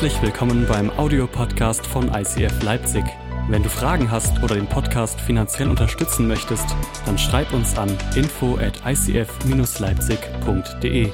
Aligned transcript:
Herzlich 0.00 0.22
willkommen 0.22 0.64
beim 0.66 0.88
Audiopodcast 0.88 1.86
von 1.86 2.08
ICF 2.08 2.62
Leipzig. 2.62 3.04
Wenn 3.50 3.62
du 3.62 3.68
Fragen 3.68 4.10
hast 4.10 4.42
oder 4.42 4.54
den 4.54 4.66
Podcast 4.66 5.20
finanziell 5.20 5.68
unterstützen 5.68 6.26
möchtest, 6.26 6.64
dann 7.04 7.18
schreib 7.18 7.52
uns 7.52 7.76
an 7.76 7.94
info 8.16 8.56
at 8.56 8.80
icf-leipzig.de. 8.86 11.10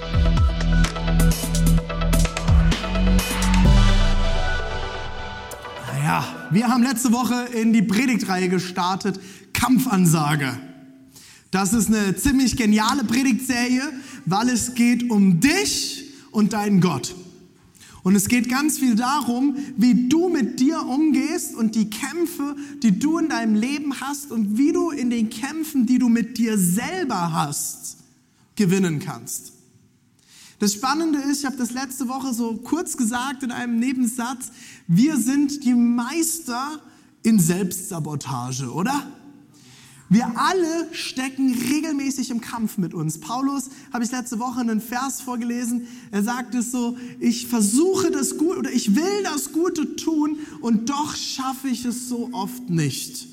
Ja, 6.04 6.24
wir 6.52 6.68
haben 6.68 6.84
letzte 6.84 7.10
Woche 7.10 7.46
in 7.60 7.72
die 7.72 7.82
Predigtreihe 7.82 8.48
gestartet, 8.48 9.18
Kampfansage. 9.52 10.60
Das 11.50 11.72
ist 11.72 11.88
eine 11.88 12.14
ziemlich 12.14 12.56
geniale 12.56 13.02
Predigtserie, 13.02 13.82
weil 14.26 14.48
es 14.48 14.76
geht 14.76 15.10
um 15.10 15.40
dich 15.40 16.04
und 16.30 16.52
deinen 16.52 16.80
Gott. 16.80 17.16
Und 18.06 18.14
es 18.14 18.28
geht 18.28 18.48
ganz 18.48 18.78
viel 18.78 18.94
darum, 18.94 19.56
wie 19.76 20.08
du 20.08 20.28
mit 20.28 20.60
dir 20.60 20.80
umgehst 20.80 21.56
und 21.56 21.74
die 21.74 21.90
Kämpfe, 21.90 22.54
die 22.80 23.00
du 23.00 23.18
in 23.18 23.28
deinem 23.28 23.56
Leben 23.56 24.00
hast 24.00 24.30
und 24.30 24.56
wie 24.56 24.70
du 24.70 24.92
in 24.92 25.10
den 25.10 25.28
Kämpfen, 25.28 25.86
die 25.86 25.98
du 25.98 26.08
mit 26.08 26.38
dir 26.38 26.56
selber 26.56 27.32
hast, 27.32 27.96
gewinnen 28.54 29.00
kannst. 29.00 29.54
Das 30.60 30.72
Spannende 30.74 31.18
ist, 31.18 31.40
ich 31.40 31.46
habe 31.46 31.56
das 31.56 31.72
letzte 31.72 32.06
Woche 32.06 32.32
so 32.32 32.54
kurz 32.58 32.96
gesagt 32.96 33.42
in 33.42 33.50
einem 33.50 33.80
Nebensatz, 33.80 34.52
wir 34.86 35.16
sind 35.16 35.64
die 35.64 35.74
Meister 35.74 36.80
in 37.24 37.40
Selbstsabotage, 37.40 38.72
oder? 38.72 39.04
Wir 40.08 40.38
alle 40.38 40.88
stecken 40.92 41.52
regelmäßig 41.52 42.30
im 42.30 42.40
Kampf 42.40 42.78
mit 42.78 42.94
uns. 42.94 43.18
Paulus, 43.18 43.70
habe 43.92 44.04
ich 44.04 44.12
letzte 44.12 44.38
Woche 44.38 44.60
einen 44.60 44.80
Vers 44.80 45.20
vorgelesen, 45.20 45.88
er 46.12 46.22
sagt 46.22 46.54
es 46.54 46.70
so, 46.70 46.96
ich 47.18 47.48
versuche 47.48 48.12
das 48.12 48.38
Gute 48.38 48.58
oder 48.58 48.72
ich 48.72 48.94
will 48.94 49.22
das 49.24 49.52
Gute 49.52 49.96
tun 49.96 50.38
und 50.60 50.90
doch 50.90 51.16
schaffe 51.16 51.68
ich 51.68 51.84
es 51.84 52.08
so 52.08 52.30
oft 52.32 52.70
nicht. 52.70 53.26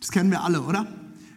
Das 0.00 0.10
kennen 0.10 0.30
wir 0.30 0.42
alle, 0.42 0.62
oder? 0.62 0.86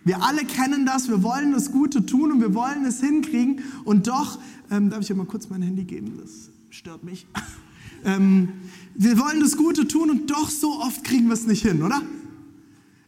Wir 0.04 0.22
alle 0.22 0.44
kennen 0.44 0.86
das, 0.86 1.08
wir 1.08 1.24
wollen 1.24 1.54
das 1.54 1.72
Gute 1.72 2.06
tun 2.06 2.34
und 2.34 2.42
wir 2.42 2.54
wollen 2.54 2.84
es 2.86 3.00
hinkriegen 3.00 3.64
und 3.86 4.08
doch, 4.08 4.38
ähm, 4.70 4.90
darf 4.90 5.00
ich 5.02 5.08
dir 5.08 5.16
mal 5.16 5.26
kurz 5.26 5.50
mein 5.50 5.62
Handy 5.62 5.86
geben, 5.86 6.20
das 6.22 6.50
stört 6.70 7.06
mich. 7.06 7.26
ähm, 8.04 8.50
wir 8.96 9.18
wollen 9.18 9.40
das 9.40 9.56
Gute 9.56 9.88
tun 9.88 10.10
und 10.10 10.30
doch 10.30 10.50
so 10.50 10.82
oft 10.82 11.06
kriegen 11.06 11.28
wir 11.28 11.34
es 11.34 11.48
nicht 11.48 11.62
hin, 11.62 11.82
oder? 11.82 12.02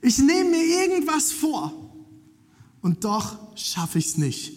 Ich 0.08 0.20
nehme 0.20 0.52
mir 0.52 0.64
irgendwas 0.64 1.34
vor 1.34 1.74
und 2.82 3.04
doch 3.04 3.58
schaffe 3.58 4.00
ich 4.00 4.06
es 4.06 4.18
nicht. 4.18 4.54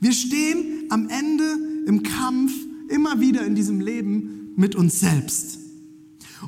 Wir 0.00 0.12
stehen 0.12 0.86
am 0.88 1.10
Ende 1.10 1.58
im 1.84 2.02
Kampf 2.02 2.52
immer 2.88 3.20
wieder 3.20 3.44
in 3.44 3.54
diesem 3.54 3.82
Leben 3.82 4.54
mit 4.56 4.74
uns 4.74 5.00
selbst. 5.00 5.58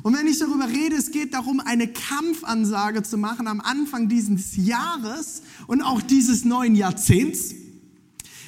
Und 0.01 0.17
wenn 0.17 0.25
ich 0.25 0.39
darüber 0.39 0.67
rede, 0.67 0.95
es 0.95 1.11
geht 1.11 1.35
darum, 1.35 1.59
eine 1.59 1.87
Kampfansage 1.87 3.03
zu 3.03 3.19
machen 3.19 3.45
am 3.45 3.61
Anfang 3.61 4.09
dieses 4.09 4.55
Jahres 4.55 5.43
und 5.67 5.83
auch 5.83 6.01
dieses 6.01 6.43
neuen 6.43 6.73
Jahrzehnts, 6.73 7.53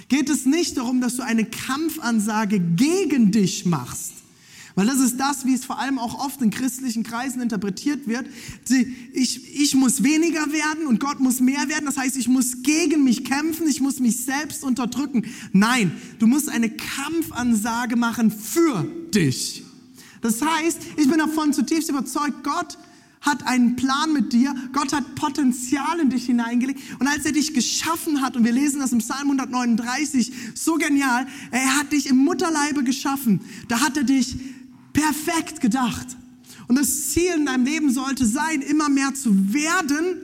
geht 0.08 0.32
es 0.32 0.48
nicht 0.48 0.76
darum, 0.78 1.02
dass 1.02 1.18
du 1.18 1.22
eine 1.22 1.46
Kampfansage 1.46 2.60
gegen 2.60 3.32
dich 3.32 3.68
machst, 3.68 4.14
weil 4.80 4.88
das 4.88 5.00
ist 5.02 5.18
das, 5.18 5.46
wie 5.46 5.54
es 5.54 5.66
vor 5.66 5.78
allem 5.78 6.00
auch 6.00 6.24
oft 6.24 6.42
in 6.42 6.52
christlichen 6.52 7.04
Kreisen 7.04 7.42
interpretiert 7.42 8.08
wird. 8.08 8.26
Ich, 9.12 9.60
ich 9.60 9.76
muss 9.76 10.04
weniger 10.04 10.54
werden 10.54 10.88
und 10.88 11.02
Gott 11.02 11.20
muss 11.20 11.42
mehr 11.42 11.68
werden. 11.68 11.86
Das 11.86 11.98
heißt, 11.98 12.16
ich 12.16 12.30
muss 12.30 12.64
gegen 12.64 13.04
mich 13.04 13.26
kämpfen, 13.26 13.68
ich 13.68 13.82
muss 13.82 14.00
mich 14.00 14.24
selbst 14.24 14.64
unterdrücken. 14.64 15.26
Nein, 15.52 15.92
du 16.20 16.28
musst 16.28 16.48
eine 16.48 16.70
Kampfansage 16.70 17.98
machen 17.98 18.32
für 18.32 18.88
dich. 19.14 19.66
Das 20.22 20.42
heißt, 20.42 20.80
ich 20.96 21.10
bin 21.10 21.18
davon 21.18 21.52
zutiefst 21.52 21.90
überzeugt, 21.90 22.42
Gott 22.46 22.78
hat 23.20 23.46
einen 23.46 23.76
Plan 23.76 24.14
mit 24.14 24.32
dir. 24.32 24.56
Gott 24.72 24.94
hat 24.94 25.16
Potenzial 25.16 26.00
in 26.00 26.10
dich 26.10 26.26
hineingelegt. 26.26 26.80
Und 27.00 27.08
als 27.08 27.26
er 27.26 27.34
dich 27.34 27.54
geschaffen 27.54 28.22
hat, 28.22 28.38
und 28.38 28.46
wir 28.46 28.54
lesen 28.54 28.80
das 28.80 28.94
im 28.94 29.00
Psalm 29.00 29.24
139, 29.24 30.32
so 30.56 30.76
genial, 30.76 31.28
er 31.52 31.78
hat 31.78 31.92
dich 31.92 32.08
im 32.08 32.16
Mutterleibe 32.16 32.86
geschaffen. 32.86 33.42
Da 33.68 33.82
hat 33.82 33.98
er 33.98 34.04
dich 34.04 34.38
perfekt 35.00 35.62
gedacht. 35.62 36.18
Und 36.68 36.78
das 36.78 37.10
Ziel 37.10 37.34
in 37.38 37.46
deinem 37.46 37.66
Leben 37.66 37.92
sollte 37.92 38.26
sein, 38.26 38.62
immer 38.62 38.90
mehr 38.90 39.14
zu 39.14 39.54
werden, 39.54 40.18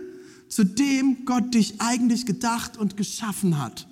zu 0.48 0.64
dem 0.64 1.26
Gott 1.26 1.54
dich 1.54 1.82
eigentlich 1.82 2.26
gedacht 2.26 2.78
und 2.78 2.98
geschaffen 2.98 3.62
hat. 3.62 3.88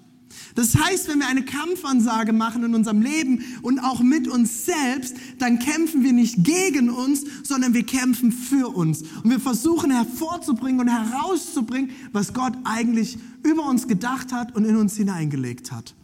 Das 0.55 0.75
heißt, 0.75 1.07
wenn 1.07 1.19
wir 1.19 1.27
eine 1.27 1.45
Kampfansage 1.45 2.31
machen 2.31 2.63
in 2.63 2.75
unserem 2.75 3.01
Leben 3.01 3.43
und 3.63 3.79
auch 3.79 4.01
mit 4.01 4.27
uns 4.27 4.66
selbst, 4.66 5.16
dann 5.39 5.57
kämpfen 5.57 6.03
wir 6.03 6.13
nicht 6.13 6.43
gegen 6.43 6.89
uns, 6.89 7.23
sondern 7.43 7.73
wir 7.73 7.85
kämpfen 7.85 8.31
für 8.31 8.67
uns. 8.67 9.01
Und 9.23 9.31
wir 9.31 9.39
versuchen 9.39 9.89
hervorzubringen 9.89 10.81
und 10.81 10.89
herauszubringen, 10.89 11.89
was 12.11 12.33
Gott 12.33 12.53
eigentlich 12.66 13.17
über 13.41 13.66
uns 13.66 13.88
gedacht 13.88 14.31
hat 14.31 14.55
und 14.55 14.66
in 14.66 14.75
uns 14.75 14.95
hineingelegt 14.95 15.72
hat. 15.72 15.95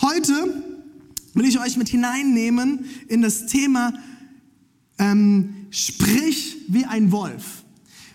Heute 0.00 0.77
will 1.38 1.46
ich 1.46 1.58
euch 1.60 1.76
mit 1.76 1.88
hineinnehmen 1.88 2.84
in 3.08 3.22
das 3.22 3.46
Thema 3.46 3.92
ähm, 4.98 5.54
Sprich 5.70 6.56
wie 6.68 6.84
ein 6.84 7.12
Wolf. 7.12 7.62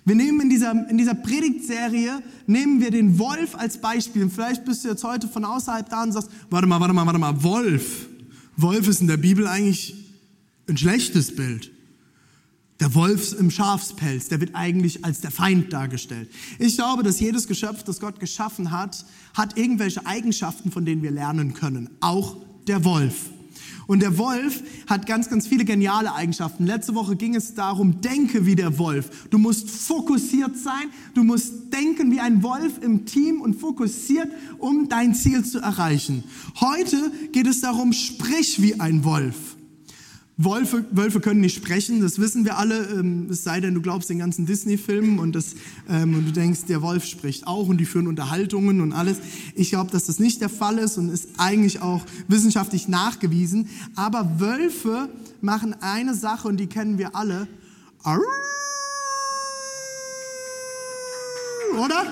Wir 0.05 0.15
nehmen 0.15 0.41
in 0.41 0.49
dieser, 0.49 0.71
in 0.89 0.97
dieser 0.97 1.13
Predigtserie, 1.13 2.21
nehmen 2.45 2.81
wir 2.81 2.91
den 2.91 3.17
Wolf 3.19 3.55
als 3.55 3.77
Beispiel. 3.77 4.29
vielleicht 4.29 4.65
bist 4.65 4.83
du 4.83 4.89
jetzt 4.89 5.03
heute 5.03 5.27
von 5.27 5.45
außerhalb 5.45 5.87
da 5.89 6.03
und 6.03 6.11
sagst, 6.11 6.29
warte 6.49 6.67
mal, 6.67 6.79
warte 6.79 6.93
mal, 6.93 7.05
warte 7.05 7.19
mal, 7.19 7.43
Wolf. 7.43 8.07
Wolf 8.57 8.87
ist 8.87 9.01
in 9.01 9.07
der 9.07 9.17
Bibel 9.17 9.47
eigentlich 9.47 9.95
ein 10.67 10.77
schlechtes 10.77 11.35
Bild. 11.35 11.71
Der 12.79 12.93
Wolf 12.95 13.33
im 13.39 13.49
Schafspelz, 13.49 14.27
der 14.27 14.41
wird 14.41 14.55
eigentlich 14.55 15.05
als 15.05 15.21
der 15.21 15.31
Feind 15.31 15.71
dargestellt. 15.71 16.29
Ich 16.59 16.75
glaube, 16.75 17.03
dass 17.03 17.19
jedes 17.19 17.47
Geschöpf, 17.47 17.83
das 17.83 17.99
Gott 18.01 18.19
geschaffen 18.19 18.71
hat, 18.71 19.05
hat 19.33 19.57
irgendwelche 19.57 20.05
Eigenschaften, 20.05 20.71
von 20.71 20.83
denen 20.83 21.01
wir 21.01 21.11
lernen 21.11 21.53
können. 21.53 21.89
Auch 22.01 22.35
der 22.67 22.83
Wolf. 22.85 23.29
Und 23.85 24.01
der 24.01 24.17
Wolf 24.17 24.63
hat 24.87 25.05
ganz, 25.05 25.29
ganz 25.29 25.47
viele 25.47 25.65
geniale 25.65 26.13
Eigenschaften. 26.13 26.65
Letzte 26.65 26.95
Woche 26.95 27.15
ging 27.15 27.35
es 27.35 27.53
darum, 27.53 28.01
denke 28.01 28.45
wie 28.45 28.55
der 28.55 28.77
Wolf. 28.77 29.27
Du 29.29 29.37
musst 29.37 29.69
fokussiert 29.69 30.57
sein, 30.57 30.89
du 31.13 31.23
musst 31.23 31.73
denken 31.73 32.11
wie 32.11 32.19
ein 32.19 32.43
Wolf 32.43 32.79
im 32.81 33.05
Team 33.05 33.41
und 33.41 33.55
fokussiert, 33.55 34.29
um 34.57 34.87
dein 34.87 35.13
Ziel 35.13 35.43
zu 35.43 35.59
erreichen. 35.59 36.23
Heute 36.59 37.11
geht 37.31 37.47
es 37.47 37.61
darum, 37.61 37.91
sprich 37.93 38.61
wie 38.61 38.79
ein 38.79 39.03
Wolf. 39.03 39.52
Wölfe, 40.37 40.83
Wölfe 40.89 41.19
können 41.19 41.41
nicht 41.41 41.55
sprechen, 41.55 42.01
das 42.01 42.17
wissen 42.17 42.43
wir 42.43 42.57
alle, 42.57 42.87
ähm, 42.89 43.27
es 43.29 43.43
sei 43.43 43.59
denn, 43.59 43.75
du 43.75 43.81
glaubst 43.81 44.09
den 44.09 44.17
ganzen 44.17 44.47
Disney-Filmen 44.47 45.19
und, 45.19 45.37
ähm, 45.89 46.15
und 46.15 46.25
du 46.25 46.31
denkst, 46.31 46.61
der 46.67 46.81
Wolf 46.81 47.05
spricht 47.05 47.45
auch 47.45 47.67
und 47.67 47.77
die 47.77 47.85
führen 47.85 48.07
Unterhaltungen 48.07 48.81
und 48.81 48.93
alles. 48.93 49.17
Ich 49.53 49.69
glaube, 49.69 49.91
dass 49.91 50.05
das 50.05 50.17
nicht 50.17 50.41
der 50.41 50.49
Fall 50.49 50.79
ist 50.79 50.97
und 50.97 51.09
ist 51.09 51.29
eigentlich 51.37 51.81
auch 51.81 52.03
wissenschaftlich 52.27 52.87
nachgewiesen. 52.87 53.69
Aber 53.95 54.39
Wölfe 54.39 55.09
machen 55.41 55.75
eine 55.81 56.15
Sache 56.15 56.47
und 56.47 56.57
die 56.57 56.67
kennen 56.67 56.97
wir 56.97 57.15
alle. 57.15 57.47
Oder? 61.77 62.05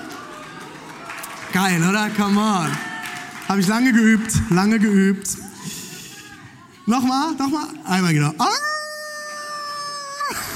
Geil, 1.52 1.82
oder? 1.82 2.08
Come 2.10 2.40
on. 2.40 2.70
Habe 3.48 3.60
ich 3.60 3.66
lange 3.66 3.92
geübt, 3.92 4.32
lange 4.48 4.78
geübt. 4.78 5.41
Nochmal, 6.86 7.34
nochmal. 7.36 7.68
Einmal 7.84 8.12
genau. 8.12 8.32
Ah! 8.38 8.48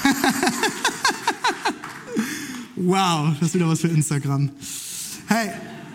wow, 2.77 3.35
das 3.39 3.49
ist 3.49 3.55
wieder 3.55 3.69
was 3.69 3.81
für 3.81 3.89
Instagram. 3.89 4.51
Hey, 5.29 5.51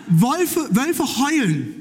Wölfe, 0.08 0.69
Wölfe 0.72 1.04
heulen. 1.04 1.75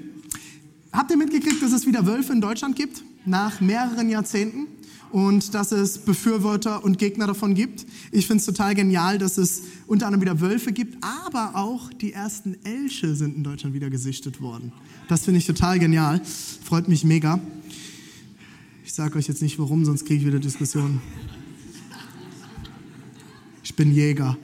Habt 0.93 1.11
ihr 1.11 1.17
mitgekriegt, 1.17 1.63
dass 1.63 1.73
es 1.73 1.87
wieder 1.87 2.07
Wölfe 2.07 2.33
in 2.33 2.41
Deutschland 2.41 2.75
gibt? 2.75 3.03
Nach 3.25 3.61
mehreren 3.61 4.09
Jahrzehnten? 4.09 4.67
Und 5.13 5.55
dass 5.55 5.73
es 5.73 5.99
Befürworter 5.99 6.85
und 6.85 6.99
Gegner 6.99 7.27
davon 7.27 7.55
gibt. 7.55 7.85
Ich 8.13 8.29
finde 8.29 8.41
es 8.41 8.47
total 8.47 8.77
genial, 8.77 9.19
dass 9.19 9.39
es 9.39 9.63
unter 9.89 10.07
anderem 10.07 10.23
wieder 10.23 10.41
Wölfe 10.41 10.73
gibt, 10.73 11.03
aber 11.03 11.57
auch 11.57 11.93
die 11.93 12.13
ersten 12.13 12.57
Elche 12.65 13.17
sind 13.17 13.37
in 13.37 13.43
Deutschland 13.43 13.75
wieder 13.75 13.91
gesichtet 13.91 14.41
worden. 14.41 14.73
Das 15.09 15.25
finde 15.25 15.39
ich 15.39 15.47
total 15.47 15.81
genial. 15.81 16.21
Freut 16.63 16.87
mich 16.87 17.03
mega. 17.03 17.41
Ich 18.91 18.97
sage 18.97 19.17
euch 19.19 19.29
jetzt 19.29 19.41
nicht 19.41 19.57
warum, 19.61 19.85
sonst 19.85 20.05
kriege 20.05 20.19
ich 20.19 20.27
wieder 20.27 20.41
Diskussionen. 20.41 21.01
Ich 23.63 23.77
bin 23.77 23.95
Jäger. 23.95 24.37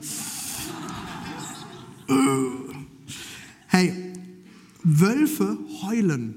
Hey, 3.67 4.13
Wölfe 4.85 5.57
heulen. 5.81 6.35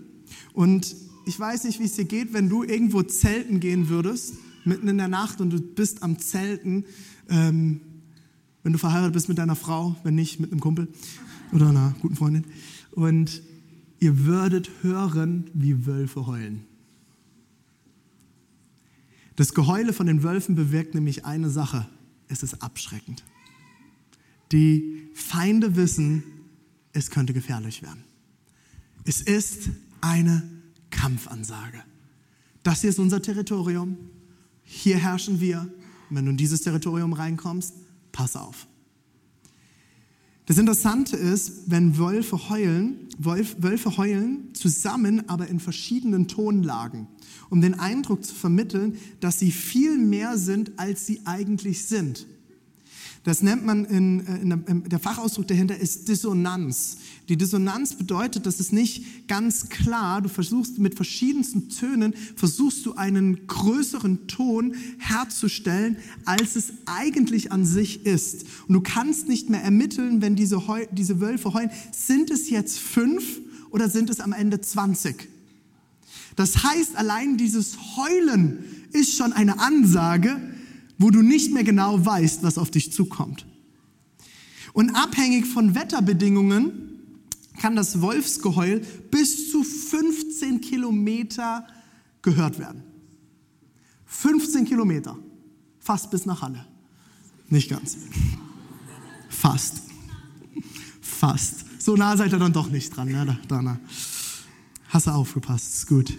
Und 0.55 0.97
ich 1.25 1.39
weiß 1.39 1.63
nicht, 1.63 1.79
wie 1.79 1.85
es 1.85 1.93
dir 1.93 2.05
geht, 2.05 2.33
wenn 2.33 2.49
du 2.49 2.65
irgendwo 2.65 3.05
zelten 3.05 3.61
gehen 3.61 3.89
würdest, 3.89 4.35
mitten 4.65 4.89
in 4.89 4.99
der 4.99 5.07
Nacht 5.07 5.41
und 5.41 5.51
du 5.51 5.61
bist 5.61 6.03
am 6.03 6.19
Zelten, 6.19 6.87
ähm, 7.29 7.81
wenn 8.65 8.73
du 8.73 8.79
verheiratet 8.81 9.13
bist 9.13 9.29
mit 9.29 9.39
deiner 9.39 9.55
Frau, 9.55 9.95
wenn 10.03 10.17
nicht 10.17 10.41
mit 10.41 10.51
einem 10.51 10.61
Kumpel 10.61 10.89
oder 11.53 11.69
einer 11.69 11.95
guten 12.03 12.17
Freundin. 12.17 12.45
Und 12.91 13.41
ihr 14.01 14.27
würdet 14.27 14.69
hören, 14.83 15.49
wie 15.55 15.87
Wölfe 15.87 16.27
heulen. 16.27 16.67
Das 19.41 19.55
Geheule 19.55 19.95
von 19.95 20.07
den 20.07 20.23
Wölfen 20.23 20.55
bewirkt 20.55 20.95
nämlich 20.95 21.25
eine 21.25 21.49
Sache. 21.49 21.89
Es 22.29 22.43
ist 22.43 22.63
abschreckend. 22.63 23.25
Die 24.53 25.09
Feinde 25.15 25.77
wissen, 25.77 26.23
es 26.93 27.11
könnte 27.11 27.33
gefährlich 27.33 27.81
werden. 27.81 28.05
Es 29.05 29.23
ist 29.23 29.71
eine 30.03 30.43
Kampfansage. 30.91 31.83
Das 32.63 32.83
hier 32.83 32.91
ist 32.91 32.99
unser 32.99 33.23
Territorium. 33.23 33.97
Hier 34.63 34.99
herrschen 34.99 35.41
wir. 35.41 35.61
Und 36.11 36.17
wenn 36.17 36.27
du 36.27 36.33
in 36.33 36.37
dieses 36.37 36.61
Territorium 36.61 37.15
reinkommst, 37.15 37.73
pass 38.13 38.37
auf. 38.37 38.67
Das 40.45 40.59
Interessante 40.59 41.17
ist, 41.17 41.71
wenn 41.71 41.97
Wölfe 41.97 42.51
heulen, 42.51 43.09
Wölfe 43.17 43.97
heulen 43.97 44.53
zusammen, 44.53 45.31
aber 45.31 45.49
in 45.49 45.61
verschiedenen 45.61 46.29
Tonlagen, 46.29 47.07
um 47.51 47.61
den 47.61 47.79
Eindruck 47.79 48.25
zu 48.25 48.35
vermitteln, 48.35 48.97
dass 49.21 49.39
sie 49.39 49.51
viel 49.51 49.99
mehr 49.99 50.39
sind, 50.39 50.73
als 50.79 51.07
sie 51.07 51.21
eigentlich 51.25 51.85
sind. 51.85 52.27
Das 53.23 53.43
nennt 53.43 53.67
man 53.67 53.85
in, 53.85 54.27
äh, 54.27 54.37
in, 54.39 54.51
in, 54.67 54.85
der 54.85 54.99
Fachausdruck 54.99 55.47
dahinter 55.47 55.77
ist 55.77 56.09
Dissonanz. 56.09 56.97
Die 57.29 57.37
Dissonanz 57.37 57.95
bedeutet, 57.95 58.47
dass 58.47 58.61
es 58.61 58.73
nicht 58.73 59.29
ganz 59.29 59.69
klar, 59.69 60.23
du 60.23 60.31
versuchst 60.31 60.79
mit 60.79 60.95
verschiedensten 60.95 61.69
Tönen, 61.69 62.15
versuchst 62.37 62.87
du 62.87 62.95
einen 62.95 63.47
größeren 63.47 64.27
Ton 64.27 64.75
herzustellen, 64.99 65.97
als 66.25 66.57
es 66.57 66.73
eigentlich 66.87 67.53
an 67.53 67.67
sich 67.67 68.07
ist. 68.07 68.47
Und 68.67 68.75
du 68.75 68.81
kannst 68.81 69.29
nicht 69.29 69.51
mehr 69.51 69.63
ermitteln, 69.63 70.23
wenn 70.23 70.35
diese, 70.35 70.67
Heu, 70.67 70.87
diese 70.91 71.21
Wölfe 71.21 71.53
heulen, 71.53 71.71
sind 71.93 72.31
es 72.31 72.49
jetzt 72.49 72.79
fünf 72.79 73.41
oder 73.71 73.91
sind 73.91 74.09
es 74.09 74.21
am 74.21 74.33
Ende 74.33 74.63
20? 74.63 75.29
Das 76.37 76.63
heißt, 76.63 76.97
allein 76.97 77.37
dieses 77.37 77.77
Heulen 77.97 78.65
ist 78.93 79.17
schon 79.17 79.33
eine 79.33 79.59
Ansage, 79.59 80.41
wo 80.99 81.11
du 81.11 81.23
nicht 81.23 81.53
mehr 81.53 81.65
genau 81.65 82.05
weißt, 82.05 82.43
was 82.43 82.59
auf 82.59 82.71
dich 82.71 82.93
zukommt. 82.93 83.47
Und 84.73 84.91
abhängig 84.91 85.47
von 85.47 85.75
Wetterbedingungen 85.75 86.73
kann 87.59 87.77
das 87.77 88.01
Wolfsgeheul 88.01 88.81
bis 89.11 89.51
zu 89.51 89.63
15 89.63 90.61
Kilometer 90.61 91.67
gehört 92.23 92.59
werden. 92.59 92.83
15 94.07 94.65
Kilometer, 94.65 95.17
fast 95.79 96.11
bis 96.11 96.27
nach 96.27 96.43
Halle. 96.43 96.67
Nicht 97.49 97.71
ganz. 97.71 97.97
Fast. 99.29 99.83
Fast. 101.01 101.65
So 101.79 101.97
nah 101.97 102.17
seid 102.17 102.33
ihr 102.33 102.39
dann 102.39 102.53
doch 102.53 102.71
nicht 102.71 102.95
dran, 102.95 103.09
ne? 103.09 103.39
Dana. 103.49 103.81
Hast 104.91 105.07
du 105.07 105.13
aufgepasst, 105.13 105.73
ist 105.73 105.87
gut. 105.87 106.13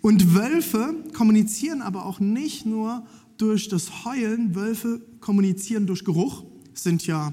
Und 0.00 0.34
Wölfe 0.34 0.96
kommunizieren 1.14 1.80
aber 1.80 2.06
auch 2.06 2.18
nicht 2.18 2.66
nur 2.66 3.06
durch 3.36 3.68
das 3.68 4.04
Heulen, 4.04 4.56
Wölfe 4.56 5.00
kommunizieren 5.20 5.86
durch 5.86 6.04
Geruch, 6.04 6.42
sind 6.74 7.06
ja 7.06 7.32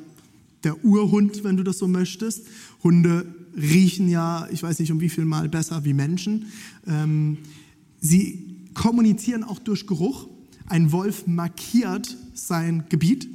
der 0.63 0.85
Urhund, 0.85 1.43
wenn 1.43 1.57
du 1.57 1.63
das 1.63 1.79
so 1.79 1.87
möchtest. 1.87 2.45
Hunde 2.83 3.25
riechen 3.55 4.07
ja, 4.07 4.47
ich 4.51 4.61
weiß 4.61 4.77
nicht 4.77 4.91
um 4.91 5.01
wie 5.01 5.09
viel 5.09 5.25
Mal 5.25 5.49
besser 5.49 5.83
wie 5.83 5.93
Menschen. 5.93 6.45
Ähm, 6.85 7.39
sie 7.99 8.67
kommunizieren 8.75 9.43
auch 9.43 9.57
durch 9.57 9.87
Geruch. 9.87 10.27
Ein 10.67 10.91
Wolf 10.91 11.25
markiert 11.25 12.15
sein 12.35 12.83
Gebiet. 12.89 13.27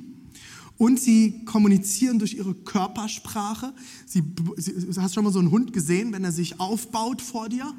Und 0.83 0.99
sie 0.99 1.45
kommunizieren 1.45 2.19
durch 2.19 2.35
ihre 2.35 2.55
Körpersprache. 2.55 3.73
Sie, 4.05 4.21
sie, 4.57 5.01
hast 5.01 5.15
schon 5.15 5.23
mal 5.23 5.33
so 5.33 5.39
einen 5.39 5.53
Hund 5.53 5.73
gesehen, 5.73 6.13
wenn 6.13 6.25
er 6.25 6.33
sich 6.33 6.59
aufbaut 6.59 7.23
vor 7.23 7.49
dir? 7.49 7.73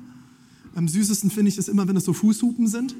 Am 0.73 0.87
süßesten 0.87 1.29
finde 1.29 1.49
ich 1.49 1.57
das 1.57 1.67
immer, 1.67 1.85
wenn 1.85 1.97
es 1.97 2.05
so 2.05 2.13
Fußhupen 2.13 2.65
sind. 2.65 2.95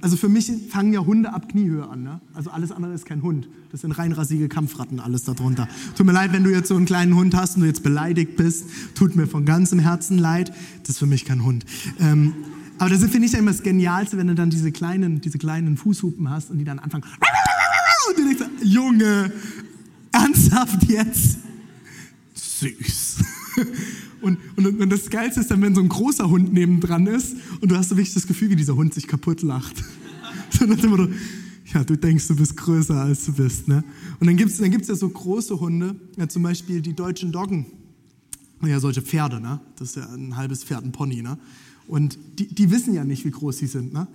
Also 0.00 0.16
für 0.16 0.28
mich 0.28 0.50
fangen 0.68 0.92
ja 0.92 1.06
Hunde 1.06 1.32
ab 1.32 1.48
Kniehöhe 1.48 1.88
an. 1.88 2.02
Ne? 2.02 2.20
Also 2.32 2.50
alles 2.50 2.72
andere 2.72 2.92
ist 2.92 3.06
kein 3.06 3.22
Hund. 3.22 3.48
Das 3.70 3.82
sind 3.82 3.92
rein 3.92 4.10
rasige 4.10 4.48
Kampfratten, 4.48 4.98
alles 4.98 5.22
darunter. 5.22 5.68
Tut 5.96 6.06
mir 6.06 6.12
leid, 6.12 6.32
wenn 6.32 6.42
du 6.42 6.50
jetzt 6.50 6.66
so 6.66 6.74
einen 6.74 6.84
kleinen 6.84 7.14
Hund 7.14 7.36
hast 7.36 7.54
und 7.54 7.60
du 7.60 7.68
jetzt 7.68 7.84
beleidigt 7.84 8.34
bist. 8.34 8.64
Tut 8.96 9.14
mir 9.14 9.28
von 9.28 9.44
ganzem 9.44 9.78
Herzen 9.78 10.18
leid. 10.18 10.52
Das 10.80 10.90
ist 10.90 10.98
für 10.98 11.06
mich 11.06 11.24
kein 11.24 11.44
Hund. 11.44 11.64
Ähm, 12.00 12.34
aber 12.78 12.90
das 12.90 12.98
finde 13.04 13.26
ich 13.26 13.32
ja 13.32 13.38
immer 13.38 13.52
das 13.52 13.62
Genialste, 13.62 14.18
wenn 14.18 14.26
du 14.26 14.34
dann 14.34 14.50
diese 14.50 14.72
kleinen, 14.72 15.20
diese 15.20 15.38
kleinen 15.38 15.76
Fußhupen 15.76 16.28
hast 16.28 16.50
und 16.50 16.58
die 16.58 16.64
dann 16.64 16.80
anfangen. 16.80 17.04
Und 18.08 18.18
du 18.18 18.24
denkst, 18.24 18.44
Junge, 18.62 19.32
ernsthaft 20.12 20.84
jetzt? 20.84 21.38
Süß. 22.34 23.16
Und, 24.20 24.38
und, 24.56 24.80
und, 24.80 24.90
das 24.90 25.10
Geilste 25.10 25.40
ist 25.40 25.50
dann, 25.50 25.60
wenn 25.60 25.74
so 25.74 25.82
ein 25.82 25.88
großer 25.88 26.28
Hund 26.28 26.52
nebendran 26.52 27.06
ist 27.06 27.36
und 27.60 27.70
du 27.70 27.76
hast 27.76 27.90
so 27.90 27.96
wirklich 27.96 28.14
das 28.14 28.26
Gefühl, 28.26 28.50
wie 28.50 28.56
dieser 28.56 28.74
Hund 28.74 28.94
sich 28.94 29.06
kaputt 29.06 29.42
lacht. 29.42 29.82
So 30.50 30.66
nach 30.66 30.76
dem 30.76 30.92
ja, 31.72 31.82
du 31.82 31.96
denkst, 31.96 32.28
du 32.28 32.36
bist 32.36 32.56
größer, 32.56 32.94
als 32.94 33.26
du 33.26 33.32
bist. 33.32 33.66
Ne? 33.66 33.82
Und 34.20 34.28
dann 34.28 34.36
gibt 34.36 34.52
es 34.52 34.58
dann 34.58 34.70
gibt's 34.70 34.86
ja 34.86 34.94
so 34.94 35.08
große 35.08 35.58
Hunde, 35.58 35.96
ja, 36.16 36.28
zum 36.28 36.44
Beispiel 36.44 36.80
die 36.80 36.94
deutschen 36.94 37.32
Doggen. 37.32 37.66
Ja, 38.64 38.78
solche 38.78 39.02
Pferde, 39.02 39.40
ne? 39.40 39.60
das 39.76 39.90
ist 39.90 39.96
ja 39.96 40.08
ein 40.14 40.36
halbes 40.36 40.62
Pferd, 40.62 40.84
ein 40.84 40.92
Pony. 40.92 41.22
Ne? 41.22 41.36
Und 41.88 42.16
die, 42.38 42.46
die 42.46 42.70
wissen 42.70 42.94
ja 42.94 43.04
nicht, 43.04 43.24
wie 43.24 43.30
groß 43.30 43.58
sie 43.58 43.66
sind. 43.66 43.92
Ne? 43.92 44.06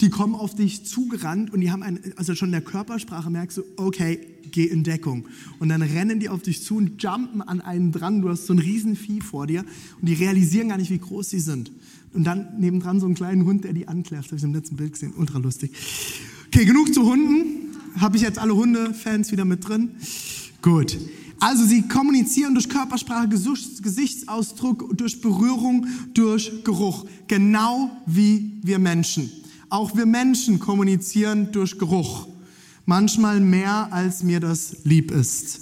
Die 0.00 0.08
kommen 0.08 0.34
auf 0.34 0.54
dich 0.54 0.84
zugerannt 0.84 1.52
und 1.52 1.60
die 1.60 1.70
haben 1.70 1.82
ein, 1.82 2.00
also 2.16 2.34
schon 2.34 2.48
in 2.48 2.52
der 2.52 2.60
Körpersprache 2.62 3.30
merkst 3.30 3.58
du, 3.58 3.62
okay, 3.76 4.18
geh 4.50 4.64
in 4.64 4.82
Deckung. 4.82 5.26
Und 5.58 5.68
dann 5.68 5.82
rennen 5.82 6.20
die 6.20 6.28
auf 6.28 6.42
dich 6.42 6.62
zu 6.62 6.76
und 6.76 7.02
jumpen 7.02 7.42
an 7.42 7.60
einen 7.60 7.92
dran. 7.92 8.22
Du 8.22 8.28
hast 8.28 8.46
so 8.46 8.54
ein 8.54 8.58
Riesenvieh 8.58 9.20
vor 9.20 9.46
dir 9.46 9.64
und 10.00 10.08
die 10.08 10.14
realisieren 10.14 10.70
gar 10.70 10.78
nicht, 10.78 10.90
wie 10.90 10.98
groß 10.98 11.30
sie 11.30 11.40
sind. 11.40 11.70
Und 12.12 12.24
dann 12.24 12.58
nebendran 12.58 12.98
so 12.98 13.06
einen 13.06 13.14
kleinen 13.14 13.44
Hund, 13.44 13.64
der 13.64 13.72
die 13.72 13.86
ankläfft. 13.86 14.28
Habe 14.28 14.36
ich 14.36 14.42
im 14.42 14.54
letzten 14.54 14.76
Bild 14.76 14.92
gesehen. 14.92 15.12
Ultra 15.16 15.38
lustig. 15.38 15.72
Okay, 16.48 16.64
genug 16.64 16.92
zu 16.92 17.04
Hunden. 17.04 17.76
Habe 17.96 18.16
ich 18.16 18.22
jetzt 18.22 18.38
alle 18.38 18.54
Hunde-Fans 18.54 19.30
wieder 19.30 19.44
mit 19.44 19.68
drin? 19.68 19.90
Gut. 20.62 20.98
Also 21.38 21.64
sie 21.64 21.82
kommunizieren 21.82 22.54
durch 22.54 22.68
Körpersprache, 22.68 23.28
Gesichtsausdruck, 23.28 24.96
durch 24.96 25.20
Berührung, 25.20 25.86
durch 26.12 26.64
Geruch. 26.64 27.06
Genau 27.28 27.90
wie 28.06 28.58
wir 28.62 28.78
Menschen. 28.78 29.30
Auch 29.70 29.96
wir 29.96 30.06
Menschen 30.06 30.58
kommunizieren 30.58 31.52
durch 31.52 31.78
Geruch. 31.78 32.26
Manchmal 32.86 33.40
mehr, 33.40 33.88
als 33.92 34.24
mir 34.24 34.40
das 34.40 34.78
lieb 34.82 35.12
ist. 35.12 35.60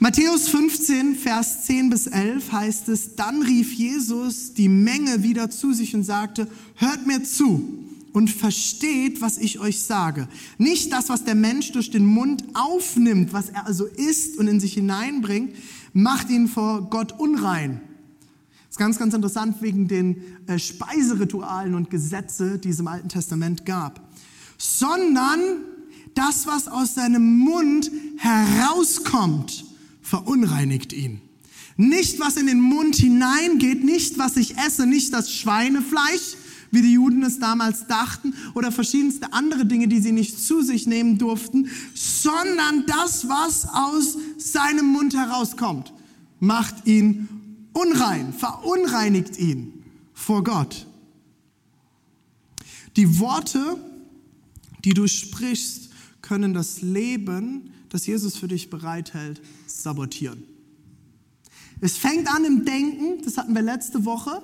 Matthäus 0.00 0.48
15, 0.48 1.14
Vers 1.14 1.64
10 1.66 1.90
bis 1.90 2.06
11 2.08 2.52
heißt 2.52 2.88
es, 2.88 3.16
dann 3.16 3.42
rief 3.42 3.72
Jesus 3.72 4.54
die 4.54 4.68
Menge 4.68 5.22
wieder 5.22 5.50
zu 5.50 5.72
sich 5.72 5.94
und 5.94 6.02
sagte, 6.04 6.48
hört 6.76 7.06
mir 7.06 7.22
zu 7.22 7.84
und 8.12 8.28
versteht, 8.28 9.20
was 9.20 9.38
ich 9.38 9.60
euch 9.60 9.80
sage. 9.80 10.28
Nicht 10.56 10.92
das, 10.92 11.08
was 11.08 11.24
der 11.24 11.34
Mensch 11.36 11.72
durch 11.72 11.90
den 11.90 12.06
Mund 12.06 12.42
aufnimmt, 12.54 13.32
was 13.32 13.50
er 13.50 13.66
also 13.66 13.86
isst 13.86 14.38
und 14.38 14.48
in 14.48 14.58
sich 14.58 14.74
hineinbringt, 14.74 15.54
macht 15.92 16.30
ihn 16.30 16.48
vor 16.48 16.90
Gott 16.90 17.18
unrein. 17.18 17.80
Ist 18.78 18.84
ganz, 18.84 18.98
ganz 19.00 19.12
interessant 19.12 19.60
wegen 19.60 19.88
den 19.88 20.22
äh, 20.46 20.56
Speiseritualen 20.56 21.74
und 21.74 21.90
Gesetze, 21.90 22.60
die 22.60 22.68
es 22.68 22.78
im 22.78 22.86
Alten 22.86 23.08
Testament 23.08 23.66
gab. 23.66 24.08
Sondern 24.56 25.40
das, 26.14 26.46
was 26.46 26.68
aus 26.68 26.94
seinem 26.94 27.38
Mund 27.38 27.90
herauskommt, 28.18 29.64
verunreinigt 30.00 30.92
ihn. 30.92 31.20
Nicht, 31.76 32.20
was 32.20 32.36
in 32.36 32.46
den 32.46 32.60
Mund 32.60 32.94
hineingeht, 32.94 33.82
nicht, 33.82 34.16
was 34.16 34.36
ich 34.36 34.56
esse, 34.56 34.86
nicht 34.86 35.12
das 35.12 35.32
Schweinefleisch, 35.32 36.36
wie 36.70 36.82
die 36.82 36.92
Juden 36.92 37.24
es 37.24 37.40
damals 37.40 37.88
dachten, 37.88 38.32
oder 38.54 38.70
verschiedenste 38.70 39.32
andere 39.32 39.66
Dinge, 39.66 39.88
die 39.88 39.98
sie 39.98 40.12
nicht 40.12 40.38
zu 40.38 40.62
sich 40.62 40.86
nehmen 40.86 41.18
durften, 41.18 41.68
sondern 41.94 42.86
das, 42.86 43.28
was 43.28 43.66
aus 43.68 44.16
seinem 44.36 44.86
Mund 44.86 45.16
herauskommt, 45.16 45.92
macht 46.38 46.86
ihn 46.86 47.37
unrein, 47.78 48.32
verunreinigt 48.32 49.38
ihn 49.38 49.84
vor 50.12 50.42
Gott. 50.44 50.86
Die 52.96 53.20
Worte, 53.20 53.76
die 54.84 54.94
du 54.94 55.06
sprichst, 55.06 55.90
können 56.20 56.54
das 56.54 56.82
Leben, 56.82 57.72
das 57.88 58.06
Jesus 58.06 58.36
für 58.36 58.48
dich 58.48 58.70
bereithält, 58.70 59.40
sabotieren. 59.66 60.42
Es 61.80 61.96
fängt 61.96 62.28
an 62.28 62.44
im 62.44 62.64
Denken, 62.64 63.22
das 63.24 63.36
hatten 63.36 63.54
wir 63.54 63.62
letzte 63.62 64.04
Woche, 64.04 64.42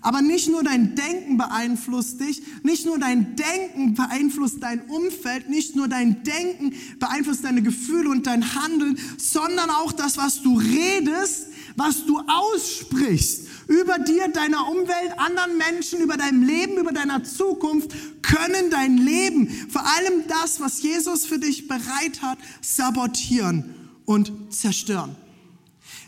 aber 0.00 0.20
nicht 0.20 0.48
nur 0.48 0.64
dein 0.64 0.96
Denken 0.96 1.38
beeinflusst 1.38 2.20
dich, 2.20 2.42
nicht 2.64 2.86
nur 2.86 2.98
dein 2.98 3.36
Denken 3.36 3.94
beeinflusst 3.94 4.60
dein 4.60 4.80
Umfeld, 4.82 5.48
nicht 5.48 5.76
nur 5.76 5.86
dein 5.86 6.24
Denken 6.24 6.74
beeinflusst 6.98 7.44
deine 7.44 7.62
Gefühle 7.62 8.10
und 8.10 8.26
dein 8.26 8.54
Handeln, 8.56 8.98
sondern 9.16 9.70
auch 9.70 9.92
das, 9.92 10.16
was 10.16 10.42
du 10.42 10.58
redest, 10.58 11.46
was 11.76 12.06
du 12.06 12.20
aussprichst 12.26 13.48
über 13.68 13.98
dir, 13.98 14.28
deiner 14.28 14.68
Umwelt, 14.68 15.18
anderen 15.18 15.56
Menschen, 15.56 16.00
über 16.00 16.16
dein 16.16 16.42
Leben, 16.42 16.76
über 16.78 16.92
deiner 16.92 17.24
Zukunft, 17.24 17.92
können 18.22 18.70
dein 18.70 18.98
Leben, 18.98 19.48
vor 19.68 19.82
allem 19.82 20.26
das, 20.28 20.60
was 20.60 20.82
Jesus 20.82 21.26
für 21.26 21.38
dich 21.38 21.68
bereit 21.68 22.22
hat, 22.22 22.38
sabotieren 22.60 23.74
und 24.04 24.32
zerstören. 24.50 25.16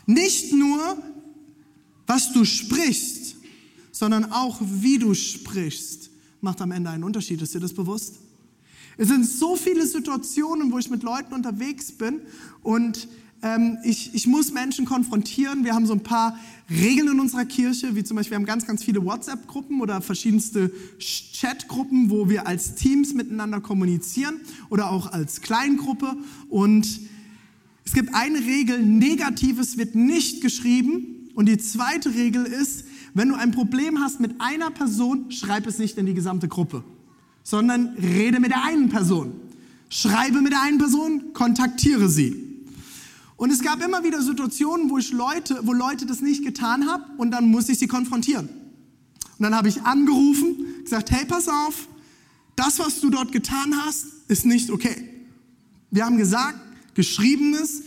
Nicht 0.05 0.53
nur, 0.53 0.97
was 2.05 2.33
du 2.33 2.45
sprichst, 2.45 3.35
sondern 3.91 4.31
auch, 4.31 4.59
wie 4.61 4.99
du 4.99 5.13
sprichst, 5.13 6.09
macht 6.41 6.61
am 6.61 6.71
Ende 6.71 6.89
einen 6.89 7.03
Unterschied. 7.03 7.41
Ist 7.41 7.53
dir 7.53 7.59
das 7.59 7.73
bewusst? 7.73 8.15
Es 8.97 9.07
sind 9.07 9.25
so 9.25 9.55
viele 9.55 9.85
Situationen, 9.85 10.71
wo 10.71 10.77
ich 10.77 10.89
mit 10.89 11.03
Leuten 11.03 11.33
unterwegs 11.33 11.91
bin 11.91 12.21
und 12.61 13.07
ähm, 13.45 13.77
ich, 13.83 14.15
ich 14.15 14.25
muss 14.25 14.51
Menschen 14.51 14.85
konfrontieren. 14.85 15.63
Wir 15.63 15.75
haben 15.75 15.85
so 15.85 15.93
ein 15.93 16.01
paar 16.01 16.37
Regeln 16.69 17.09
in 17.09 17.19
unserer 17.19 17.45
Kirche, 17.45 17.95
wie 17.95 18.03
zum 18.03 18.17
Beispiel, 18.17 18.31
wir 18.31 18.37
haben 18.39 18.45
ganz, 18.45 18.65
ganz 18.65 18.83
viele 18.83 19.05
WhatsApp-Gruppen 19.05 19.81
oder 19.81 20.01
verschiedenste 20.01 20.71
Chat-Gruppen, 20.97 22.09
wo 22.09 22.27
wir 22.27 22.47
als 22.47 22.73
Teams 22.73 23.13
miteinander 23.13 23.61
kommunizieren 23.61 24.41
oder 24.69 24.89
auch 24.89 25.11
als 25.11 25.41
Kleingruppe. 25.41 26.17
Und 26.49 27.01
es 27.85 27.93
gibt 27.93 28.15
eine 28.15 28.39
Regel, 28.39 28.81
Negatives 28.81 29.77
wird 29.77 29.93
nicht 29.93 30.41
geschrieben. 30.41 31.29
Und 31.35 31.47
die 31.47 31.57
zweite 31.57 32.15
Regel 32.15 32.45
ist, 32.45 32.85
wenn 33.13 33.29
du 33.29 33.35
ein 33.35 33.51
Problem 33.51 33.99
hast 33.99 34.19
mit 34.19 34.41
einer 34.41 34.71
Person, 34.71 35.29
schreib 35.29 35.67
es 35.67 35.77
nicht 35.77 35.99
in 35.99 36.07
die 36.07 36.15
gesamte 36.15 36.47
Gruppe, 36.47 36.83
sondern 37.43 37.89
rede 38.01 38.39
mit 38.39 38.49
der 38.49 38.63
einen 38.63 38.89
Person. 38.89 39.33
Schreibe 39.89 40.41
mit 40.41 40.51
der 40.51 40.63
einen 40.63 40.79
Person, 40.79 41.33
kontaktiere 41.33 42.09
sie. 42.09 42.44
Und 43.37 43.51
es 43.51 43.61
gab 43.61 43.83
immer 43.83 44.03
wieder 44.03 44.21
Situationen, 44.21 44.89
wo 44.89 44.97
ich 44.97 45.11
Leute, 45.11 45.59
wo 45.63 45.73
Leute 45.73 46.05
das 46.05 46.21
nicht 46.21 46.43
getan 46.43 46.87
haben 46.87 47.03
und 47.17 47.31
dann 47.31 47.47
musste 47.47 47.73
ich 47.73 47.79
sie 47.79 47.87
konfrontieren. 47.87 48.47
Und 49.37 49.43
dann 49.43 49.55
habe 49.55 49.67
ich 49.67 49.81
angerufen, 49.81 50.65
gesagt, 50.83 51.11
hey, 51.11 51.25
pass 51.25 51.49
auf, 51.49 51.87
das, 52.55 52.79
was 52.79 53.01
du 53.01 53.09
dort 53.09 53.33
getan 53.33 53.75
hast, 53.83 54.05
ist 54.29 54.45
nicht 54.45 54.71
okay. 54.71 55.09
Wir 55.91 56.05
haben 56.05 56.17
gesagt, 56.17 56.59
geschriebenes 56.93 57.83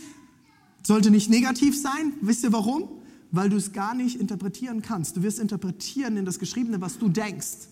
sollte 0.83 1.09
nicht 1.09 1.29
negativ 1.29 1.79
sein. 1.79 2.13
Wisst 2.21 2.43
ihr 2.43 2.53
warum? 2.53 2.87
Weil 3.31 3.49
du 3.49 3.57
es 3.57 3.73
gar 3.73 3.95
nicht 3.95 4.19
interpretieren 4.19 4.81
kannst. 4.81 5.17
Du 5.17 5.23
wirst 5.23 5.39
interpretieren 5.39 6.17
in 6.17 6.25
das 6.25 6.37
Geschriebene, 6.37 6.81
was 6.81 6.99
du 6.99 7.09
denkst. 7.09 7.69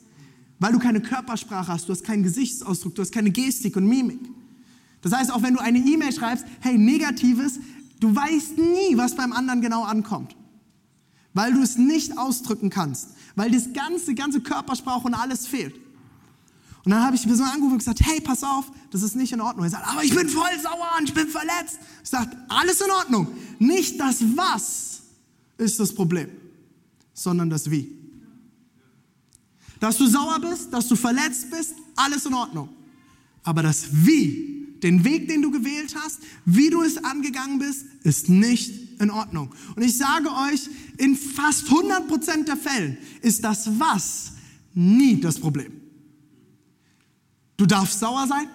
Weil 0.60 0.74
du 0.74 0.80
keine 0.80 1.02
Körpersprache 1.02 1.72
hast, 1.72 1.88
du 1.88 1.94
hast 1.94 2.04
keinen 2.04 2.24
Gesichtsausdruck, 2.24 2.96
du 2.96 3.02
hast 3.04 3.12
keine 3.12 3.30
Gestik 3.30 3.76
und 3.76 3.86
Mimik. 3.88 4.20
Das 5.10 5.20
heißt, 5.20 5.32
auch 5.32 5.42
wenn 5.42 5.54
du 5.54 5.62
eine 5.62 5.80
E-Mail 5.80 6.12
schreibst, 6.12 6.46
hey, 6.60 6.78
negatives, 6.78 7.60
du 8.00 8.14
weißt 8.14 8.58
nie, 8.58 8.98
was 8.98 9.16
beim 9.16 9.32
anderen 9.32 9.62
genau 9.62 9.84
ankommt. 9.84 10.36
Weil 11.34 11.54
du 11.54 11.62
es 11.62 11.78
nicht 11.78 12.18
ausdrücken 12.18 12.70
kannst. 12.70 13.10
Weil 13.36 13.52
das 13.52 13.72
ganze, 13.74 14.16
ganze 14.16 14.42
Körpersprache 14.42 15.08
und 15.08 15.14
alles 15.14 15.48
fehlt. 15.48 15.76
Und 16.84 16.92
dann 16.92 17.04
habe 17.04 17.16
ich 17.16 17.22
die 17.22 17.28
Person 17.28 17.46
angerufen 17.46 17.74
und 17.74 17.78
gesagt, 17.80 18.02
hey, 18.04 18.20
pass 18.22 18.44
auf, 18.44 18.72
das 18.92 19.02
ist 19.02 19.16
nicht 19.16 19.32
in 19.34 19.42
Ordnung. 19.42 19.66
Er 19.66 19.72
sagt, 19.72 19.88
aber 19.88 20.04
ich 20.04 20.14
bin 20.16 20.28
voll 20.28 20.60
sauer 20.62 20.90
und 20.98 21.10
ich 21.10 21.14
bin 21.14 21.28
verletzt. 21.28 21.80
Ich 22.04 22.10
sage, 22.10 22.32
alles 22.50 22.82
in 22.82 22.92
Ordnung. 22.92 23.28
Nicht 23.60 24.00
das 24.00 24.24
Was 24.36 25.02
ist 25.58 25.80
das 25.80 25.94
Problem, 25.94 26.30
sondern 27.14 27.50
das 27.50 27.70
Wie. 27.70 27.94
Dass 29.80 29.98
du 29.98 30.08
sauer 30.08 30.40
bist, 30.40 30.74
dass 30.74 30.88
du 30.88 30.96
verletzt 30.96 31.50
bist, 31.52 31.76
alles 31.96 32.26
in 32.26 32.34
Ordnung. 32.34 32.70
Aber 33.44 33.64
das 33.64 33.88
Wie 33.92 34.57
den 34.84 35.04
Weg, 35.04 35.28
den 35.28 35.42
du 35.42 35.52
gewählt 35.52 35.96
hast, 35.96 36.20
wie 36.46 36.70
du 36.70 36.82
es 36.84 36.98
angegangen 37.04 37.60
bist, 37.60 37.86
ist 38.04 38.30
nicht 38.30 39.00
in 39.00 39.10
Ordnung. 39.12 39.54
Und 39.76 39.84
ich 39.84 39.98
sage 39.98 40.30
euch, 40.30 40.70
in 40.98 41.16
fast 41.16 41.68
100% 41.68 42.46
der 42.46 42.58
Fällen 42.58 42.98
ist 43.22 43.44
das 43.44 43.80
Was 43.80 44.34
nie 44.74 45.20
das 45.20 45.40
Problem. 45.40 45.74
Du 47.58 47.66
darfst 47.66 48.00
sauer 48.00 48.28
sein, 48.28 48.48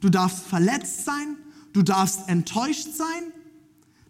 du 0.00 0.08
darfst 0.08 0.44
verletzt 0.46 1.04
sein, 1.04 1.36
du 1.72 1.82
darfst 1.82 2.28
enttäuscht 2.28 2.94
sein. 2.94 3.32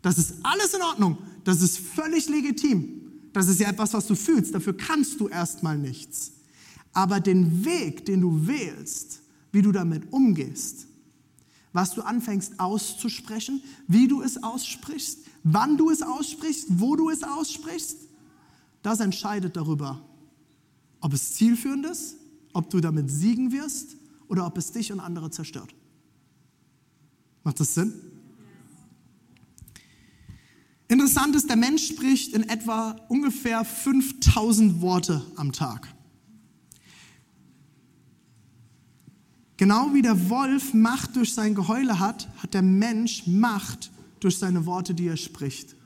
Das 0.02 0.18
ist 0.18 0.34
alles 0.42 0.74
in 0.74 0.82
Ordnung. 0.82 1.18
Das 1.44 1.62
ist 1.62 1.78
völlig 1.78 2.28
legitim. 2.28 3.00
Das 3.32 3.48
ist 3.48 3.60
ja 3.60 3.68
etwas, 3.70 3.94
was 3.94 4.06
du 4.06 4.14
fühlst. 4.14 4.54
Dafür 4.54 4.76
kannst 4.76 5.20
du 5.20 5.28
erstmal 5.28 5.78
nichts. 5.78 6.32
Aber 6.92 7.20
den 7.20 7.64
Weg, 7.64 8.04
den 8.04 8.20
du 8.20 8.46
wählst, 8.46 9.20
wie 9.52 9.62
du 9.62 9.72
damit 9.72 10.12
umgehst, 10.12 10.86
was 11.76 11.92
du 11.92 12.00
anfängst 12.00 12.58
auszusprechen, 12.58 13.62
wie 13.86 14.08
du 14.08 14.22
es 14.22 14.42
aussprichst, 14.42 15.18
wann 15.42 15.76
du 15.76 15.90
es 15.90 16.00
aussprichst, 16.00 16.68
wo 16.80 16.96
du 16.96 17.10
es 17.10 17.22
aussprichst, 17.22 17.98
das 18.82 19.00
entscheidet 19.00 19.58
darüber, 19.58 20.00
ob 21.00 21.12
es 21.12 21.34
zielführend 21.34 21.84
ist, 21.84 22.16
ob 22.54 22.70
du 22.70 22.80
damit 22.80 23.10
siegen 23.10 23.52
wirst 23.52 23.98
oder 24.28 24.46
ob 24.46 24.56
es 24.56 24.72
dich 24.72 24.90
und 24.90 25.00
andere 25.00 25.30
zerstört. 25.30 25.74
Macht 27.44 27.60
das 27.60 27.74
Sinn? 27.74 27.92
Interessant 30.88 31.36
ist, 31.36 31.50
der 31.50 31.56
Mensch 31.56 31.88
spricht 31.88 32.32
in 32.32 32.48
etwa 32.48 32.96
ungefähr 33.10 33.66
5000 33.66 34.80
Worte 34.80 35.20
am 35.36 35.52
Tag. 35.52 35.94
Genau 39.56 39.94
wie 39.94 40.02
der 40.02 40.28
Wolf 40.28 40.74
Macht 40.74 41.16
durch 41.16 41.32
sein 41.32 41.54
Geheule 41.54 41.98
hat, 41.98 42.28
hat 42.38 42.54
der 42.54 42.62
Mensch 42.62 43.26
Macht 43.26 43.90
durch 44.20 44.38
seine 44.38 44.66
Worte, 44.66 44.94
die 44.94 45.06
er 45.06 45.16
spricht. 45.16 45.76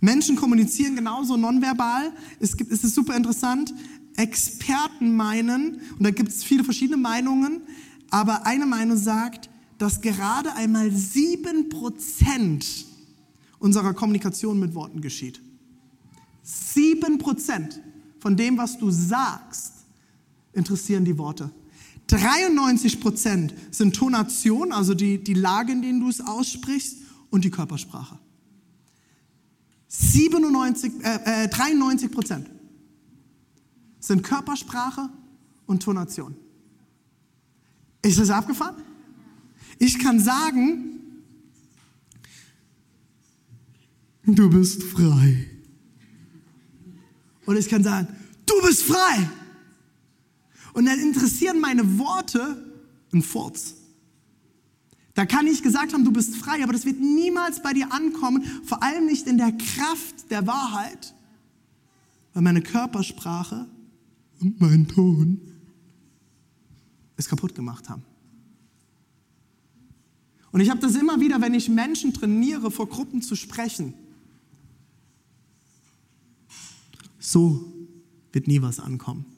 Menschen 0.00 0.36
kommunizieren 0.36 0.94
genauso 0.94 1.36
nonverbal. 1.36 2.12
Es, 2.38 2.56
gibt, 2.56 2.70
es 2.70 2.84
ist 2.84 2.94
super 2.94 3.16
interessant. 3.16 3.72
Experten 4.16 5.14
meinen, 5.14 5.80
und 5.98 6.02
da 6.04 6.10
gibt 6.10 6.30
es 6.30 6.44
viele 6.44 6.64
verschiedene 6.64 6.96
Meinungen, 6.96 7.62
aber 8.10 8.46
eine 8.46 8.66
Meinung 8.66 8.96
sagt, 8.96 9.50
dass 9.78 10.00
gerade 10.00 10.54
einmal 10.54 10.90
sieben 10.90 11.68
Prozent 11.68 12.86
unserer 13.58 13.94
Kommunikation 13.94 14.58
mit 14.58 14.74
Worten 14.74 15.00
geschieht. 15.00 15.42
Sieben 16.42 17.18
Prozent 17.18 17.80
von 18.20 18.36
dem, 18.36 18.56
was 18.56 18.78
du 18.78 18.90
sagst, 18.90 19.72
interessieren 20.52 21.04
die 21.04 21.18
Worte. 21.18 21.50
93 22.08 23.00
Prozent 23.00 23.54
sind 23.70 23.96
Tonation, 23.96 24.72
also 24.72 24.94
die, 24.94 25.22
die 25.22 25.34
Lage, 25.34 25.72
in 25.72 25.82
denen 25.82 26.00
du 26.00 26.08
es 26.08 26.20
aussprichst, 26.20 26.98
und 27.30 27.44
die 27.44 27.50
Körpersprache. 27.50 28.18
97, 29.88 30.92
äh, 31.02 31.44
äh, 31.44 31.48
93 31.48 32.10
Prozent 32.10 32.50
sind 34.00 34.22
Körpersprache 34.22 35.08
und 35.66 35.82
Tonation. 35.82 36.36
Ist 38.02 38.18
das 38.18 38.30
abgefahren? 38.30 38.76
Ich 39.78 39.98
kann 39.98 40.20
sagen, 40.20 41.00
du 44.24 44.48
bist 44.48 44.82
frei. 44.82 45.50
Und 47.46 47.56
ich 47.56 47.68
kann 47.68 47.82
sagen, 47.82 48.08
du 48.46 48.54
bist 48.66 48.84
frei. 48.84 49.28
Und 50.76 50.84
dann 50.84 51.00
interessieren 51.00 51.58
meine 51.58 51.98
Worte 51.98 52.62
ein 53.10 53.22
Furz. 53.22 53.76
Da 55.14 55.24
kann 55.24 55.46
ich 55.46 55.62
gesagt 55.62 55.94
haben, 55.94 56.04
du 56.04 56.12
bist 56.12 56.36
frei, 56.36 56.62
aber 56.62 56.74
das 56.74 56.84
wird 56.84 57.00
niemals 57.00 57.62
bei 57.62 57.72
dir 57.72 57.94
ankommen, 57.94 58.44
vor 58.62 58.82
allem 58.82 59.06
nicht 59.06 59.26
in 59.26 59.38
der 59.38 59.52
Kraft 59.52 60.30
der 60.30 60.46
Wahrheit, 60.46 61.14
weil 62.34 62.42
meine 62.42 62.60
Körpersprache 62.60 63.66
und 64.40 64.60
mein 64.60 64.86
Ton 64.86 65.40
es 67.16 67.26
kaputt 67.26 67.54
gemacht 67.54 67.88
haben. 67.88 68.02
Und 70.52 70.60
ich 70.60 70.68
habe 70.68 70.80
das 70.80 70.94
immer 70.94 71.20
wieder, 71.20 71.40
wenn 71.40 71.54
ich 71.54 71.70
Menschen 71.70 72.12
trainiere, 72.12 72.70
vor 72.70 72.86
Gruppen 72.86 73.22
zu 73.22 73.34
sprechen. 73.34 73.94
So 77.18 77.72
wird 78.30 78.46
nie 78.46 78.60
was 78.60 78.78
ankommen. 78.78 79.35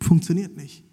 Funktioniert 0.00 0.56
nicht. 0.56 0.84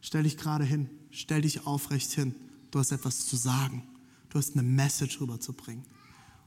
Stell 0.00 0.22
dich 0.22 0.36
gerade 0.36 0.64
hin, 0.64 0.88
stell 1.10 1.42
dich 1.42 1.66
aufrecht 1.66 2.10
hin. 2.12 2.34
Du 2.70 2.78
hast 2.78 2.92
etwas 2.92 3.26
zu 3.26 3.36
sagen. 3.36 3.82
Du 4.28 4.38
hast 4.38 4.54
eine 4.54 4.62
Message 4.62 5.20
rüberzubringen. 5.20 5.84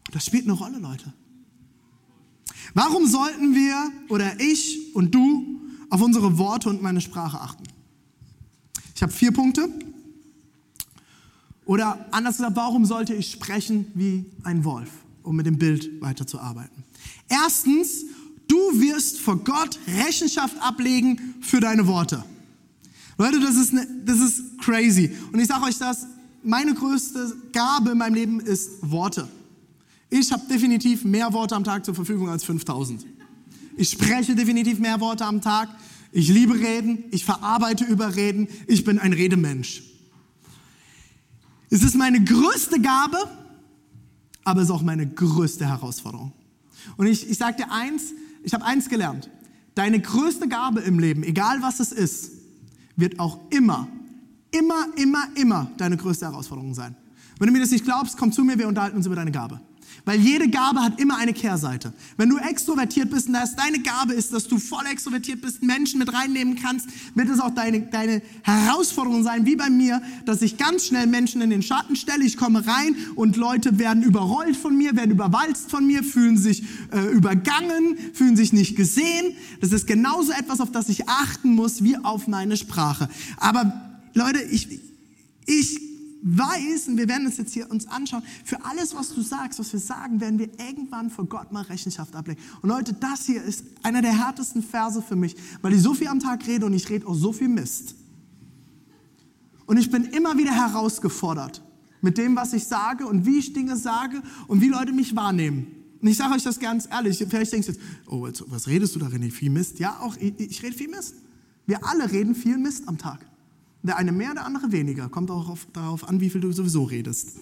Und 0.07 0.15
das 0.15 0.25
spielt 0.25 0.43
eine 0.43 0.53
Rolle, 0.53 0.79
Leute. 0.79 1.13
Warum 2.73 3.07
sollten 3.07 3.53
wir 3.55 3.91
oder 4.09 4.39
ich 4.39 4.95
und 4.95 5.13
du 5.13 5.61
auf 5.89 6.01
unsere 6.01 6.37
Worte 6.37 6.69
und 6.69 6.81
meine 6.81 7.01
Sprache 7.01 7.39
achten? 7.39 7.63
Ich 8.95 9.01
habe 9.01 9.11
vier 9.11 9.31
Punkte. 9.31 9.67
Oder 11.65 12.07
anders 12.11 12.37
gesagt, 12.37 12.55
warum 12.55 12.85
sollte 12.85 13.13
ich 13.13 13.31
sprechen 13.31 13.87
wie 13.93 14.25
ein 14.43 14.65
Wolf, 14.65 14.89
um 15.23 15.35
mit 15.35 15.45
dem 15.45 15.57
Bild 15.57 16.01
weiterzuarbeiten? 16.01 16.83
Erstens, 17.29 18.05
Du 18.47 18.79
wirst 18.79 19.19
vor 19.19 19.37
Gott 19.37 19.79
Rechenschaft 19.87 20.55
ablegen 20.61 21.35
für 21.41 21.59
deine 21.59 21.87
Worte. 21.87 22.23
Leute, 23.17 23.39
das 23.39 23.55
ist, 23.55 23.73
ne, 23.73 23.87
das 24.05 24.19
ist 24.19 24.59
crazy. 24.59 25.15
Und 25.31 25.39
ich 25.39 25.47
sage 25.47 25.63
euch 25.65 25.77
das, 25.77 26.07
meine 26.43 26.73
größte 26.73 27.35
Gabe 27.51 27.91
in 27.91 27.97
meinem 27.97 28.15
Leben 28.15 28.39
ist 28.39 28.69
Worte. 28.81 29.27
Ich 30.09 30.31
habe 30.31 30.43
definitiv 30.47 31.03
mehr 31.05 31.31
Worte 31.33 31.55
am 31.55 31.63
Tag 31.63 31.85
zur 31.85 31.95
Verfügung 31.95 32.29
als 32.29 32.43
5000. 32.43 33.05
Ich 33.77 33.89
spreche 33.89 34.35
definitiv 34.35 34.79
mehr 34.79 34.99
Worte 34.99 35.25
am 35.25 35.41
Tag. 35.41 35.69
Ich 36.11 36.27
liebe 36.27 36.53
Reden. 36.53 37.05
Ich 37.11 37.25
verarbeite 37.25 37.85
über 37.85 38.15
Reden. 38.15 38.47
Ich 38.67 38.83
bin 38.83 38.99
ein 38.99 39.13
Redemensch. 39.13 39.83
Es 41.69 41.81
ist 41.81 41.95
meine 41.95 42.23
größte 42.23 42.79
Gabe, 42.79 43.17
aber 44.43 44.61
es 44.61 44.67
ist 44.67 44.71
auch 44.71 44.83
meine 44.83 45.07
größte 45.07 45.65
Herausforderung. 45.65 46.31
Und 46.97 47.07
ich, 47.07 47.27
ich 47.27 47.37
sage 47.37 47.57
dir 47.57 47.71
eins, 47.71 48.13
ich 48.43 48.53
habe 48.53 48.65
eins 48.65 48.89
gelernt. 48.89 49.29
Deine 49.75 49.99
größte 49.99 50.47
Gabe 50.47 50.81
im 50.81 50.99
Leben, 50.99 51.23
egal 51.23 51.61
was 51.61 51.79
es 51.79 51.91
ist, 51.91 52.31
wird 52.95 53.19
auch 53.19 53.39
immer, 53.49 53.87
immer, 54.51 54.85
immer, 54.95 55.27
immer 55.35 55.71
deine 55.77 55.97
größte 55.97 56.25
Herausforderung 56.25 56.73
sein. 56.75 56.95
Wenn 57.39 57.47
du 57.47 57.53
mir 57.53 57.59
das 57.59 57.71
nicht 57.71 57.83
glaubst, 57.83 58.17
komm 58.17 58.31
zu 58.31 58.43
mir, 58.43 58.57
wir 58.59 58.67
unterhalten 58.67 58.97
uns 58.97 59.05
über 59.05 59.15
deine 59.15 59.31
Gabe. 59.31 59.59
Weil 60.05 60.19
jede 60.19 60.49
Gabe 60.49 60.81
hat 60.81 60.99
immer 60.99 61.17
eine 61.17 61.33
Kehrseite. 61.33 61.93
Wenn 62.17 62.29
du 62.29 62.37
extrovertiert 62.37 63.09
bist 63.09 63.27
und 63.27 63.33
das 63.33 63.55
deine 63.55 63.79
Gabe 63.79 64.13
ist, 64.13 64.33
dass 64.33 64.47
du 64.47 64.57
voll 64.57 64.85
extrovertiert 64.91 65.41
bist, 65.41 65.63
Menschen 65.63 65.99
mit 65.99 66.13
reinnehmen 66.13 66.55
kannst, 66.55 66.87
wird 67.15 67.29
es 67.29 67.39
auch 67.39 67.51
deine, 67.51 67.81
deine 67.81 68.21
Herausforderung 68.41 69.23
sein, 69.23 69.45
wie 69.45 69.55
bei 69.55 69.69
mir, 69.69 70.01
dass 70.25 70.41
ich 70.41 70.57
ganz 70.57 70.87
schnell 70.87 71.07
Menschen 71.07 71.41
in 71.41 71.49
den 71.49 71.61
Schatten 71.61 71.95
stelle. 71.95 72.25
Ich 72.25 72.35
komme 72.35 72.65
rein 72.67 72.95
und 73.15 73.37
Leute 73.37 73.79
werden 73.79 74.03
überrollt 74.03 74.57
von 74.57 74.77
mir, 74.77 74.95
werden 74.95 75.11
überwalzt 75.11 75.71
von 75.71 75.87
mir, 75.87 76.03
fühlen 76.03 76.37
sich 76.37 76.63
äh, 76.91 77.11
übergangen, 77.11 77.97
fühlen 78.13 78.35
sich 78.35 78.51
nicht 78.51 78.75
gesehen. 78.75 79.35
Das 79.61 79.71
ist 79.71 79.87
genauso 79.87 80.33
etwas, 80.33 80.59
auf 80.59 80.71
das 80.71 80.89
ich 80.89 81.07
achten 81.07 81.55
muss, 81.55 81.83
wie 81.83 81.97
auf 81.97 82.27
meine 82.27 82.57
Sprache. 82.57 83.07
Aber 83.37 83.99
Leute, 84.13 84.41
ich, 84.41 84.67
ich 85.45 85.92
weiß, 86.23 86.87
und 86.87 86.97
wir 86.97 87.07
werden 87.07 87.27
es 87.27 87.37
jetzt 87.37 87.53
hier 87.53 87.69
uns 87.69 87.87
anschauen, 87.87 88.23
für 88.45 88.63
alles, 88.65 88.95
was 88.95 89.13
du 89.13 89.21
sagst, 89.21 89.59
was 89.59 89.71
wir 89.73 89.79
sagen, 89.79 90.21
werden 90.21 90.39
wir 90.39 90.49
irgendwann 90.59 91.09
vor 91.09 91.25
Gott 91.25 91.51
mal 91.51 91.63
Rechenschaft 91.63 92.15
ablegen. 92.15 92.41
Und 92.61 92.69
Leute, 92.69 92.93
das 92.93 93.25
hier 93.25 93.43
ist 93.43 93.65
einer 93.83 94.01
der 94.01 94.17
härtesten 94.17 94.63
Verse 94.63 95.01
für 95.01 95.15
mich, 95.15 95.35
weil 95.61 95.73
ich 95.73 95.81
so 95.81 95.93
viel 95.93 96.07
am 96.07 96.19
Tag 96.19 96.47
rede 96.47 96.65
und 96.65 96.73
ich 96.73 96.89
rede 96.89 97.05
auch 97.07 97.15
so 97.15 97.33
viel 97.33 97.49
Mist. 97.49 97.95
Und 99.65 99.77
ich 99.77 99.91
bin 99.91 100.05
immer 100.05 100.37
wieder 100.37 100.53
herausgefordert 100.53 101.61
mit 102.01 102.17
dem, 102.17 102.35
was 102.35 102.53
ich 102.53 102.65
sage 102.65 103.05
und 103.05 103.25
wie 103.25 103.39
ich 103.39 103.53
Dinge 103.53 103.77
sage 103.77 104.21
und 104.47 104.61
wie 104.61 104.69
Leute 104.69 104.91
mich 104.91 105.15
wahrnehmen. 105.15 105.67
Und 106.01 106.07
ich 106.07 106.17
sage 106.17 106.33
euch 106.33 106.43
das 106.43 106.59
ganz 106.59 106.87
ehrlich, 106.91 107.17
vielleicht 107.29 107.53
denkst 107.53 107.67
du 107.67 107.73
jetzt, 107.73 107.81
oh, 108.07 108.27
was 108.47 108.67
redest 108.67 108.95
du 108.95 108.99
darin? 108.99 109.29
Viel 109.31 109.49
Mist? 109.49 109.79
Ja, 109.79 109.99
auch 110.01 110.17
ich, 110.17 110.37
ich 110.37 110.61
rede 110.61 110.75
viel 110.75 110.89
Mist. 110.89 111.15
Wir 111.65 111.85
alle 111.85 112.11
reden 112.11 112.35
viel 112.35 112.57
Mist 112.57 112.87
am 112.87 112.97
Tag. 112.97 113.25
Der 113.83 113.97
eine 113.97 114.11
mehr, 114.13 114.33
der 114.33 114.45
andere 114.45 114.71
weniger. 114.71 115.09
Kommt 115.09 115.29
auch 115.29 115.49
auf, 115.49 115.67
darauf 115.73 116.07
an, 116.07 116.21
wie 116.21 116.29
viel 116.29 116.41
du 116.41 116.51
sowieso 116.51 116.83
redest. 116.83 117.37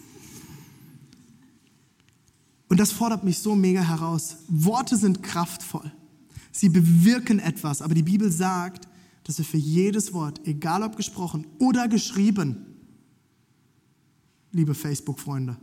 Und 2.68 2.80
das 2.80 2.92
fordert 2.92 3.24
mich 3.24 3.38
so 3.38 3.56
mega 3.56 3.82
heraus. 3.82 4.38
Worte 4.48 4.98
sind 4.98 5.22
kraftvoll. 5.22 5.92
Sie 6.52 6.70
bewirken 6.70 7.40
etwas, 7.40 7.82
aber 7.82 7.94
die 7.94 8.04
Bibel 8.04 8.32
sagt, 8.32 8.88
dass 9.24 9.38
wir 9.38 9.46
für 9.46 9.58
jedes 9.58 10.14
Wort, 10.14 10.42
egal 10.48 10.84
ob 10.84 10.98
gesprochen 10.98 11.46
oder 11.60 11.88
geschrieben, 11.88 12.66
liebe 14.52 14.74
Facebook-Freunde, 14.74 15.58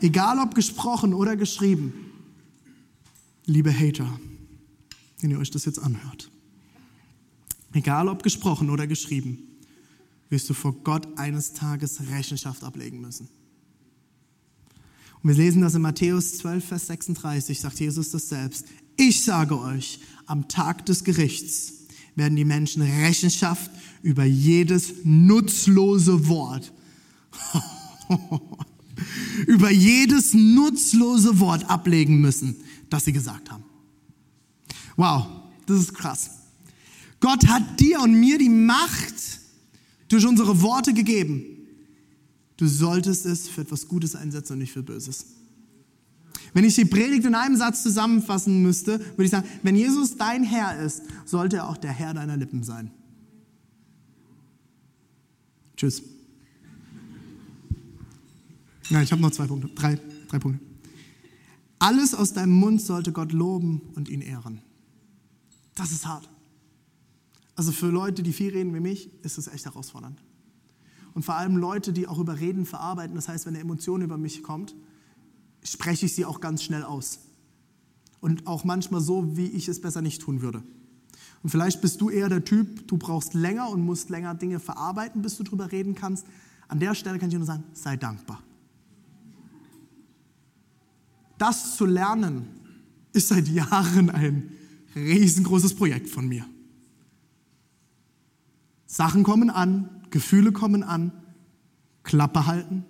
egal 0.00 0.38
ob 0.38 0.54
gesprochen 0.54 1.14
oder 1.14 1.36
geschrieben, 1.36 1.92
liebe 3.46 3.72
Hater, 3.72 4.18
wenn 5.20 5.30
ihr 5.30 5.38
euch 5.38 5.50
das 5.50 5.64
jetzt 5.64 5.78
anhört, 5.78 6.30
egal 7.72 8.08
ob 8.08 8.22
gesprochen 8.22 8.70
oder 8.70 8.86
geschrieben, 8.86 9.38
wirst 10.30 10.48
du 10.48 10.54
vor 10.54 10.72
Gott 10.84 11.06
eines 11.18 11.52
Tages 11.52 12.00
Rechenschaft 12.10 12.64
ablegen 12.64 13.00
müssen. 13.00 13.28
Und 15.22 15.30
wir 15.30 15.36
lesen 15.36 15.62
das 15.62 15.74
in 15.74 15.82
Matthäus 15.82 16.38
12, 16.38 16.64
Vers 16.64 16.86
36, 16.86 17.60
sagt 17.60 17.80
Jesus 17.80 18.10
das 18.10 18.28
selbst. 18.28 18.66
Ich 18.96 19.24
sage 19.24 19.58
euch, 19.58 20.00
am 20.26 20.48
Tag 20.48 20.86
des 20.86 21.04
Gerichts 21.04 21.72
werden 22.14 22.36
die 22.36 22.44
Menschen 22.44 22.82
Rechenschaft 22.82 23.70
über 24.02 24.24
jedes 24.24 24.92
nutzlose 25.04 26.28
Wort, 26.28 26.72
über 29.46 29.70
jedes 29.70 30.34
nutzlose 30.34 31.38
Wort 31.40 31.68
ablegen 31.68 32.20
müssen, 32.20 32.56
das 32.90 33.04
sie 33.04 33.12
gesagt 33.12 33.50
haben. 33.50 33.64
Wow, 34.96 35.26
das 35.66 35.78
ist 35.78 35.94
krass. 35.94 36.37
Gott 37.20 37.46
hat 37.48 37.80
dir 37.80 38.00
und 38.00 38.14
mir 38.14 38.38
die 38.38 38.48
Macht 38.48 39.14
durch 40.08 40.26
unsere 40.26 40.62
Worte 40.62 40.94
gegeben. 40.94 41.44
Du 42.56 42.66
solltest 42.66 43.26
es 43.26 43.48
für 43.48 43.62
etwas 43.62 43.88
Gutes 43.88 44.16
einsetzen 44.16 44.54
und 44.54 44.58
nicht 44.60 44.72
für 44.72 44.82
Böses. 44.82 45.26
Wenn 46.54 46.64
ich 46.64 46.74
die 46.74 46.84
Predigt 46.84 47.24
in 47.24 47.34
einem 47.34 47.56
Satz 47.56 47.82
zusammenfassen 47.82 48.62
müsste, 48.62 48.98
würde 48.98 49.24
ich 49.24 49.30
sagen, 49.30 49.48
wenn 49.62 49.76
Jesus 49.76 50.16
dein 50.16 50.44
Herr 50.44 50.78
ist, 50.80 51.02
sollte 51.24 51.56
er 51.56 51.68
auch 51.68 51.76
der 51.76 51.92
Herr 51.92 52.14
deiner 52.14 52.36
Lippen 52.36 52.62
sein. 52.62 52.90
Tschüss. 55.76 56.02
Ja, 58.88 59.02
ich 59.02 59.12
habe 59.12 59.20
noch 59.20 59.30
zwei 59.30 59.46
Punkte, 59.46 59.68
drei, 59.68 60.00
drei 60.28 60.38
Punkte. 60.38 60.64
Alles 61.78 62.14
aus 62.14 62.32
deinem 62.32 62.54
Mund 62.54 62.80
sollte 62.80 63.12
Gott 63.12 63.32
loben 63.32 63.82
und 63.94 64.08
ihn 64.08 64.20
ehren. 64.20 64.62
Das 65.74 65.92
ist 65.92 66.06
hart. 66.06 66.28
Also 67.58 67.72
für 67.72 67.88
Leute, 67.88 68.22
die 68.22 68.32
viel 68.32 68.52
reden 68.52 68.72
wie 68.72 68.78
mich, 68.78 69.10
ist 69.24 69.36
das 69.36 69.48
echt 69.48 69.64
herausfordernd. 69.64 70.22
Und 71.12 71.24
vor 71.24 71.34
allem 71.34 71.56
Leute, 71.56 71.92
die 71.92 72.06
auch 72.06 72.20
über 72.20 72.38
Reden 72.38 72.66
verarbeiten. 72.66 73.16
Das 73.16 73.26
heißt, 73.26 73.46
wenn 73.46 73.54
eine 73.54 73.64
Emotion 73.64 74.00
über 74.00 74.16
mich 74.16 74.44
kommt, 74.44 74.76
spreche 75.64 76.06
ich 76.06 76.14
sie 76.14 76.24
auch 76.24 76.40
ganz 76.40 76.62
schnell 76.62 76.84
aus. 76.84 77.18
Und 78.20 78.46
auch 78.46 78.62
manchmal 78.62 79.00
so, 79.00 79.36
wie 79.36 79.48
ich 79.48 79.66
es 79.66 79.80
besser 79.80 80.02
nicht 80.02 80.22
tun 80.22 80.40
würde. 80.40 80.62
Und 81.42 81.50
vielleicht 81.50 81.80
bist 81.80 82.00
du 82.00 82.10
eher 82.10 82.28
der 82.28 82.44
Typ, 82.44 82.86
du 82.86 82.96
brauchst 82.96 83.34
länger 83.34 83.68
und 83.70 83.80
musst 83.80 84.08
länger 84.08 84.36
Dinge 84.36 84.60
verarbeiten, 84.60 85.20
bis 85.20 85.36
du 85.36 85.42
darüber 85.42 85.72
reden 85.72 85.96
kannst. 85.96 86.28
An 86.68 86.78
der 86.78 86.94
Stelle 86.94 87.18
kann 87.18 87.28
ich 87.28 87.34
nur 87.34 87.44
sagen, 87.44 87.64
sei 87.72 87.96
dankbar. 87.96 88.40
Das 91.38 91.76
zu 91.76 91.86
lernen, 91.86 92.46
ist 93.12 93.26
seit 93.26 93.48
Jahren 93.48 94.10
ein 94.10 94.52
riesengroßes 94.94 95.74
Projekt 95.74 96.08
von 96.08 96.28
mir. 96.28 96.46
Sachen 98.88 99.22
kommen 99.22 99.50
an, 99.50 99.88
Gefühle 100.10 100.50
kommen 100.50 100.82
an, 100.82 101.12
Klappe 102.02 102.46
halten, 102.46 102.84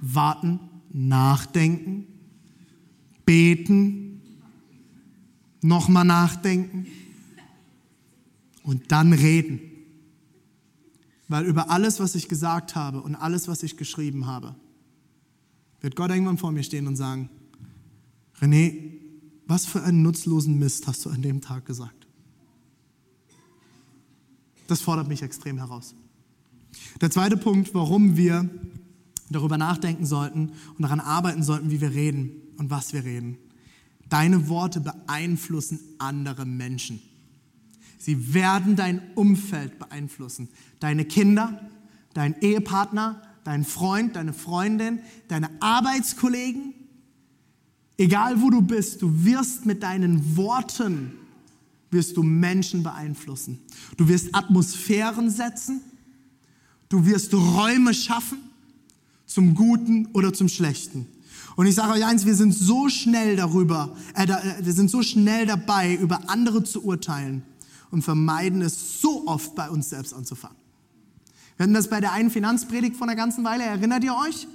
warten, 0.00 0.58
nachdenken, 0.90 2.06
beten, 3.26 4.22
nochmal 5.60 6.06
nachdenken 6.06 6.86
und 8.62 8.90
dann 8.90 9.12
reden. 9.12 9.60
Weil 11.28 11.44
über 11.44 11.70
alles, 11.70 12.00
was 12.00 12.14
ich 12.14 12.28
gesagt 12.28 12.74
habe 12.74 13.02
und 13.02 13.14
alles, 13.14 13.48
was 13.48 13.62
ich 13.62 13.76
geschrieben 13.76 14.26
habe, 14.26 14.54
wird 15.82 15.94
Gott 15.94 16.10
irgendwann 16.10 16.38
vor 16.38 16.52
mir 16.52 16.62
stehen 16.62 16.86
und 16.86 16.96
sagen, 16.96 17.28
René, 18.40 18.94
was 19.46 19.66
für 19.66 19.82
einen 19.82 20.00
nutzlosen 20.00 20.58
Mist 20.58 20.86
hast 20.86 21.04
du 21.04 21.10
an 21.10 21.20
dem 21.20 21.42
Tag 21.42 21.66
gesagt? 21.66 21.97
Das 24.68 24.80
fordert 24.82 25.08
mich 25.08 25.22
extrem 25.22 25.58
heraus. 25.58 25.94
Der 27.00 27.10
zweite 27.10 27.36
Punkt, 27.36 27.74
warum 27.74 28.16
wir 28.16 28.48
darüber 29.30 29.58
nachdenken 29.58 30.06
sollten 30.06 30.52
und 30.76 30.82
daran 30.82 31.00
arbeiten 31.00 31.42
sollten, 31.42 31.70
wie 31.70 31.80
wir 31.80 31.90
reden 31.90 32.30
und 32.58 32.70
was 32.70 32.92
wir 32.92 33.04
reden. 33.04 33.38
Deine 34.08 34.48
Worte 34.48 34.80
beeinflussen 34.80 35.80
andere 35.98 36.46
Menschen. 36.46 37.00
Sie 37.98 38.32
werden 38.32 38.76
dein 38.76 39.00
Umfeld 39.14 39.78
beeinflussen. 39.78 40.48
Deine 40.80 41.04
Kinder, 41.04 41.60
dein 42.14 42.40
Ehepartner, 42.40 43.22
dein 43.44 43.64
Freund, 43.64 44.16
deine 44.16 44.32
Freundin, 44.32 45.00
deine 45.28 45.50
Arbeitskollegen. 45.60 46.74
Egal 47.96 48.40
wo 48.40 48.50
du 48.50 48.62
bist, 48.62 49.02
du 49.02 49.24
wirst 49.24 49.66
mit 49.66 49.82
deinen 49.82 50.36
Worten 50.36 51.17
wirst 51.90 52.16
du 52.16 52.22
Menschen 52.22 52.82
beeinflussen. 52.82 53.60
Du 53.96 54.08
wirst 54.08 54.34
Atmosphären 54.34 55.30
setzen. 55.30 55.80
Du 56.88 57.04
wirst 57.06 57.34
Räume 57.34 57.94
schaffen 57.94 58.38
zum 59.26 59.54
Guten 59.54 60.06
oder 60.12 60.32
zum 60.32 60.48
Schlechten. 60.48 61.06
Und 61.56 61.66
ich 61.66 61.74
sage 61.74 61.92
euch 61.92 62.04
eins, 62.04 62.24
wir 62.24 62.34
sind 62.34 62.52
so 62.52 62.88
schnell 62.88 63.36
darüber, 63.36 63.96
äh, 64.14 64.24
äh, 64.24 64.64
wir 64.64 64.72
sind 64.72 64.90
so 64.90 65.02
schnell 65.02 65.44
dabei, 65.44 65.94
über 65.94 66.30
andere 66.30 66.62
zu 66.62 66.84
urteilen 66.84 67.42
und 67.90 68.02
vermeiden 68.02 68.62
es 68.62 69.00
so 69.00 69.26
oft 69.26 69.54
bei 69.54 69.68
uns 69.68 69.90
selbst 69.90 70.14
anzufangen. 70.14 70.56
Wir 71.56 71.64
hatten 71.64 71.74
das 71.74 71.90
bei 71.90 72.00
der 72.00 72.12
einen 72.12 72.30
Finanzpredigt 72.30 72.96
von 72.96 73.08
der 73.08 73.16
ganzen 73.16 73.44
Weile, 73.44 73.64
erinnert 73.64 74.04
ihr 74.04 74.14
euch? 74.14 74.46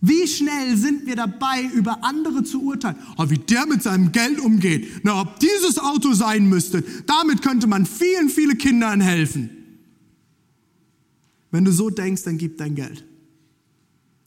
Wie 0.00 0.26
schnell 0.26 0.76
sind 0.78 1.06
wir 1.06 1.14
dabei, 1.14 1.62
über 1.74 2.02
andere 2.02 2.42
zu 2.42 2.62
urteilen? 2.62 2.96
Oh, 3.18 3.28
wie 3.28 3.38
der 3.38 3.66
mit 3.66 3.82
seinem 3.82 4.12
Geld 4.12 4.40
umgeht. 4.40 4.88
Na, 5.02 5.20
ob 5.20 5.38
dieses 5.40 5.78
Auto 5.78 6.14
sein 6.14 6.48
müsste, 6.48 6.82
damit 7.06 7.42
könnte 7.42 7.66
man 7.66 7.84
vielen, 7.84 8.30
vielen 8.30 8.56
Kindern 8.56 9.02
helfen. 9.02 9.50
Wenn 11.50 11.64
du 11.64 11.72
so 11.72 11.90
denkst, 11.90 12.22
dann 12.22 12.38
gib 12.38 12.56
dein 12.56 12.74
Geld. 12.74 13.04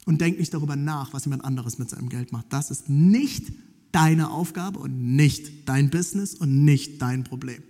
Und 0.06 0.22
denk 0.22 0.38
nicht 0.38 0.54
darüber 0.54 0.76
nach, 0.76 1.14
was 1.14 1.26
jemand 1.26 1.44
anderes 1.44 1.80
mit 1.80 1.90
seinem 1.90 2.10
Geld 2.10 2.32
macht. 2.32 2.48
Das 2.50 2.70
ist 2.70 2.90
nicht 2.90 3.52
deine 3.92 4.30
Aufgabe 4.30 4.80
und 4.80 5.16
nicht 5.16 5.68
dein 5.68 5.90
Business 5.90 6.36
und 6.36 6.66
nicht 6.66 7.02
dein 7.02 7.24
Problem. 7.24 7.64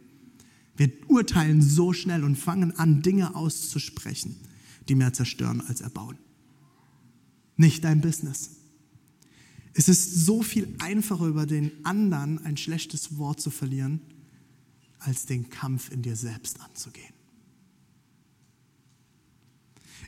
Wir 0.76 0.92
urteilen 1.08 1.62
so 1.62 1.94
schnell 1.94 2.24
und 2.24 2.36
fangen 2.36 2.78
an, 2.78 3.02
Dinge 3.02 3.36
auszusprechen, 3.36 4.36
die 4.89 4.96
mehr 4.96 5.13
zerstören 5.13 5.62
als 5.62 5.80
erbauen 5.80 6.18
nicht 7.58 7.84
dein 7.84 8.02
Business. 8.02 8.52
Es 9.74 9.88
ist 9.88 10.26
so 10.26 10.44
viel 10.44 10.76
einfacher, 10.80 11.26
über 11.26 11.46
den 11.46 11.72
anderen 11.84 12.44
ein 12.46 12.58
schlechtes 12.58 13.18
Wort 13.18 13.42
zu 13.42 13.50
verlieren, 13.50 14.02
als 15.00 15.26
den 15.26 15.50
Kampf 15.50 15.92
in 15.92 16.02
dir 16.02 16.16
selbst 16.16 16.62
anzugehen. 16.62 17.13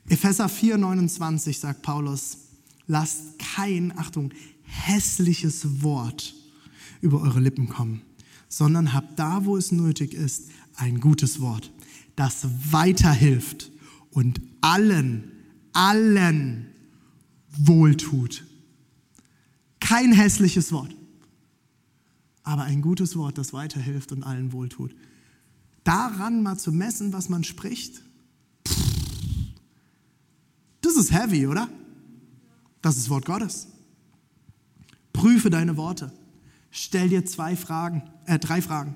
Epheser 0.07 0.47
4, 0.49 0.77
29 0.77 1.57
sagt 1.57 1.81
Paulus, 1.81 2.37
lasst 2.85 3.39
kein, 3.39 3.97
Achtung, 3.97 4.31
hässliches 4.63 5.81
Wort 5.81 6.35
über 7.01 7.21
eure 7.21 7.39
Lippen 7.39 7.67
kommen, 7.67 8.01
sondern 8.47 8.93
habt 8.93 9.17
da, 9.17 9.45
wo 9.45 9.57
es 9.57 9.71
nötig 9.71 10.13
ist, 10.13 10.49
ein 10.75 10.99
gutes 10.99 11.39
Wort, 11.39 11.71
das 12.15 12.47
weiterhilft 12.71 13.71
und 14.11 14.41
allen, 14.61 15.31
allen 15.73 16.67
wohltut. 17.57 18.43
Kein 19.79 20.11
hässliches 20.13 20.71
Wort, 20.71 20.95
aber 22.43 22.63
ein 22.63 22.81
gutes 22.81 23.15
Wort, 23.15 23.37
das 23.37 23.53
weiterhilft 23.53 24.11
und 24.11 24.23
allen 24.23 24.51
wohltut. 24.51 24.95
Daran 25.83 26.41
mal 26.41 26.57
zu 26.57 26.71
messen, 26.71 27.13
was 27.13 27.29
man 27.29 27.43
spricht, 27.43 28.01
das 30.81 30.95
ist 30.97 31.11
heavy, 31.11 31.47
oder? 31.47 31.69
Das 32.81 32.97
ist 32.97 33.09
Wort 33.09 33.25
Gottes. 33.25 33.67
Prüfe 35.13 35.49
deine 35.49 35.77
Worte. 35.77 36.11
Stell 36.69 37.09
dir 37.09 37.25
zwei 37.25 37.55
Fragen, 37.55 38.03
äh, 38.25 38.37
drei 38.37 38.61
Fragen. 38.61 38.95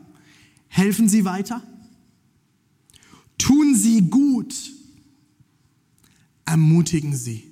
Helfen 0.67 1.09
sie 1.09 1.25
weiter? 1.25 1.63
Tun 3.37 3.73
sie 3.73 4.01
gut? 4.09 4.53
Ermutigen 6.45 7.15
sie. 7.15 7.48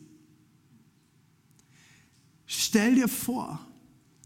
Stell 2.68 2.96
dir 2.96 3.08
vor, 3.08 3.66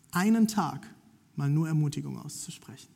einen 0.09 0.47
Tag 0.47 0.89
mal 1.35 1.47
nur 1.47 1.67
Ermutigung 1.67 2.17
auszusprechen. 2.17 2.89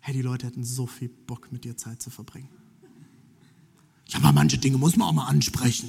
Hey, 0.00 0.12
die 0.12 0.22
Leute 0.22 0.44
hätten 0.44 0.64
so 0.64 0.88
viel 0.88 1.08
Bock, 1.08 1.52
mit 1.52 1.62
dir 1.62 1.76
Zeit 1.76 2.02
zu 2.02 2.10
verbringen. 2.10 2.48
Ja, 4.08 4.18
aber 4.18 4.32
manche 4.32 4.58
Dinge 4.58 4.76
muss 4.76 4.96
man 4.96 5.06
auch 5.06 5.12
mal 5.12 5.28
ansprechen. 5.28 5.88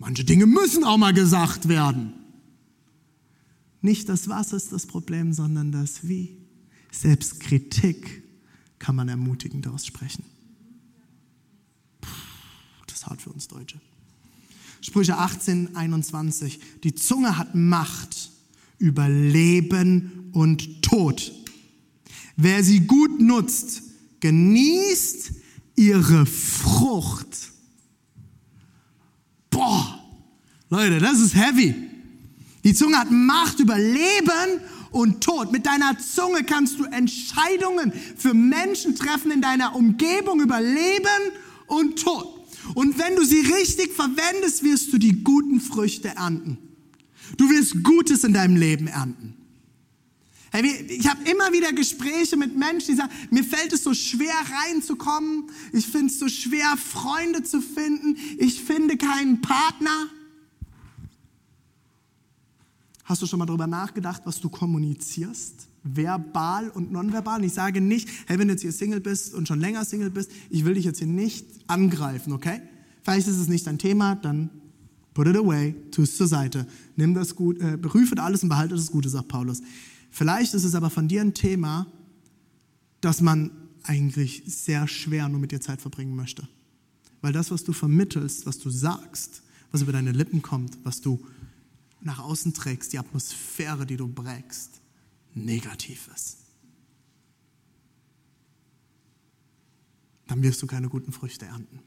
Manche 0.00 0.24
Dinge 0.24 0.46
müssen 0.46 0.82
auch 0.82 0.96
mal 0.96 1.12
gesagt 1.12 1.68
werden. 1.68 2.12
Nicht 3.80 4.08
das 4.08 4.28
Was 4.28 4.52
ist 4.52 4.72
das 4.72 4.86
Problem, 4.86 5.32
sondern 5.32 5.70
das 5.70 6.08
Wie. 6.08 6.36
Selbst 6.90 7.38
Kritik 7.38 8.24
kann 8.80 8.96
man 8.96 9.08
ermutigend 9.08 9.68
aussprechen. 9.68 10.24
Puh, 12.00 12.10
das 12.88 12.96
ist 12.96 13.06
hart 13.06 13.22
für 13.22 13.30
uns 13.30 13.46
Deutsche. 13.46 13.80
Sprüche 14.84 15.16
18, 15.16 15.74
21. 15.76 16.60
Die 16.82 16.94
Zunge 16.94 17.38
hat 17.38 17.54
Macht 17.54 18.30
über 18.76 19.08
Leben 19.08 20.28
und 20.34 20.82
Tod. 20.82 21.32
Wer 22.36 22.62
sie 22.62 22.80
gut 22.80 23.18
nutzt, 23.18 23.82
genießt 24.20 25.32
ihre 25.76 26.26
Frucht. 26.26 27.50
Boah, 29.48 30.04
Leute, 30.68 30.98
das 30.98 31.18
ist 31.18 31.34
heavy. 31.34 31.74
Die 32.62 32.74
Zunge 32.74 32.98
hat 32.98 33.10
Macht 33.10 33.60
über 33.60 33.78
Leben 33.78 34.60
und 34.90 35.24
Tod. 35.24 35.50
Mit 35.50 35.64
deiner 35.64 35.96
Zunge 35.98 36.44
kannst 36.44 36.78
du 36.78 36.84
Entscheidungen 36.84 37.90
für 38.18 38.34
Menschen 38.34 38.94
treffen 38.94 39.30
in 39.30 39.40
deiner 39.40 39.74
Umgebung 39.74 40.42
über 40.42 40.60
Leben 40.60 41.32
und 41.68 41.98
Tod. 42.02 42.33
Und 42.74 42.98
wenn 42.98 43.16
du 43.16 43.24
sie 43.24 43.40
richtig 43.40 43.92
verwendest, 43.92 44.62
wirst 44.62 44.92
du 44.92 44.98
die 44.98 45.22
guten 45.22 45.60
Früchte 45.60 46.08
ernten. 46.08 46.58
Du 47.36 47.48
wirst 47.48 47.82
Gutes 47.82 48.24
in 48.24 48.32
deinem 48.32 48.56
Leben 48.56 48.86
ernten. 48.86 49.34
Ich 50.88 51.08
habe 51.08 51.28
immer 51.28 51.52
wieder 51.52 51.72
Gespräche 51.72 52.36
mit 52.36 52.56
Menschen, 52.56 52.92
die 52.92 52.96
sagen, 52.96 53.12
mir 53.30 53.42
fällt 53.42 53.72
es 53.72 53.82
so 53.82 53.92
schwer 53.92 54.36
reinzukommen. 54.62 55.50
Ich 55.72 55.86
finde 55.86 56.12
es 56.12 56.20
so 56.20 56.28
schwer, 56.28 56.76
Freunde 56.76 57.42
zu 57.42 57.60
finden. 57.60 58.16
Ich 58.38 58.62
finde 58.62 58.96
keinen 58.96 59.40
Partner. 59.40 60.08
Hast 63.04 63.20
du 63.20 63.26
schon 63.26 63.40
mal 63.40 63.46
darüber 63.46 63.66
nachgedacht, 63.66 64.22
was 64.24 64.40
du 64.40 64.48
kommunizierst? 64.48 65.66
Verbal 65.84 66.70
und 66.70 66.90
nonverbal. 66.90 67.44
Ich 67.44 67.52
sage 67.52 67.80
nicht, 67.80 68.08
hey, 68.26 68.38
wenn 68.38 68.48
du 68.48 68.54
jetzt 68.54 68.62
hier 68.62 68.72
Single 68.72 69.00
bist 69.00 69.34
und 69.34 69.46
schon 69.46 69.60
länger 69.60 69.84
Single 69.84 70.10
bist, 70.10 70.30
ich 70.50 70.64
will 70.64 70.74
dich 70.74 70.84
jetzt 70.84 70.98
hier 70.98 71.06
nicht 71.06 71.46
angreifen, 71.66 72.32
okay? 72.32 72.62
Vielleicht 73.02 73.28
ist 73.28 73.36
es 73.36 73.48
nicht 73.48 73.66
dein 73.66 73.78
Thema, 73.78 74.14
dann 74.16 74.48
put 75.12 75.26
it 75.26 75.36
away, 75.36 75.74
tu 75.90 76.02
es 76.02 76.16
zur 76.16 76.26
Seite. 76.26 76.66
Nimm 76.96 77.14
das 77.14 77.36
gut, 77.36 77.60
äh, 77.60 77.76
prüfe 77.76 78.20
alles 78.20 78.42
und 78.42 78.48
behalte 78.48 78.74
das 78.74 78.90
Gute, 78.90 79.10
sagt 79.10 79.28
Paulus. 79.28 79.60
Vielleicht 80.10 80.54
ist 80.54 80.64
es 80.64 80.74
aber 80.74 80.88
von 80.88 81.06
dir 81.06 81.20
ein 81.20 81.34
Thema, 81.34 81.86
das 83.00 83.20
man 83.20 83.50
eigentlich 83.82 84.42
sehr 84.46 84.88
schwer 84.88 85.28
nur 85.28 85.40
mit 85.40 85.52
dir 85.52 85.60
Zeit 85.60 85.82
verbringen 85.82 86.16
möchte. 86.16 86.48
Weil 87.20 87.32
das, 87.32 87.50
was 87.50 87.64
du 87.64 87.72
vermittelst, 87.72 88.46
was 88.46 88.58
du 88.58 88.70
sagst, 88.70 89.42
was 89.70 89.82
über 89.82 89.92
deine 89.92 90.12
Lippen 90.12 90.40
kommt, 90.40 90.78
was 90.82 91.00
du 91.00 91.20
nach 92.00 92.20
außen 92.20 92.54
trägst, 92.54 92.92
die 92.92 92.98
Atmosphäre, 92.98 93.86
die 93.86 93.96
du 93.96 94.08
prägst, 94.08 94.80
negativ 95.34 96.08
ist. 96.14 96.38
Dann 100.26 100.42
wirst 100.42 100.62
du 100.62 100.66
keine 100.66 100.88
guten 100.88 101.12
Früchte 101.12 101.46
ernten. 101.46 101.80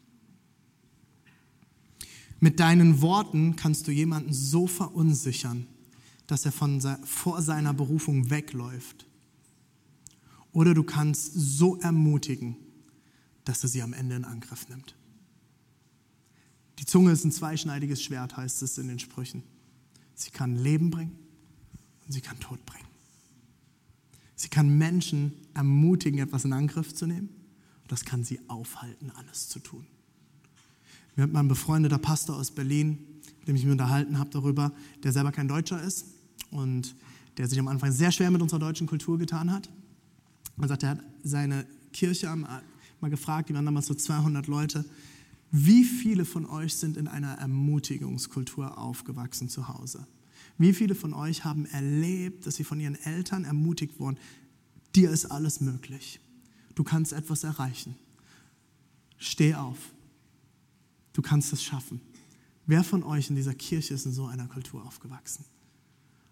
Mit 2.40 2.60
deinen 2.60 3.02
Worten 3.02 3.56
kannst 3.56 3.88
du 3.88 3.92
jemanden 3.92 4.32
so 4.32 4.68
verunsichern, 4.68 5.68
dass 6.28 6.46
er 6.46 6.52
von, 6.52 6.82
vor 7.04 7.42
seiner 7.42 7.74
Berufung 7.74 8.30
wegläuft. 8.30 9.08
Oder 10.52 10.74
du 10.74 10.84
kannst 10.84 11.34
so 11.34 11.78
ermutigen, 11.80 12.58
dass 13.44 13.64
er 13.64 13.70
sie 13.70 13.82
am 13.82 13.94
Ende 13.94 14.16
in 14.16 14.26
Angriff 14.26 14.68
nimmt. 14.70 14.96
Die 16.80 16.86
Zunge 16.86 17.12
ist 17.12 17.24
ein 17.24 17.32
zweischneidiges 17.32 18.04
Schwert, 18.04 18.38
heißt 18.38 18.62
es 18.62 18.78
in 18.78 18.88
den 18.88 19.00
Sprüchen. 19.00 19.44
Sie 20.14 20.30
kann 20.30 20.56
Leben 20.56 20.92
bringen 20.92 21.18
und 22.06 22.12
sie 22.12 22.22
kann 22.22 22.40
Tod 22.40 22.64
bringen. 22.66 22.87
Sie 24.38 24.50
kann 24.50 24.78
Menschen 24.78 25.34
ermutigen, 25.56 26.20
etwas 26.20 26.46
in 26.46 26.54
Angriff 26.54 26.94
zu 26.94 27.08
nehmen. 27.08 27.30
Und 27.82 27.92
das 27.92 28.06
kann 28.06 28.24
sie 28.24 28.40
aufhalten, 28.48 29.12
alles 29.16 29.50
zu 29.50 29.60
tun. 29.60 29.86
Mir 31.16 31.24
hat 31.24 31.34
mein 31.34 31.48
befreundeter 31.48 31.98
Pastor 31.98 32.36
aus 32.38 32.52
Berlin, 32.52 33.00
mit 33.40 33.48
dem 33.48 33.56
ich 33.56 33.64
mich 33.64 33.72
unterhalten 33.72 34.20
habe 34.20 34.30
darüber, 34.30 34.72
der 35.04 35.12
selber 35.12 35.32
kein 35.32 35.48
Deutscher 35.48 35.82
ist, 35.82 36.06
und 36.52 36.96
der 37.38 37.48
sich 37.48 37.60
am 37.60 37.68
Anfang 37.68 37.92
sehr 37.92 38.12
schwer 38.12 38.30
mit 38.30 38.42
unserer 38.42 38.60
deutschen 38.60 38.88
Kultur 38.88 39.18
getan 39.18 39.52
hat. 39.52 39.70
Man 40.56 40.70
sagt, 40.70 40.84
er 40.84 40.90
hat 40.92 41.00
seine 41.24 41.66
Kirche 41.92 42.34
mal 42.36 42.62
gefragt, 43.10 43.50
die 43.50 43.54
waren 43.54 43.66
damals 43.66 43.88
so 43.88 43.96
200 43.96 44.48
Leute, 44.48 44.86
wie 45.52 45.84
viele 45.84 46.26
von 46.26 46.46
euch 46.46 46.76
sind 46.76 46.98
in 46.98 47.08
einer 47.08 47.34
Ermutigungskultur 47.40 48.78
aufgewachsen 48.78 49.50
zu 49.50 49.68
Hause? 49.68 50.06
Wie 50.58 50.74
viele 50.74 50.96
von 50.96 51.14
euch 51.14 51.44
haben 51.44 51.66
erlebt, 51.68 52.46
dass 52.46 52.56
sie 52.56 52.64
von 52.64 52.80
ihren 52.80 52.96
Eltern 52.96 53.46
ermutigt 53.46 54.00
wurden, 54.00 54.18
dir 54.96 55.12
ist 55.12 55.26
alles 55.26 55.62
möglich. 55.62 56.20
Du 56.74 56.84
kannst 56.84 57.14
etwas 57.14 57.44
erreichen. 57.44 57.96
Steh 59.18 59.56
auf. 59.56 59.78
Du 61.14 61.22
kannst 61.22 61.54
es 61.54 61.64
schaffen. 61.64 62.02
Wer 62.66 62.84
von 62.84 63.04
euch 63.04 63.30
in 63.30 63.36
dieser 63.36 63.54
Kirche 63.54 63.94
ist 63.94 64.06
in 64.06 64.12
so 64.12 64.26
einer 64.26 64.48
Kultur 64.48 64.86
aufgewachsen? 64.86 65.46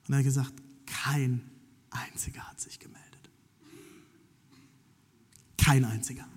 Und 0.07 0.13
er 0.13 0.17
hat 0.19 0.25
gesagt, 0.25 0.53
kein 0.85 1.41
einziger 1.89 2.41
hat 2.41 2.59
sich 2.59 2.79
gemeldet. 2.79 3.29
Kein 5.57 5.85
einziger. 5.85 6.27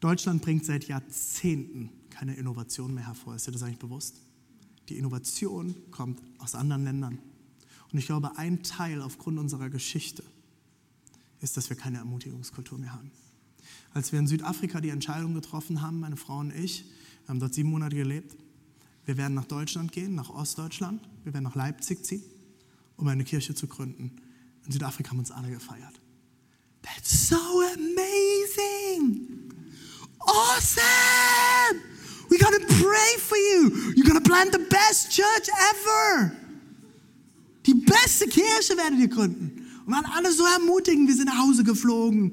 Deutschland 0.00 0.42
bringt 0.42 0.64
seit 0.64 0.86
Jahrzehnten 0.88 1.90
keine 2.10 2.36
Innovation 2.36 2.94
mehr 2.94 3.06
hervor. 3.06 3.34
Ist 3.34 3.46
dir 3.46 3.52
das 3.52 3.62
eigentlich 3.62 3.78
bewusst? 3.78 4.25
Die 4.88 4.98
Innovation 4.98 5.74
kommt 5.90 6.22
aus 6.38 6.54
anderen 6.54 6.84
Ländern. 6.84 7.18
Und 7.92 7.98
ich 7.98 8.06
glaube, 8.06 8.36
ein 8.36 8.62
Teil 8.62 9.02
aufgrund 9.02 9.38
unserer 9.38 9.70
Geschichte 9.70 10.22
ist, 11.40 11.56
dass 11.56 11.68
wir 11.70 11.76
keine 11.76 11.98
Ermutigungskultur 11.98 12.78
mehr 12.78 12.92
haben. 12.92 13.10
Als 13.94 14.12
wir 14.12 14.18
in 14.18 14.26
Südafrika 14.26 14.80
die 14.80 14.90
Entscheidung 14.90 15.34
getroffen 15.34 15.82
haben, 15.82 16.00
meine 16.00 16.16
Frau 16.16 16.38
und 16.38 16.54
ich, 16.54 16.84
wir 17.24 17.28
haben 17.28 17.40
dort 17.40 17.54
sieben 17.54 17.70
Monate 17.70 17.96
gelebt, 17.96 18.36
wir 19.06 19.16
werden 19.16 19.34
nach 19.34 19.46
Deutschland 19.46 19.92
gehen, 19.92 20.16
nach 20.16 20.30
Ostdeutschland. 20.30 21.00
Wir 21.22 21.32
werden 21.32 21.44
nach 21.44 21.54
Leipzig 21.54 22.04
ziehen, 22.04 22.24
um 22.96 23.06
eine 23.06 23.24
Kirche 23.24 23.54
zu 23.54 23.68
gründen. 23.68 24.10
In 24.66 24.72
Südafrika 24.72 25.10
haben 25.10 25.20
uns 25.20 25.30
alle 25.30 25.48
gefeiert. 25.48 26.00
That's 26.82 27.28
so 27.28 27.36
amazing! 27.74 29.52
Awesome! 30.18 31.95
We 32.28 32.38
gotta 32.38 32.60
pray 32.66 33.18
for 33.18 33.36
you. 33.36 33.94
You're 33.94 34.06
gonna 34.06 34.20
plant 34.20 34.52
the 34.52 34.58
best 34.58 35.10
church 35.10 35.48
ever. 35.70 36.32
Die 37.66 37.74
beste 37.74 38.26
Kirche 38.28 38.76
werdet 38.76 38.98
ihr 38.98 39.08
gründen. 39.08 39.66
Und 39.84 39.92
waren 39.92 40.06
alle 40.06 40.32
so 40.32 40.44
ermutigend. 40.44 41.08
Wir 41.08 41.16
sind 41.16 41.26
nach 41.26 41.38
Hause 41.38 41.64
geflogen. 41.64 42.32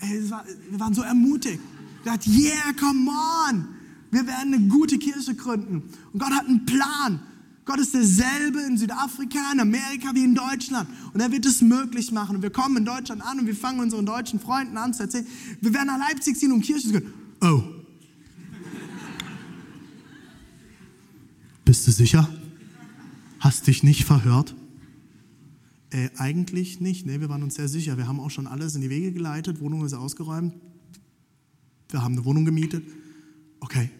wir 0.00 0.80
waren 0.80 0.94
so 0.94 1.02
ermutigt. 1.02 1.60
Wir 2.02 2.12
dachten, 2.12 2.32
yeah, 2.38 2.72
come 2.78 3.10
on. 3.10 3.68
Wir 4.10 4.26
werden 4.26 4.54
eine 4.54 4.68
gute 4.68 4.98
Kirche 4.98 5.34
gründen. 5.34 5.82
Und 6.12 6.18
Gott 6.18 6.30
hat 6.30 6.46
einen 6.46 6.64
Plan. 6.66 7.20
Gott 7.64 7.78
ist 7.78 7.94
derselbe 7.94 8.60
in 8.62 8.76
Südafrika, 8.76 9.52
in 9.52 9.60
Amerika 9.60 10.12
wie 10.14 10.24
in 10.24 10.34
Deutschland. 10.34 10.88
Und 11.12 11.20
er 11.20 11.30
wird 11.30 11.46
es 11.46 11.60
möglich 11.60 12.10
machen. 12.10 12.36
Und 12.36 12.42
wir 12.42 12.50
kommen 12.50 12.78
in 12.78 12.84
Deutschland 12.84 13.22
an 13.22 13.38
und 13.38 13.46
wir 13.46 13.54
fangen 13.54 13.80
unseren 13.80 14.06
deutschen 14.06 14.40
Freunden 14.40 14.76
an 14.76 14.92
zu 14.92 15.04
erzählen, 15.04 15.26
wir 15.60 15.72
werden 15.72 15.86
nach 15.86 15.98
Leipzig 15.98 16.36
ziehen, 16.36 16.50
um 16.50 16.60
Kirche 16.60 16.88
zu 16.88 16.92
gründen. 16.92 17.12
Oh. 17.42 17.62
Bist 21.64 21.86
du 21.86 21.89
sicher? 22.00 22.26
Hast 23.40 23.66
dich 23.66 23.82
nicht 23.82 24.04
verhört? 24.04 24.54
Äh, 25.90 26.08
eigentlich 26.16 26.80
nicht. 26.80 27.04
Nee, 27.04 27.20
wir 27.20 27.28
waren 27.28 27.42
uns 27.42 27.56
sehr 27.56 27.68
sicher. 27.68 27.98
Wir 27.98 28.08
haben 28.08 28.20
auch 28.20 28.30
schon 28.30 28.46
alles 28.46 28.74
in 28.74 28.80
die 28.80 28.88
Wege 28.88 29.12
geleitet. 29.12 29.60
Wohnung 29.60 29.84
ist 29.84 29.92
ausgeräumt. 29.92 30.54
Wir 31.90 32.02
haben 32.02 32.14
eine 32.14 32.24
Wohnung 32.24 32.46
gemietet. 32.46 32.84
Okay. 33.60 33.90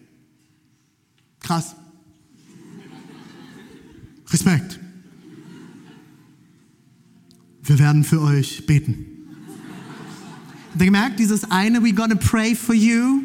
Krass. 1.41 1.77
Respekt. 4.31 4.81
Wir 7.63 7.79
werden 7.79 8.03
für 8.03 8.23
euch 8.23 8.65
beten. 8.65 9.07
Habt 10.71 10.81
ihr 10.81 10.87
gemerkt, 10.87 11.19
dieses 11.19 11.45
eine, 11.51 11.81
we're 11.81 11.95
gonna 11.95 12.15
pray 12.15 12.55
for 12.55 12.75
you. 12.75 13.25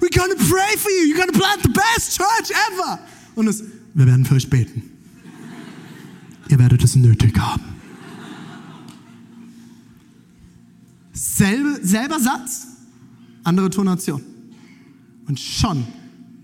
We're 0.00 0.18
gonna 0.18 0.34
pray 0.34 0.76
for 0.76 0.90
you. 0.90 1.12
You're 1.12 1.24
gonna 1.24 1.38
plant 1.38 1.62
the 1.62 1.68
best 1.68 2.16
church 2.16 2.50
ever. 2.72 2.98
Und 3.34 3.46
es, 3.46 3.62
wir 3.94 4.06
werden 4.06 4.24
für 4.24 4.34
euch 4.34 4.48
beten. 4.48 4.82
Ihr 6.48 6.58
werdet 6.58 6.82
es 6.82 6.96
nötig 6.96 7.38
haben. 7.38 7.62
Selbe, 11.12 11.80
selber 11.82 12.18
Satz, 12.18 12.66
andere 13.44 13.70
Tonation. 13.70 14.22
Und 15.26 15.38
schon 15.38 15.84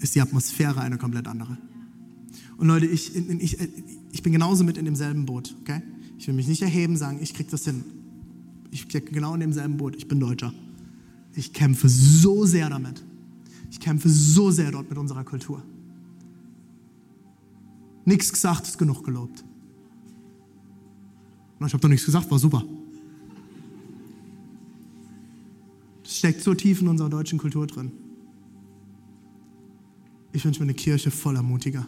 ist 0.00 0.14
die 0.14 0.20
Atmosphäre 0.20 0.80
eine 0.80 0.98
komplett 0.98 1.26
andere. 1.26 1.58
Und 2.56 2.68
Leute, 2.68 2.86
ich, 2.86 3.14
ich, 3.14 3.58
ich 4.12 4.22
bin 4.22 4.32
genauso 4.32 4.64
mit 4.64 4.76
in 4.76 4.84
demselben 4.84 5.26
Boot. 5.26 5.54
Okay? 5.62 5.82
Ich 6.18 6.26
will 6.26 6.34
mich 6.34 6.48
nicht 6.48 6.62
erheben, 6.62 6.96
sagen, 6.96 7.18
ich 7.22 7.34
krieg 7.34 7.48
das 7.50 7.64
hin. 7.64 7.84
Ich 8.70 8.86
bin 8.88 9.04
genau 9.06 9.34
in 9.34 9.40
demselben 9.40 9.76
Boot. 9.76 9.96
Ich 9.96 10.08
bin 10.08 10.20
Deutscher. 10.20 10.52
Ich 11.34 11.52
kämpfe 11.52 11.88
so 11.88 12.44
sehr 12.44 12.68
damit. 12.68 13.02
Ich 13.70 13.80
kämpfe 13.80 14.08
so 14.08 14.50
sehr 14.50 14.70
dort 14.70 14.88
mit 14.88 14.98
unserer 14.98 15.24
Kultur. 15.24 15.62
Nichts 18.08 18.32
gesagt 18.32 18.66
ist 18.66 18.78
genug 18.78 19.04
gelobt. 19.04 19.44
Ich 21.64 21.72
habe 21.72 21.80
doch 21.80 21.88
nichts 21.88 22.06
gesagt, 22.06 22.30
war 22.30 22.38
super. 22.38 22.64
Das 26.02 26.16
steckt 26.16 26.42
so 26.42 26.54
tief 26.54 26.80
in 26.80 26.88
unserer 26.88 27.10
deutschen 27.10 27.38
Kultur 27.38 27.66
drin. 27.66 27.92
Ich 30.32 30.44
wünsche 30.44 30.60
mir 30.60 30.66
eine 30.66 30.74
Kirche 30.74 31.10
voller 31.10 31.42
Mutiger 31.42 31.86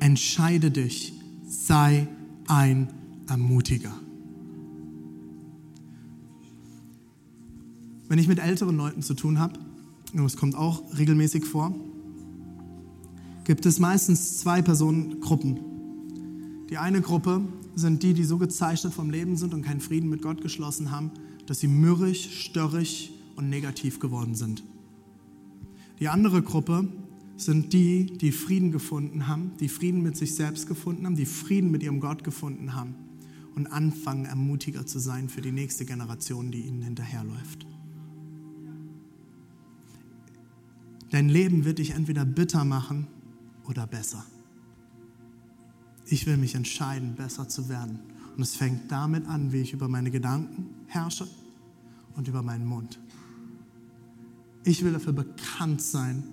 entscheide 0.00 0.70
dich, 0.70 1.12
sei 1.46 2.08
ein 2.46 2.88
Ermutiger. 3.28 3.92
Wenn 8.08 8.18
ich 8.18 8.28
mit 8.28 8.38
älteren 8.38 8.76
Leuten 8.76 9.02
zu 9.02 9.14
tun 9.14 9.38
habe, 9.38 9.58
und 10.14 10.22
das 10.24 10.36
kommt 10.36 10.54
auch 10.54 10.82
regelmäßig 10.96 11.44
vor, 11.44 11.74
gibt 13.48 13.64
es 13.64 13.78
meistens 13.78 14.36
zwei 14.36 14.60
Personengruppen. 14.60 15.58
Die 16.68 16.76
eine 16.76 17.00
Gruppe 17.00 17.40
sind 17.74 18.02
die, 18.02 18.12
die 18.12 18.24
so 18.24 18.36
gezeichnet 18.36 18.92
vom 18.92 19.08
Leben 19.08 19.38
sind 19.38 19.54
und 19.54 19.62
keinen 19.62 19.80
Frieden 19.80 20.10
mit 20.10 20.20
Gott 20.20 20.42
geschlossen 20.42 20.90
haben, 20.90 21.12
dass 21.46 21.60
sie 21.60 21.66
mürrisch, 21.66 22.44
störrig 22.44 23.10
und 23.36 23.48
negativ 23.48 24.00
geworden 24.00 24.34
sind. 24.34 24.62
Die 25.98 26.10
andere 26.10 26.42
Gruppe 26.42 26.88
sind 27.38 27.72
die, 27.72 28.18
die 28.18 28.32
Frieden 28.32 28.70
gefunden 28.70 29.28
haben, 29.28 29.52
die 29.58 29.70
Frieden 29.70 30.02
mit 30.02 30.18
sich 30.18 30.34
selbst 30.34 30.68
gefunden 30.68 31.06
haben, 31.06 31.16
die 31.16 31.24
Frieden 31.24 31.70
mit 31.70 31.82
ihrem 31.82 32.00
Gott 32.00 32.24
gefunden 32.24 32.74
haben 32.74 32.96
und 33.56 33.66
anfangen, 33.66 34.26
ermutiger 34.26 34.84
zu 34.84 34.98
sein 34.98 35.30
für 35.30 35.40
die 35.40 35.52
nächste 35.52 35.86
Generation, 35.86 36.50
die 36.50 36.66
ihnen 36.66 36.82
hinterherläuft. 36.82 37.66
Dein 41.08 41.30
Leben 41.30 41.64
wird 41.64 41.78
dich 41.78 41.92
entweder 41.92 42.26
bitter 42.26 42.66
machen 42.66 43.06
oder 43.68 43.86
besser. 43.86 44.24
Ich 46.06 46.26
will 46.26 46.38
mich 46.38 46.54
entscheiden, 46.54 47.14
besser 47.14 47.48
zu 47.48 47.68
werden. 47.68 48.00
Und 48.36 48.42
es 48.42 48.56
fängt 48.56 48.90
damit 48.90 49.26
an, 49.26 49.52
wie 49.52 49.58
ich 49.58 49.72
über 49.72 49.88
meine 49.88 50.10
Gedanken 50.10 50.68
herrsche 50.86 51.28
und 52.16 52.28
über 52.28 52.42
meinen 52.42 52.66
Mund. 52.66 52.98
Ich 54.64 54.84
will 54.84 54.92
dafür 54.92 55.12
bekannt 55.12 55.82
sein, 55.82 56.24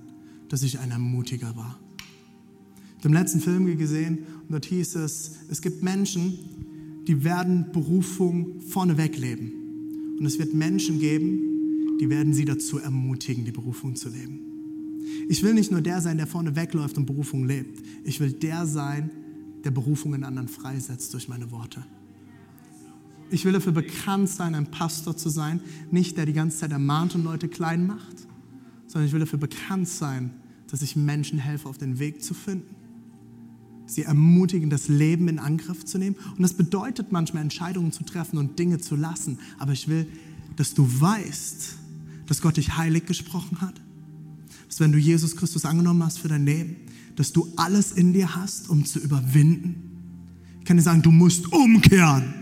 dass 0.50 0.64
ich 0.64 0.80
ein 0.80 0.92
Ermutiger 0.92 1.56
war. 1.56 1.80
Den 3.04 3.14
letzten 3.14 3.40
Film 3.40 3.78
gesehen 3.78 4.20
und 4.44 4.52
dort 4.52 4.66
hieß 4.66 4.96
es, 4.96 5.36
es 5.50 5.62
gibt 5.62 5.84
Menschen, 5.84 7.04
die 7.08 7.24
werden 7.24 7.72
Berufung 7.72 8.62
vorneweg 8.62 9.18
leben. 9.18 9.52
Und 10.20 10.26
es 10.26 10.40
wird 10.40 10.54
Menschen 10.54 11.00
geben, 11.00 11.98
die 12.00 12.10
werden 12.10 12.34
sie 12.34 12.46
dazu 12.46 12.80
ermutigen, 12.80 13.46
die 13.46 13.52
Berufung 13.52 13.96
zu 13.96 14.10
leben. 14.10 14.55
Ich 15.30 15.44
will 15.44 15.54
nicht 15.54 15.72
nur 15.72 15.82
der 15.82 16.02
sein, 16.02 16.18
der 16.18 16.28
vorne 16.28 16.56
wegläuft 16.56 16.98
und 16.98 17.06
Berufung 17.06 17.46
lebt. 17.46 17.84
Ich 18.04 18.20
will 18.20 18.32
der 18.32 18.66
sein, 18.66 19.12
der 19.64 19.72
Berufung 19.72 20.14
in 20.14 20.24
anderen 20.24 20.48
freisetzt 20.48 21.14
durch 21.14 21.28
meine 21.28 21.52
Worte. 21.52 21.84
Ich 23.32 23.44
will 23.44 23.54
dafür 23.54 23.72
bekannt 23.72 24.30
sein, 24.30 24.54
ein 24.54 24.70
Pastor 24.70 25.18
zu 25.18 25.30
sein, 25.30 25.60
nicht 25.92 26.18
der 26.18 26.26
die 26.26 26.34
ganze 26.34 26.60
Zeit 26.60 26.72
ermahnt 26.72 27.16
und 27.16 27.24
Leute 27.24 27.48
klein 27.48 27.88
macht, 27.88 28.28
sondern 28.88 29.08
ich 29.08 29.14
will 29.14 29.20
dafür 29.20 29.40
bekannt 29.40 29.88
sein, 29.88 30.32
dass 30.70 30.82
ich 30.82 30.96
Menschen 30.96 31.40
helfe, 31.40 31.68
auf 31.68 31.78
den 31.78 32.00
Weg 32.00 32.24
zu 32.24 32.34
finden. 32.34 32.76
Sie 33.88 34.04
ermutigen, 34.04 34.70
das 34.70 34.88
Leben 34.88 35.28
in 35.28 35.40
Angriff 35.40 35.86
zu 35.86 35.98
nehmen. 35.98 36.16
Und 36.36 36.42
das 36.42 36.54
bedeutet 36.54 37.12
manchmal, 37.12 37.44
Entscheidungen 37.44 37.92
zu 37.92 38.04
treffen 38.04 38.38
und 38.38 38.58
Dinge 38.58 38.80
zu 38.80 38.96
lassen. 38.96 39.38
Aber 39.60 39.74
ich 39.74 39.88
will, 39.88 40.08
dass 40.56 40.74
du 40.74 40.88
weißt, 40.88 41.78
dass 42.26 42.42
Gott 42.42 42.58
dich 42.58 42.78
heilig 42.78 43.06
gesprochen 43.06 43.62
hat. 43.62 43.80
Dass 44.76 44.82
wenn 44.82 44.92
du 44.92 44.98
Jesus 44.98 45.38
Christus 45.38 45.64
angenommen 45.64 46.04
hast 46.04 46.20
für 46.20 46.28
dein 46.28 46.46
Leben, 46.46 46.76
dass 47.16 47.32
du 47.32 47.50
alles 47.56 47.94
in 47.94 48.12
dir 48.12 48.36
hast, 48.36 48.68
um 48.68 48.84
zu 48.84 49.00
überwinden. 49.00 49.76
Ich 50.60 50.66
kann 50.66 50.76
dir 50.76 50.84
sagen, 50.84 51.02
du 51.02 51.12
musst 51.12 51.54
umkehren. 51.54 52.34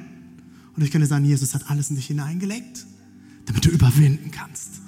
Und 0.75 0.81
ich 0.83 0.89
kann 0.89 1.01
dir 1.01 1.05
sagen, 1.05 1.25
Jesus 1.25 1.53
hat 1.53 1.69
alles 1.69 1.91
in 1.91 1.95
dich 1.95 2.07
hineingelegt, 2.07 2.87
damit 3.45 3.63
du 3.63 3.69
überwinden 3.69 4.31
kannst. 4.31 4.81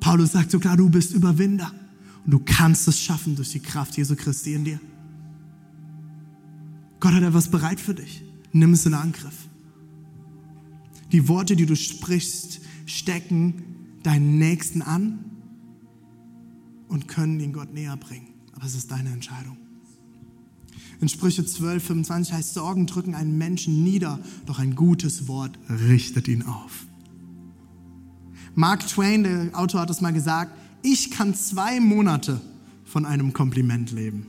Paulus 0.00 0.32
sagt 0.32 0.50
so 0.50 0.58
klar, 0.58 0.76
du 0.76 0.90
bist 0.90 1.12
Überwinder 1.12 1.72
und 2.24 2.32
du 2.32 2.40
kannst 2.40 2.88
es 2.88 2.98
schaffen 2.98 3.36
durch 3.36 3.52
die 3.52 3.60
Kraft 3.60 3.96
Jesu 3.96 4.16
Christi 4.16 4.54
in 4.54 4.64
dir. 4.64 4.80
Gott 6.98 7.12
hat 7.12 7.22
etwas 7.22 7.48
bereit 7.48 7.78
für 7.78 7.94
dich. 7.94 8.24
Nimm 8.52 8.72
es 8.72 8.84
in 8.86 8.94
Angriff. 8.94 9.46
Die 11.12 11.28
Worte, 11.28 11.54
die 11.54 11.66
du 11.66 11.76
sprichst, 11.76 12.60
stecken 12.86 13.54
deinen 14.02 14.40
Nächsten 14.40 14.82
an 14.82 15.30
und 16.88 17.08
können 17.08 17.40
ihn 17.40 17.52
Gott 17.52 17.72
näher 17.72 17.96
bringen. 17.96 18.28
Aber 18.52 18.66
es 18.66 18.74
ist 18.74 18.90
deine 18.90 19.10
Entscheidung. 19.10 19.56
In 21.00 21.08
Sprüche 21.08 21.44
12, 21.44 21.84
25 21.84 22.32
heißt, 22.32 22.54
Sorgen 22.54 22.86
drücken 22.86 23.14
einen 23.14 23.36
Menschen 23.36 23.82
nieder, 23.82 24.20
doch 24.46 24.58
ein 24.58 24.74
gutes 24.74 25.28
Wort 25.28 25.58
richtet 25.68 26.28
ihn 26.28 26.42
auf. 26.42 26.86
Mark 28.54 28.86
Twain, 28.86 29.24
der 29.24 29.50
Autor, 29.58 29.80
hat 29.80 29.90
es 29.90 30.00
mal 30.00 30.12
gesagt, 30.12 30.56
ich 30.82 31.10
kann 31.10 31.34
zwei 31.34 31.80
Monate 31.80 32.40
von 32.84 33.04
einem 33.04 33.32
Kompliment 33.32 33.90
leben. 33.90 34.26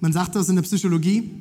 Man 0.00 0.12
sagt 0.12 0.34
das 0.34 0.48
in 0.48 0.56
der 0.56 0.62
Psychologie, 0.62 1.39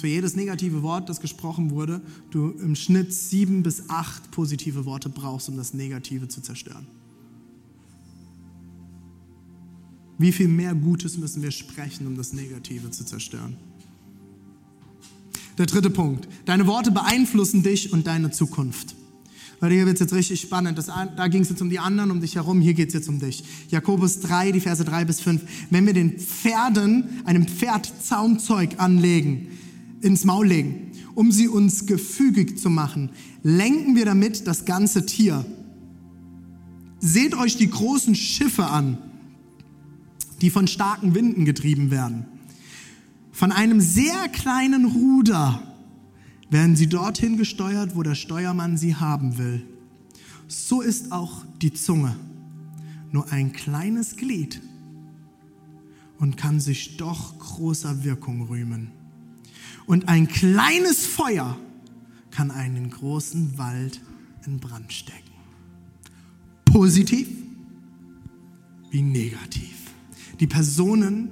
für 0.00 0.08
jedes 0.08 0.36
negative 0.36 0.82
Wort, 0.82 1.08
das 1.08 1.20
gesprochen 1.20 1.70
wurde, 1.70 2.00
du 2.30 2.50
im 2.50 2.74
Schnitt 2.74 3.12
sieben 3.12 3.62
bis 3.62 3.88
acht 3.88 4.30
positive 4.30 4.84
Worte 4.84 5.08
brauchst, 5.08 5.48
um 5.48 5.56
das 5.56 5.74
Negative 5.74 6.28
zu 6.28 6.40
zerstören. 6.40 6.86
Wie 10.18 10.32
viel 10.32 10.48
mehr 10.48 10.74
Gutes 10.74 11.18
müssen 11.18 11.42
wir 11.42 11.50
sprechen, 11.50 12.06
um 12.06 12.16
das 12.16 12.32
Negative 12.32 12.90
zu 12.90 13.04
zerstören? 13.04 13.56
Der 15.58 15.66
dritte 15.66 15.90
Punkt. 15.90 16.28
Deine 16.46 16.66
Worte 16.66 16.90
beeinflussen 16.90 17.62
dich 17.62 17.92
und 17.92 18.06
deine 18.06 18.30
Zukunft. 18.30 18.94
Weil 19.60 19.72
hier 19.72 19.86
wird 19.86 19.94
es 19.94 20.00
jetzt 20.00 20.12
richtig 20.12 20.40
spannend. 20.40 20.78
Das, 20.78 20.86
da 20.86 21.28
ging 21.28 21.42
es 21.42 21.48
jetzt 21.48 21.62
um 21.62 21.70
die 21.70 21.78
anderen, 21.78 22.10
um 22.10 22.20
dich 22.20 22.34
herum. 22.34 22.60
Hier 22.60 22.74
geht 22.74 22.88
es 22.88 22.94
jetzt 22.94 23.08
um 23.08 23.20
dich. 23.20 23.44
Jakobus 23.70 24.20
3, 24.20 24.52
die 24.52 24.60
Verse 24.60 24.84
3 24.84 25.04
bis 25.04 25.20
5. 25.20 25.42
Wenn 25.70 25.86
wir 25.86 25.92
den 25.92 26.18
Pferden, 26.18 27.22
einem 27.24 27.46
Pferd 27.46 27.90
Zaumzeug 28.02 28.74
anlegen, 28.78 29.48
ins 30.04 30.24
Maul 30.24 30.46
legen, 30.46 30.92
um 31.14 31.32
sie 31.32 31.48
uns 31.48 31.86
gefügig 31.86 32.58
zu 32.58 32.70
machen, 32.70 33.10
lenken 33.42 33.96
wir 33.96 34.04
damit 34.04 34.46
das 34.46 34.64
ganze 34.64 35.06
Tier. 35.06 35.44
Seht 37.00 37.34
euch 37.34 37.56
die 37.56 37.70
großen 37.70 38.14
Schiffe 38.14 38.66
an, 38.66 38.98
die 40.40 40.50
von 40.50 40.66
starken 40.66 41.14
Winden 41.14 41.44
getrieben 41.44 41.90
werden. 41.90 42.26
Von 43.32 43.50
einem 43.50 43.80
sehr 43.80 44.28
kleinen 44.28 44.84
Ruder 44.84 45.62
werden 46.50 46.76
sie 46.76 46.86
dorthin 46.86 47.36
gesteuert, 47.36 47.96
wo 47.96 48.02
der 48.02 48.14
Steuermann 48.14 48.76
sie 48.76 48.94
haben 48.94 49.38
will. 49.38 49.64
so 50.46 50.82
ist 50.82 51.10
auch 51.10 51.44
die 51.62 51.72
Zunge 51.72 52.14
nur 53.10 53.32
ein 53.32 53.52
kleines 53.52 54.16
Glied 54.16 54.60
und 56.18 56.36
kann 56.36 56.60
sich 56.60 56.96
doch 56.96 57.38
großer 57.38 58.04
Wirkung 58.04 58.42
rühmen. 58.48 58.90
Und 59.86 60.08
ein 60.08 60.28
kleines 60.28 61.06
Feuer 61.06 61.58
kann 62.30 62.50
einen 62.50 62.90
großen 62.90 63.58
Wald 63.58 64.00
in 64.46 64.58
Brand 64.58 64.92
stecken. 64.92 65.20
Positiv 66.64 67.28
wie 68.90 69.02
negativ. 69.02 69.92
Die 70.40 70.46
Personen, 70.46 71.30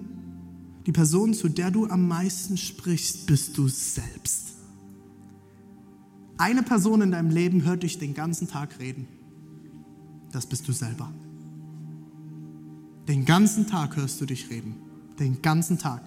die 0.86 0.92
Person, 0.92 1.34
zu 1.34 1.48
der 1.48 1.70
du 1.70 1.86
am 1.86 2.06
meisten 2.06 2.56
sprichst, 2.56 3.26
bist 3.26 3.56
du 3.58 3.68
selbst. 3.68 4.54
Eine 6.38 6.62
Person 6.62 7.02
in 7.02 7.12
deinem 7.12 7.30
Leben 7.30 7.64
hört 7.64 7.82
dich 7.82 7.98
den 7.98 8.14
ganzen 8.14 8.48
Tag 8.48 8.78
reden. 8.80 9.06
Das 10.32 10.46
bist 10.46 10.66
du 10.66 10.72
selber. 10.72 11.12
Den 13.08 13.24
ganzen 13.24 13.66
Tag 13.66 13.96
hörst 13.96 14.20
du 14.20 14.26
dich 14.26 14.50
reden. 14.50 14.76
Den 15.18 15.42
ganzen 15.42 15.78
Tag. 15.78 16.02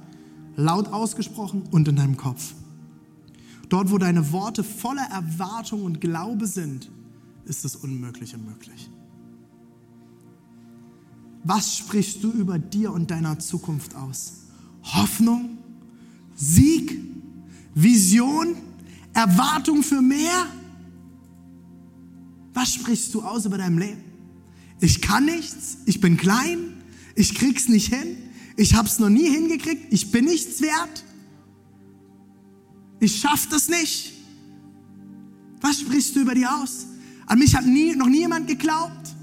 Laut 0.56 0.88
ausgesprochen 0.88 1.64
und 1.72 1.88
in 1.88 1.96
deinem 1.96 2.18
Kopf. 2.18 2.54
Dort, 3.70 3.92
wo 3.92 3.98
deine 3.98 4.32
Worte 4.32 4.64
voller 4.64 5.08
Erwartung 5.12 5.84
und 5.84 6.00
Glaube 6.00 6.48
sind, 6.48 6.90
ist 7.46 7.66
das 7.66 7.76
Unmögliche 7.76 8.38
möglich. 8.38 8.90
Was 11.44 11.78
sprichst 11.78 12.24
du 12.24 12.32
über 12.32 12.58
dir 12.58 12.92
und 12.92 13.12
deiner 13.12 13.38
Zukunft 13.40 13.96
aus? 13.96 14.46
Hoffnung? 14.84 15.58
Sieg? 16.36 17.00
Vision? 17.74 18.56
Erwartung 19.14 19.84
für 19.84 20.02
mehr? 20.02 20.48
Was 22.54 22.74
sprichst 22.74 23.14
du 23.14 23.22
aus 23.22 23.46
über 23.46 23.58
dein 23.58 23.78
Leben? 23.78 24.02
Ich 24.80 25.02
kann 25.02 25.26
nichts, 25.26 25.78
ich 25.86 26.02
bin 26.02 26.18
klein, 26.18 26.74
ich 27.16 27.36
krieg's 27.36 27.68
nicht 27.70 27.94
hin, 27.94 28.18
ich 28.56 28.74
hab's 28.74 29.00
noch 29.00 29.10
nie 29.10 29.30
hingekriegt, 29.30 29.92
ich 29.94 30.12
bin 30.12 30.26
nichts 30.26 30.62
wert, 30.62 31.04
ich 33.00 33.20
schaff 33.20 33.48
das 33.50 33.68
nicht. 33.68 34.14
Was 35.62 35.80
sprichst 35.80 36.16
du 36.16 36.22
über 36.22 36.36
dir 36.36 36.54
aus? 36.54 36.86
An 37.26 37.40
mich 37.40 37.56
hat 37.56 37.66
nie, 37.66 37.96
noch 37.96 38.08
nie 38.08 38.20
jemand 38.20 38.48
geglaubt. 38.48 39.16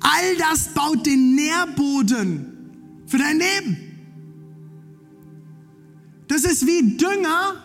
All 0.00 0.36
das 0.36 0.68
baut 0.68 1.06
den 1.06 1.34
Nährboden 1.34 3.02
für 3.06 3.18
dein 3.18 3.38
Leben. 3.38 3.76
Das 6.28 6.44
ist 6.44 6.66
wie 6.66 6.96
Dünger 6.96 7.64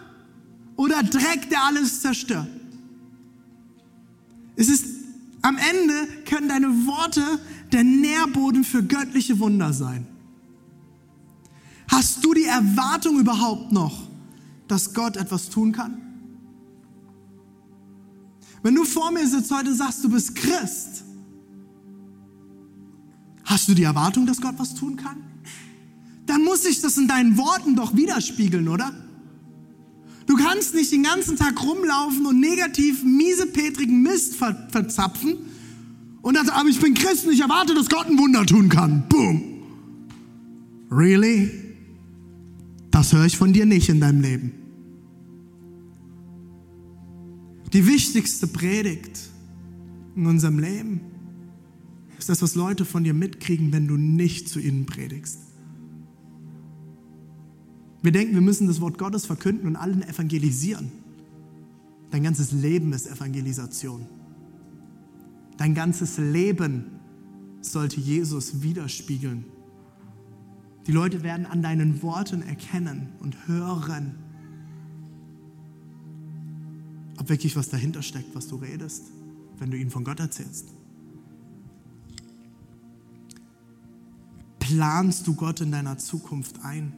oder 0.75 1.03
Dreck, 1.03 1.49
der 1.49 1.65
alles 1.65 2.01
zerstört. 2.01 2.47
Es 4.55 4.69
ist 4.69 4.85
am 5.41 5.57
Ende 5.57 6.07
können 6.25 6.47
deine 6.47 6.67
Worte 6.87 7.39
der 7.73 7.83
Nährboden 7.83 8.63
für 8.63 8.83
göttliche 8.83 9.39
Wunder 9.39 9.73
sein. 9.73 10.05
Hast 11.87 12.23
du 12.23 12.33
die 12.33 12.45
Erwartung 12.45 13.19
überhaupt 13.19 13.71
noch, 13.71 14.07
dass 14.67 14.93
Gott 14.93 15.17
etwas 15.17 15.49
tun 15.49 15.71
kann? 15.71 15.97
Wenn 18.61 18.75
du 18.75 18.85
vor 18.85 19.11
mir 19.11 19.27
sitzt 19.27 19.51
heute 19.51 19.71
und 19.71 19.75
sagst, 19.75 20.03
du 20.03 20.09
bist 20.09 20.35
Christ, 20.35 21.03
hast 23.43 23.67
du 23.67 23.73
die 23.73 23.83
Erwartung, 23.83 24.25
dass 24.25 24.39
Gott 24.39 24.55
was 24.57 24.73
tun 24.73 24.95
kann? 24.95 25.17
Dann 26.25 26.43
muss 26.43 26.63
sich 26.63 26.79
das 26.79 26.97
in 26.97 27.07
deinen 27.07 27.37
Worten 27.37 27.75
doch 27.75 27.95
widerspiegeln, 27.95 28.69
oder? 28.69 28.93
Du 30.25 30.37
kannst 30.37 30.73
nicht 30.73 30.91
den 30.93 31.03
ganzen 31.03 31.35
Tag 31.35 31.61
rumlaufen 31.61 32.25
und 32.25 32.39
negativ 32.39 33.03
miesepetrigen 33.03 34.01
Mist 34.01 34.35
ver 34.35 34.69
verzapfen 34.71 35.37
und 36.23 36.35
dann, 36.35 36.49
aber 36.49 36.69
ich 36.69 36.79
bin 36.79 36.93
Christ 36.93 37.27
und 37.27 37.33
ich 37.33 37.41
erwarte, 37.41 37.75
dass 37.75 37.89
Gott 37.89 38.07
ein 38.07 38.17
Wunder 38.17 38.45
tun 38.45 38.69
kann. 38.69 39.07
Boom. 39.09 39.43
Really? 40.89 41.51
Das 42.89 43.11
höre 43.11 43.25
ich 43.25 43.37
von 43.37 43.51
dir 43.51 43.65
nicht 43.65 43.89
in 43.89 43.99
deinem 43.99 44.21
Leben. 44.21 44.53
Die 47.73 47.85
wichtigste 47.85 48.47
Predigt 48.47 49.19
in 50.15 50.25
unserem 50.25 50.59
Leben 50.59 51.01
ist 52.17 52.29
das, 52.29 52.41
was 52.41 52.55
Leute 52.55 52.85
von 52.85 53.03
dir 53.03 53.13
mitkriegen, 53.13 53.73
wenn 53.73 53.87
du 53.87 53.97
nicht 53.97 54.47
zu 54.47 54.61
ihnen 54.61 54.85
predigst. 54.85 55.39
Wir 58.01 58.13
denken, 58.13 58.33
wir 58.33 58.41
müssen 58.41 58.67
das 58.67 58.79
Wort 58.79 58.97
Gottes 58.97 59.25
verkünden 59.25 59.67
und 59.67 59.75
allen 59.75 60.03
evangelisieren. 60.03 60.89
Dein 62.11 62.23
ganzes 62.23 62.53
Leben 62.53 62.93
ist 62.93 63.07
Evangelisation. 63.07 64.05
Dein 65.63 65.75
ganzes 65.75 66.17
Leben 66.17 66.99
sollte 67.61 68.01
Jesus 68.01 68.63
widerspiegeln. 68.63 69.45
Die 70.85 70.91
Leute 70.91 71.23
werden 71.23 71.45
an 71.45 71.61
deinen 71.61 72.01
Worten 72.03 72.41
erkennen 72.41 73.13
und 73.21 73.47
hören, 73.47 74.15
ob 77.17 77.29
wirklich 77.29 77.55
was 77.55 77.69
dahinter 77.69 78.01
steckt, 78.01 78.35
was 78.35 78.49
du 78.49 78.57
redest, 78.57 79.05
wenn 79.57 79.71
du 79.71 79.77
ihnen 79.77 79.89
von 79.89 80.03
Gott 80.03 80.19
erzählst. 80.19 80.67
Planst 84.59 85.25
du 85.27 85.33
Gott 85.33 85.61
in 85.61 85.71
deiner 85.71 85.97
Zukunft 85.97 86.59
ein? 86.65 86.91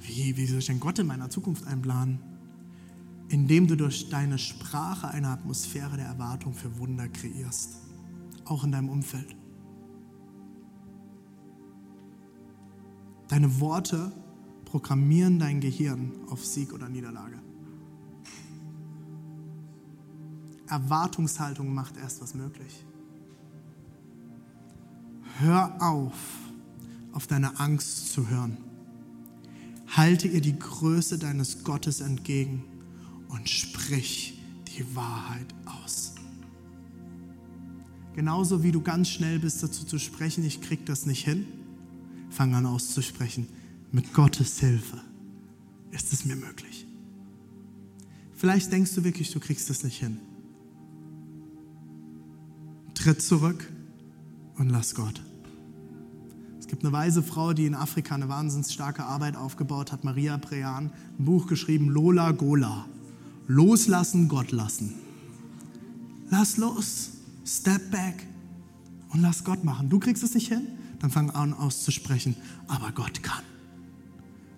Wie, 0.00 0.36
wie 0.36 0.44
soll 0.44 0.58
ich 0.58 0.66
denn 0.66 0.80
Gott 0.80 0.98
in 0.98 1.06
meiner 1.06 1.30
Zukunft 1.30 1.66
einplanen? 1.66 2.35
Indem 3.28 3.66
du 3.66 3.76
durch 3.76 4.08
deine 4.08 4.38
Sprache 4.38 5.08
eine 5.08 5.28
Atmosphäre 5.28 5.96
der 5.96 6.06
Erwartung 6.06 6.54
für 6.54 6.78
Wunder 6.78 7.08
kreierst, 7.08 7.80
auch 8.44 8.62
in 8.62 8.72
deinem 8.72 8.88
Umfeld. 8.88 9.36
Deine 13.28 13.60
Worte 13.60 14.12
programmieren 14.64 15.38
dein 15.38 15.60
Gehirn 15.60 16.12
auf 16.28 16.44
Sieg 16.44 16.72
oder 16.72 16.88
Niederlage. 16.88 17.40
Erwartungshaltung 20.68 21.74
macht 21.74 21.96
erst 21.96 22.20
was 22.20 22.34
möglich. 22.34 22.84
Hör 25.38 25.76
auf, 25.82 26.14
auf 27.12 27.26
deine 27.26 27.58
Angst 27.58 28.12
zu 28.12 28.28
hören. 28.28 28.56
Halte 29.88 30.28
ihr 30.28 30.40
die 30.40 30.58
Größe 30.58 31.18
deines 31.18 31.64
Gottes 31.64 32.00
entgegen 32.00 32.64
und 33.28 33.48
sprich 33.48 34.38
die 34.76 34.94
Wahrheit 34.94 35.54
aus. 35.64 36.14
Genauso 38.14 38.62
wie 38.62 38.72
du 38.72 38.80
ganz 38.80 39.08
schnell 39.08 39.38
bist 39.38 39.62
dazu 39.62 39.84
zu 39.84 39.98
sprechen, 39.98 40.44
ich 40.44 40.62
krieg 40.62 40.86
das 40.86 41.04
nicht 41.04 41.24
hin, 41.24 41.46
fang 42.30 42.54
an 42.54 42.66
auszusprechen. 42.66 43.46
Mit 43.92 44.14
Gottes 44.14 44.58
Hilfe 44.58 45.00
ist 45.90 46.12
es 46.12 46.24
mir 46.24 46.36
möglich. 46.36 46.86
Vielleicht 48.34 48.72
denkst 48.72 48.94
du 48.94 49.04
wirklich, 49.04 49.32
du 49.32 49.40
kriegst 49.40 49.70
das 49.70 49.84
nicht 49.84 49.98
hin. 49.98 50.18
Tritt 52.94 53.22
zurück 53.22 53.70
und 54.56 54.70
lass 54.70 54.94
Gott. 54.94 55.22
Es 56.58 56.66
gibt 56.66 56.82
eine 56.84 56.92
weise 56.92 57.22
Frau, 57.22 57.52
die 57.52 57.66
in 57.66 57.74
Afrika 57.74 58.14
eine 58.14 58.28
wahnsinnig 58.28 58.72
starke 58.72 59.04
Arbeit 59.04 59.36
aufgebaut 59.36 59.92
hat, 59.92 60.04
Maria 60.04 60.36
Prean, 60.38 60.90
ein 61.18 61.24
Buch 61.24 61.46
geschrieben, 61.46 61.88
Lola 61.88 62.32
Gola. 62.32 62.86
Loslassen, 63.46 64.28
Gott 64.28 64.52
lassen. 64.52 64.94
Lass 66.30 66.56
los, 66.56 67.10
step 67.46 67.90
back 67.90 68.26
und 69.10 69.22
lass 69.22 69.44
Gott 69.44 69.64
machen. 69.64 69.88
Du 69.88 69.98
kriegst 69.98 70.22
es 70.22 70.34
nicht 70.34 70.48
hin, 70.48 70.66
dann 71.00 71.10
fang 71.10 71.30
an 71.30 71.54
auszusprechen, 71.54 72.36
aber 72.66 72.90
Gott 72.92 73.22
kann. 73.22 73.42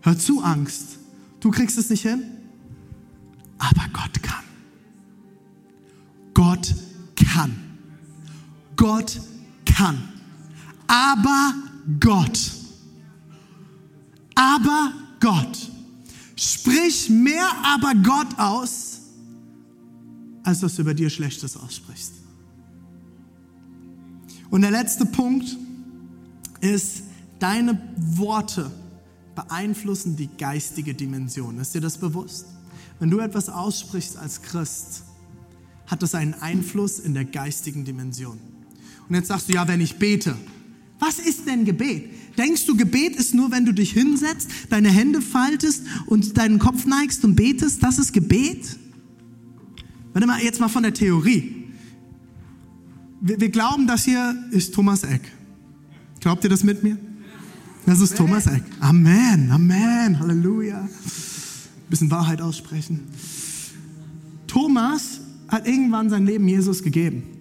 Hör 0.01 0.19
zu, 0.19 0.43
Angst. 0.43 0.99
Du 1.41 1.51
kriegst 1.51 1.77
es 1.79 1.91
nicht 1.91 2.03
hin, 2.03 2.23
aber 3.59 3.85
Gott 3.93 4.23
kann. 4.23 4.45
Gott 6.35 6.75
kann. 7.15 7.57
Gott 8.77 9.21
kann. 9.65 9.99
Aber 10.87 11.55
Gott. 12.01 12.53
Aber 14.35 14.93
Gott. 15.21 15.71
Sprich 16.39 17.11
mehr 17.11 17.51
aber 17.65 17.95
Gott 17.97 18.39
aus, 18.39 19.01
als 20.45 20.61
dass 20.61 20.77
du 20.77 20.83
über 20.83 20.95
dir 20.95 21.11
Schlechtes 21.11 21.57
aussprichst. 21.57 22.13
Und 24.49 24.63
der 24.63 24.71
letzte 24.71 25.05
Punkt 25.05 25.57
ist, 26.61 27.03
deine 27.41 27.81
Worte 27.97 28.71
beeinflussen 29.35 30.15
die 30.15 30.29
geistige 30.29 30.95
Dimension. 30.95 31.59
Ist 31.59 31.75
dir 31.75 31.81
das 31.81 31.99
bewusst? 31.99 32.47
Wenn 33.01 33.11
du 33.11 33.19
etwas 33.19 33.49
aussprichst 33.49 34.17
als 34.17 34.41
Christ, 34.43 35.03
hat 35.89 36.05
das 36.05 36.15
einen 36.15 36.35
Einfluss 36.35 37.01
in 37.01 37.15
der 37.15 37.25
geistigen 37.25 37.85
Dimension. 37.85 38.39
Und 39.09 39.15
jetzt 39.17 39.27
sagst 39.27 39.49
du, 39.49 39.55
ja, 39.55 39.67
wenn 39.67 39.81
ich 39.81 39.99
bete, 39.99 40.37
was 41.01 41.19
ist 41.19 41.49
denn 41.49 41.65
Gebet? 41.65 42.11
Denkst 42.39 42.67
du, 42.67 42.77
Gebet 42.77 43.17
ist 43.17 43.35
nur, 43.35 43.51
wenn 43.51 43.67
du 43.67 43.75
dich 43.75 43.93
hinsetzt, 43.93 44.49
deine 44.71 44.89
Hände 44.89 45.21
faltest 45.21 45.83
und 46.07 46.39
deinen 46.39 46.61
Kopf 46.61 46.87
neigst 46.87 47.25
und 47.25 47.35
betest? 47.35 47.83
Das 47.83 47.99
ist 47.99 48.13
Gebet? 48.13 48.79
Warte 50.13 50.27
mal, 50.27 50.41
jetzt 50.41 50.61
mal 50.61 50.69
von 50.69 50.85
der 50.85 50.95
Theorie. 50.95 51.65
Wir, 53.21 53.41
wir 53.41 53.49
glauben, 53.49 53.89
das 53.89 54.05
hier 54.05 54.37
ist 54.53 54.73
Thomas 54.73 55.03
Eck. 55.03 55.23
Glaubt 56.21 56.45
ihr 56.45 56.51
das 56.51 56.63
mit 56.63 56.85
mir? 56.85 56.97
Das 57.87 58.01
ist 58.01 58.17
Thomas 58.17 58.47
Eck. 58.47 58.63
Amen, 58.79 59.51
Amen, 59.51 60.21
Halleluja. 60.21 60.83
Ein 60.83 60.91
bisschen 61.91 62.11
Wahrheit 62.11 62.41
aussprechen. 62.41 63.01
Thomas 64.47 65.21
hat 65.49 65.67
irgendwann 65.67 66.09
sein 66.09 66.25
Leben 66.25 66.47
Jesus 66.47 66.83
gegeben. 66.83 67.38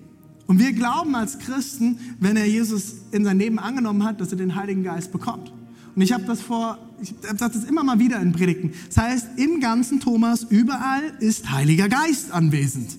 Und 0.48 0.60
wir 0.60 0.72
glauben 0.72 1.14
als 1.14 1.40
Christen, 1.40 2.00
wenn 2.20 2.38
er 2.38 2.46
Jesus 2.46 2.96
in 3.12 3.26
sein 3.26 3.38
Leben 3.38 3.60
angenommen 3.60 4.04
hat, 4.04 4.22
dass 4.22 4.32
er 4.32 4.38
den 4.38 4.56
Heiligen 4.56 4.84
Geist 4.84 5.12
bekommt. 5.12 5.52
Und 5.94 6.02
ich 6.02 6.14
habe 6.14 6.24
das 6.24 6.42
vor, 6.42 6.78
ich 7.02 7.14
sage 7.22 7.54
das 7.54 7.66
immer 7.66 7.84
mal 7.84 8.00
wieder 8.00 8.22
in 8.22 8.32
Predigten. 8.32 8.72
Das 8.88 8.98
heißt, 8.98 9.28
im 9.38 9.60
ganzen 9.60 10.00
Thomas, 10.00 10.44
überall 10.50 11.02
ist 11.20 11.52
Heiliger 11.52 11.90
Geist 11.90 12.32
anwesend. 12.32 12.98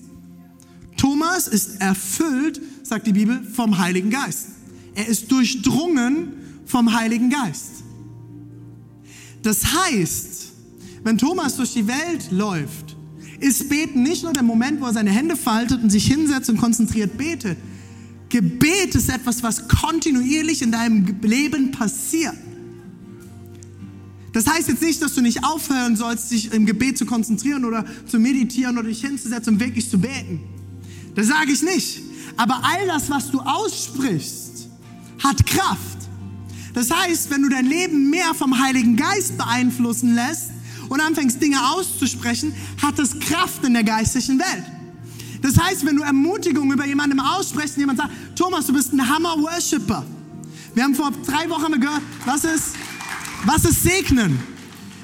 Thomas 0.97 1.47
ist 1.47 1.81
erfüllt, 1.81 2.61
sagt 2.83 3.07
die 3.07 3.13
Bibel, 3.13 3.41
vom 3.43 3.77
Heiligen 3.77 4.09
Geist. 4.09 4.49
Er 4.95 5.07
ist 5.07 5.31
durchdrungen 5.31 6.33
vom 6.65 6.93
Heiligen 6.93 7.29
Geist. 7.29 7.83
Das 9.41 9.63
heißt, 9.65 10.51
wenn 11.03 11.17
Thomas 11.17 11.55
durch 11.55 11.73
die 11.73 11.87
Welt 11.87 12.31
läuft, 12.31 12.88
ist 13.39 13.69
Beten 13.69 14.03
nicht 14.03 14.23
nur 14.23 14.33
der 14.33 14.43
Moment, 14.43 14.81
wo 14.81 14.85
er 14.85 14.93
seine 14.93 15.11
Hände 15.11 15.35
faltet 15.35 15.81
und 15.81 15.89
sich 15.89 16.05
hinsetzt 16.05 16.49
und 16.49 16.57
konzentriert 16.57 17.17
betet. 17.17 17.57
Gebet 18.29 18.95
ist 18.95 19.09
etwas, 19.09 19.41
was 19.41 19.67
kontinuierlich 19.67 20.61
in 20.61 20.71
deinem 20.71 21.19
Leben 21.21 21.71
passiert. 21.71 22.35
Das 24.33 24.45
heißt 24.45 24.67
jetzt 24.67 24.83
nicht, 24.83 25.01
dass 25.01 25.15
du 25.15 25.21
nicht 25.21 25.43
aufhören 25.43 25.95
sollst, 25.95 26.31
dich 26.31 26.53
im 26.53 26.65
Gebet 26.65 26.97
zu 26.97 27.05
konzentrieren 27.05 27.65
oder 27.65 27.83
zu 28.05 28.19
meditieren 28.19 28.77
oder 28.77 28.87
dich 28.87 29.01
hinzusetzen 29.01 29.55
und 29.55 29.59
wirklich 29.59 29.89
zu 29.89 29.99
beten. 29.99 30.41
Das 31.15 31.27
sage 31.27 31.51
ich 31.51 31.63
nicht. 31.63 32.03
Aber 32.37 32.61
all 32.63 32.87
das, 32.87 33.09
was 33.09 33.31
du 33.31 33.39
aussprichst, 33.39 34.69
hat 35.23 35.45
Kraft. 35.47 35.97
Das 36.73 36.91
heißt, 36.91 37.31
wenn 37.31 37.41
du 37.41 37.49
dein 37.49 37.65
Leben 37.65 38.11
mehr 38.11 38.33
vom 38.35 38.61
Heiligen 38.61 38.95
Geist 38.95 39.37
beeinflussen 39.37 40.13
lässt 40.13 40.51
und 40.89 40.99
anfängst 40.99 41.41
Dinge 41.41 41.57
auszusprechen, 41.71 42.53
hat 42.81 42.99
es 42.99 43.19
Kraft 43.19 43.63
in 43.63 43.73
der 43.73 43.83
geistlichen 43.83 44.39
Welt. 44.39 44.65
Das 45.41 45.57
heißt, 45.57 45.85
wenn 45.85 45.95
du 45.95 46.03
Ermutigung 46.03 46.71
über 46.71 46.85
jemandem 46.85 47.19
aussprichst 47.19 47.75
und 47.75 47.81
jemand 47.81 47.99
sagt, 47.99 48.11
Thomas, 48.35 48.65
du 48.65 48.73
bist 48.73 48.91
ein 48.91 49.07
Hammer-Worshipper. 49.07 50.05
Wir 50.75 50.83
haben 50.83 50.95
vor 50.95 51.11
drei 51.25 51.49
Wochen 51.49 51.79
gehört, 51.79 52.01
was 52.25 52.43
ist 52.43 52.75
was 53.45 53.65
ist 53.65 53.83
segnen? 53.83 54.39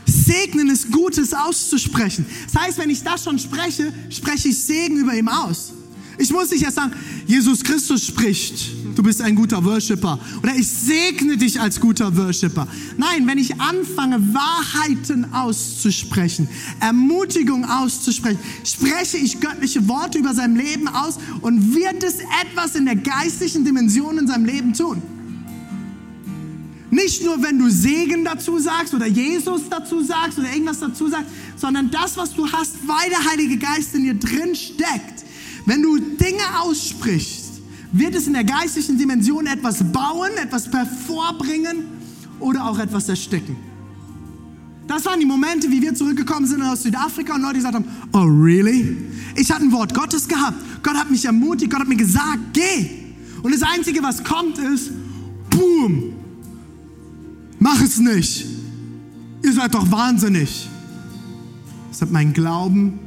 Segnen 0.05 0.69
ist 0.69 0.91
Gutes 0.91 1.33
auszusprechen. 1.33 2.25
Das 2.51 2.61
heißt, 2.61 2.77
wenn 2.77 2.89
ich 2.89 3.03
das 3.03 3.23
schon 3.23 3.39
spreche, 3.39 3.93
spreche 4.09 4.49
ich 4.49 4.57
Segen 4.57 4.97
über 4.97 5.13
ihm 5.13 5.27
aus. 5.27 5.73
Ich 6.17 6.31
muss 6.31 6.51
nicht 6.51 6.63
erst 6.63 6.77
sagen, 6.77 6.93
Jesus 7.27 7.63
Christus 7.63 8.05
spricht, 8.05 8.71
du 8.95 9.03
bist 9.03 9.21
ein 9.21 9.35
guter 9.35 9.63
Worshipper. 9.63 10.19
Oder 10.41 10.55
ich 10.55 10.67
segne 10.67 11.37
dich 11.37 11.59
als 11.59 11.79
guter 11.79 12.15
Worshipper. 12.15 12.67
Nein, 12.97 13.27
wenn 13.27 13.37
ich 13.37 13.59
anfange, 13.59 14.21
Wahrheiten 14.33 15.33
auszusprechen, 15.33 16.47
Ermutigung 16.79 17.65
auszusprechen, 17.65 18.39
spreche 18.63 19.17
ich 19.17 19.39
göttliche 19.39 19.87
Worte 19.87 20.19
über 20.19 20.33
sein 20.33 20.55
Leben 20.55 20.87
aus 20.87 21.19
und 21.41 21.75
wird 21.75 22.03
es 22.03 22.19
etwas 22.43 22.75
in 22.75 22.85
der 22.85 22.95
geistlichen 22.95 23.65
Dimension 23.65 24.17
in 24.17 24.27
seinem 24.27 24.45
Leben 24.45 24.73
tun. 24.73 25.01
Nicht 26.91 27.25
nur, 27.25 27.41
wenn 27.43 27.59
du 27.59 27.69
Segen 27.69 28.23
dazu 28.23 28.57
sagst 28.57 28.93
oder 28.93 29.05
Jesus 29.05 29.63
dazu 29.69 30.01
sagst 30.01 30.39
oder 30.39 30.49
irgendwas 30.49 30.79
dazu 30.79 31.09
sagst, 31.09 31.29
sondern 31.57 31.91
das, 31.91 32.15
was 32.15 32.33
du 32.33 32.49
hast, 32.49 32.75
weil 32.87 33.09
der 33.09 33.25
Heilige 33.31 33.57
Geist 33.57 33.95
in 33.95 34.03
dir 34.03 34.13
drin 34.13 34.55
steckt. 34.55 35.14
Wenn 35.65 35.81
du 35.81 35.97
Dinge 35.97 36.43
aussprichst, 36.61 37.61
wird 37.91 38.15
es 38.15 38.27
in 38.27 38.33
der 38.33 38.43
geistlichen 38.43 38.97
Dimension 38.97 39.47
etwas 39.47 39.83
bauen, 39.83 40.31
etwas 40.41 40.71
hervorbringen 40.71 41.85
oder 42.39 42.65
auch 42.65 42.77
etwas 42.77 43.09
ersticken. 43.09 43.55
Das 44.87 45.05
waren 45.05 45.19
die 45.19 45.25
Momente, 45.25 45.69
wie 45.71 45.81
wir 45.81 45.95
zurückgekommen 45.95 46.45
sind 46.45 46.61
aus 46.61 46.83
Südafrika 46.83 47.35
und 47.35 47.41
Leute 47.41 47.55
gesagt 47.55 47.75
haben, 47.75 47.85
oh 48.13 48.25
really? 48.25 48.97
Ich 49.35 49.51
hatte 49.51 49.63
ein 49.63 49.71
Wort 49.71 49.93
Gottes 49.93 50.27
gehabt. 50.27 50.57
Gott 50.83 50.95
hat 50.95 51.09
mich 51.09 51.25
ermutigt, 51.25 51.71
Gott 51.71 51.81
hat 51.81 51.87
mir 51.87 51.95
gesagt, 51.95 52.39
geh. 52.53 52.89
Und 53.41 53.53
das 53.53 53.63
Einzige, 53.63 54.03
was 54.03 54.23
kommt, 54.23 54.59
ist, 54.59 54.91
boom, 55.49 56.13
Mach 57.65 57.81
es 57.81 57.97
nicht. 57.97 58.45
Ihr 59.43 59.53
seid 59.53 59.73
doch 59.73 59.89
wahnsinnig. 59.89 60.69
Das 61.89 62.01
hat 62.01 62.11
meinen 62.11 62.31
Glauben 62.31 62.99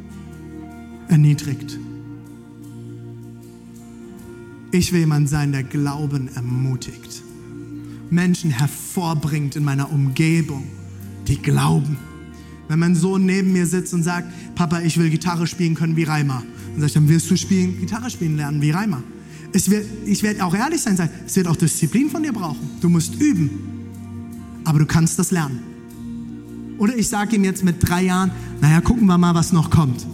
erniedrigt. 1.08 1.78
Ich 4.70 4.92
will 4.92 5.00
jemand 5.00 5.28
sein, 5.28 5.52
der 5.52 5.62
Glauben 5.62 6.28
ermutigt. 6.34 7.22
Menschen 8.10 8.50
hervorbringt 8.50 9.56
in 9.56 9.64
meiner 9.64 9.90
Umgebung, 9.92 10.64
die 11.26 11.40
glauben. 11.40 11.96
Wenn 12.68 12.78
mein 12.78 12.94
Sohn 12.94 13.24
neben 13.24 13.52
mir 13.52 13.66
sitzt 13.66 13.94
und 13.94 14.02
sagt, 14.02 14.28
Papa, 14.54 14.80
ich 14.80 14.98
will 14.98 15.10
Gitarre 15.10 15.46
spielen 15.46 15.74
können 15.74 15.96
wie 15.96 16.04
Reimer, 16.04 16.42
dann 16.72 16.80
sage 16.80 16.86
ich, 16.86 16.92
dann 16.94 17.08
wirst 17.08 17.30
du 17.30 17.36
spielen, 17.36 17.78
Gitarre 17.80 18.10
spielen 18.10 18.36
lernen 18.36 18.60
wie 18.60 18.70
Reimer. 18.70 19.02
Wird, 19.52 19.86
ich 20.04 20.22
werde 20.22 20.44
auch 20.44 20.54
ehrlich 20.54 20.80
sein, 20.82 20.96
sagen, 20.96 21.10
es 21.26 21.34
wird 21.36 21.48
auch 21.48 21.56
Disziplin 21.56 22.10
von 22.10 22.22
dir 22.22 22.32
brauchen. 22.32 22.68
Du 22.80 22.88
musst 22.88 23.14
üben 23.14 23.78
aber 24.68 24.80
du 24.80 24.86
kannst 24.86 25.18
das 25.18 25.30
lernen. 25.30 25.62
Oder 26.76 26.94
ich 26.94 27.08
sage 27.08 27.36
ihm 27.36 27.44
jetzt 27.44 27.64
mit 27.64 27.76
drei 27.88 28.02
Jahren, 28.02 28.30
naja, 28.60 28.82
gucken 28.82 29.06
wir 29.06 29.16
mal, 29.16 29.34
was 29.34 29.50
noch 29.50 29.70
kommt. 29.70 30.06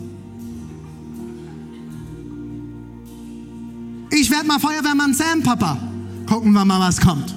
Werde 4.35 4.49
mal 4.49 4.59
Feuerwehrmann 4.59 5.15
Sam, 5.15 5.43
Papa. 5.43 5.79
Gucken 6.27 6.53
wir 6.53 6.65
mal, 6.65 6.81
was 6.81 7.01
kommt. 7.01 7.33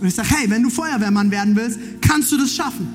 Und 0.00 0.06
ich 0.06 0.14
sage, 0.14 0.28
hey, 0.30 0.48
wenn 0.48 0.62
du 0.62 0.70
Feuerwehrmann 0.70 1.30
werden 1.30 1.56
willst, 1.56 1.78
kannst 2.00 2.30
du 2.30 2.36
das 2.36 2.54
schaffen. 2.54 2.88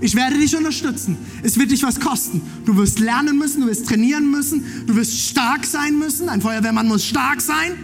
Ich 0.00 0.16
werde 0.16 0.36
dich 0.36 0.56
unterstützen. 0.56 1.16
Es 1.44 1.56
wird 1.56 1.70
dich 1.70 1.84
was 1.84 2.00
kosten. 2.00 2.42
Du 2.64 2.76
wirst 2.76 2.98
lernen 2.98 3.38
müssen, 3.38 3.60
du 3.60 3.68
wirst 3.68 3.86
trainieren 3.86 4.28
müssen, 4.28 4.64
du 4.86 4.96
wirst 4.96 5.16
stark 5.16 5.64
sein 5.64 5.96
müssen. 5.96 6.28
Ein 6.28 6.40
Feuerwehrmann 6.40 6.88
muss 6.88 7.04
stark 7.06 7.40
sein. 7.40 7.78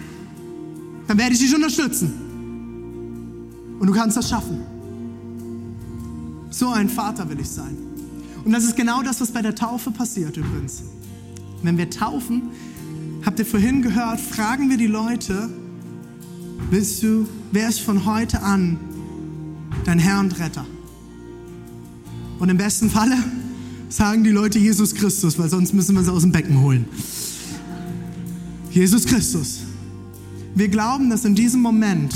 Dann 1.07 1.17
werde 1.17 1.33
ich 1.33 1.39
dich 1.39 1.55
unterstützen. 1.55 2.13
Und 3.79 3.87
du 3.87 3.93
kannst 3.93 4.17
das 4.17 4.29
schaffen. 4.29 4.63
So 6.51 6.71
ein 6.71 6.89
Vater 6.89 7.29
will 7.29 7.39
ich 7.39 7.49
sein. 7.49 7.77
Und 8.45 8.51
das 8.51 8.65
ist 8.65 8.75
genau 8.75 9.03
das, 9.03 9.21
was 9.21 9.31
bei 9.31 9.43
der 9.43 9.55
Taufe 9.55 9.93
passiert 9.93 10.37
übrigens. 10.37 10.83
Wenn 11.63 11.79
wir 11.79 11.89
taufen, 11.89 12.51
habt 13.29 13.39
ihr 13.39 13.45
vorhin 13.45 13.83
gehört, 13.83 14.19
fragen 14.21 14.71
wir 14.71 14.79
die 14.79 14.87
Leute, 14.87 15.51
willst 16.71 17.03
du, 17.03 17.29
wer 17.53 17.69
ist 17.69 17.81
von 17.83 18.07
heute 18.07 18.41
an 18.41 18.79
dein 19.85 19.99
Herr 19.99 20.21
und 20.21 20.41
Retter? 20.41 20.65
Und 22.39 22.49
im 22.49 22.57
besten 22.57 22.89
Falle 22.89 23.19
sagen 23.91 24.25
die 24.25 24.31
Leute 24.31 24.59
Jesus 24.59 24.95
Christus, 24.95 25.39
weil 25.39 25.51
sonst 25.51 25.75
müssen 25.75 25.95
wir 25.95 26.03
sie 26.03 26.11
aus 26.11 26.23
dem 26.23 26.33
Becken 26.33 26.63
holen. 26.63 26.87
Jesus 28.71 29.05
Christus. 29.05 29.59
Wir 30.55 30.69
glauben, 30.69 31.11
dass 31.11 31.27
in 31.27 31.35
diesem 31.35 31.61
Moment 31.61 32.15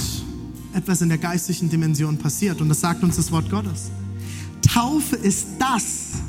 etwas 0.72 1.02
in 1.02 1.10
der 1.10 1.18
geistlichen 1.18 1.68
Dimension 1.68 2.16
passiert 2.16 2.62
und 2.62 2.70
das 2.70 2.80
sagt 2.80 3.02
uns 3.02 3.16
das 3.16 3.30
Wort 3.30 3.50
Gottes. 3.50 3.90
Taufe 4.66 5.16
ist 5.16 5.46
das, 5.58 6.22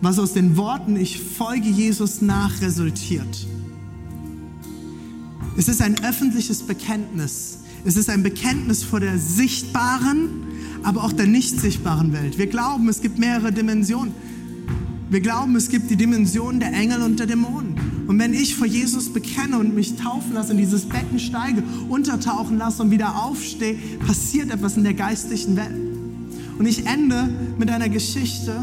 was 0.00 0.18
aus 0.18 0.32
den 0.32 0.56
Worten 0.56 0.96
Ich 0.96 1.22
folge 1.22 1.68
Jesus 1.68 2.20
nach 2.20 2.60
resultiert. 2.60 3.46
Es 5.58 5.66
ist 5.66 5.82
ein 5.82 5.96
öffentliches 6.04 6.62
Bekenntnis. 6.62 7.58
Es 7.84 7.96
ist 7.96 8.08
ein 8.10 8.22
Bekenntnis 8.22 8.84
vor 8.84 9.00
der 9.00 9.18
sichtbaren, 9.18 10.46
aber 10.84 11.02
auch 11.02 11.12
der 11.12 11.26
nicht 11.26 11.60
sichtbaren 11.60 12.12
Welt. 12.12 12.38
Wir 12.38 12.46
glauben, 12.46 12.88
es 12.88 13.00
gibt 13.00 13.18
mehrere 13.18 13.50
Dimensionen. 13.50 14.14
Wir 15.10 15.20
glauben, 15.20 15.56
es 15.56 15.68
gibt 15.68 15.90
die 15.90 15.96
Dimension 15.96 16.60
der 16.60 16.72
Engel 16.72 17.02
und 17.02 17.18
der 17.18 17.26
Dämonen. 17.26 17.74
Und 18.06 18.20
wenn 18.20 18.34
ich 18.34 18.54
vor 18.54 18.68
Jesus 18.68 19.12
bekenne 19.12 19.58
und 19.58 19.74
mich 19.74 19.96
taufen 19.96 20.34
lasse, 20.34 20.52
in 20.52 20.58
dieses 20.58 20.84
Becken 20.84 21.18
steige, 21.18 21.64
untertauchen 21.88 22.56
lasse 22.56 22.80
und 22.84 22.92
wieder 22.92 23.16
aufstehe, 23.16 23.74
passiert 24.06 24.52
etwas 24.52 24.76
in 24.76 24.84
der 24.84 24.94
geistlichen 24.94 25.56
Welt. 25.56 25.74
Und 26.56 26.66
ich 26.66 26.86
ende 26.86 27.28
mit 27.58 27.68
einer 27.68 27.88
Geschichte 27.88 28.62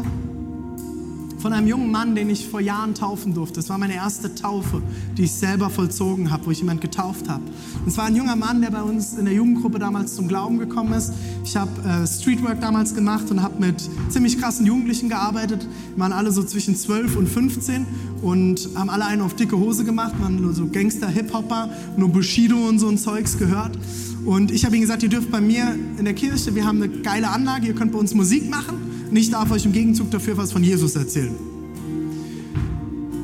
von 1.46 1.52
einem 1.52 1.68
jungen 1.68 1.92
Mann, 1.92 2.16
den 2.16 2.28
ich 2.28 2.48
vor 2.48 2.58
Jahren 2.58 2.96
taufen 2.96 3.32
durfte. 3.32 3.60
Das 3.60 3.68
war 3.68 3.78
meine 3.78 3.94
erste 3.94 4.34
Taufe, 4.34 4.82
die 5.16 5.26
ich 5.26 5.32
selber 5.32 5.70
vollzogen 5.70 6.32
habe, 6.32 6.46
wo 6.46 6.50
ich 6.50 6.58
jemanden 6.58 6.80
getauft 6.80 7.28
habe. 7.28 7.44
Es 7.86 7.96
war 7.96 8.06
ein 8.06 8.16
junger 8.16 8.34
Mann, 8.34 8.62
der 8.62 8.72
bei 8.72 8.82
uns 8.82 9.14
in 9.14 9.26
der 9.26 9.34
Jugendgruppe 9.34 9.78
damals 9.78 10.16
zum 10.16 10.26
Glauben 10.26 10.58
gekommen 10.58 10.92
ist. 10.92 11.12
Ich 11.44 11.56
habe 11.56 11.70
äh, 11.88 12.04
Streetwork 12.04 12.60
damals 12.60 12.96
gemacht 12.96 13.30
und 13.30 13.44
habe 13.44 13.60
mit 13.60 13.88
ziemlich 14.08 14.40
krassen 14.40 14.66
Jugendlichen 14.66 15.08
gearbeitet. 15.08 15.68
Wir 15.94 16.00
waren 16.00 16.12
alle 16.12 16.32
so 16.32 16.42
zwischen 16.42 16.74
12 16.74 17.14
und 17.14 17.28
15 17.28 17.86
und 18.22 18.68
haben 18.74 18.90
alle 18.90 19.04
einen 19.04 19.22
auf 19.22 19.36
dicke 19.36 19.56
Hose 19.56 19.84
gemacht, 19.84 20.20
waren 20.20 20.42
nur 20.42 20.52
so 20.52 20.66
Gangster-Hip-Hopper, 20.66 21.70
nur 21.96 22.08
Bushido 22.08 22.56
und 22.56 22.80
so 22.80 22.88
ein 22.88 22.98
Zeugs 22.98 23.38
gehört. 23.38 23.78
Und 24.24 24.50
ich 24.50 24.64
habe 24.64 24.74
ihnen 24.74 24.82
gesagt, 24.82 25.04
ihr 25.04 25.10
dürft 25.10 25.30
bei 25.30 25.40
mir 25.40 25.78
in 25.96 26.06
der 26.06 26.14
Kirche, 26.14 26.56
wir 26.56 26.66
haben 26.66 26.82
eine 26.82 26.88
geile 26.88 27.30
Anlage, 27.30 27.68
ihr 27.68 27.74
könnt 27.76 27.92
bei 27.92 28.00
uns 28.00 28.14
Musik 28.14 28.50
machen 28.50 28.95
und 29.10 29.16
ich 29.16 29.30
darf 29.30 29.50
euch 29.50 29.64
im 29.64 29.72
Gegenzug 29.72 30.10
dafür 30.10 30.36
was 30.36 30.52
von 30.52 30.62
Jesus 30.62 30.96
erzählen. 30.96 31.34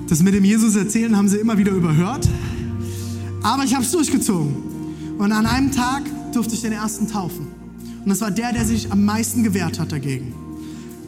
Das 0.09 0.23
mit 0.23 0.35
dem 0.35 0.45
Jesus 0.45 0.77
erzählen 0.77 1.17
haben 1.17 1.29
sie 1.29 1.39
immer 1.39 1.57
wieder 1.57 1.73
überhört. 1.73 2.29
Aber 3.43 3.65
ich 3.65 3.75
habe 3.75 3.85
es 3.85 3.91
durchgezogen. 3.91 4.55
Und 5.19 5.33
an 5.33 5.47
einem 5.47 5.73
Tag 5.73 6.03
durfte 6.33 6.55
ich 6.55 6.61
den 6.61 6.73
ersten 6.73 7.09
taufen. 7.09 7.47
Und 8.05 8.09
das 8.09 8.21
war 8.21 8.31
der, 8.31 8.53
der 8.53 8.65
sich 8.65 8.93
am 8.93 9.05
meisten 9.05 9.43
gewehrt 9.43 9.79
hat 9.79 9.93
dagegen. 9.93 10.35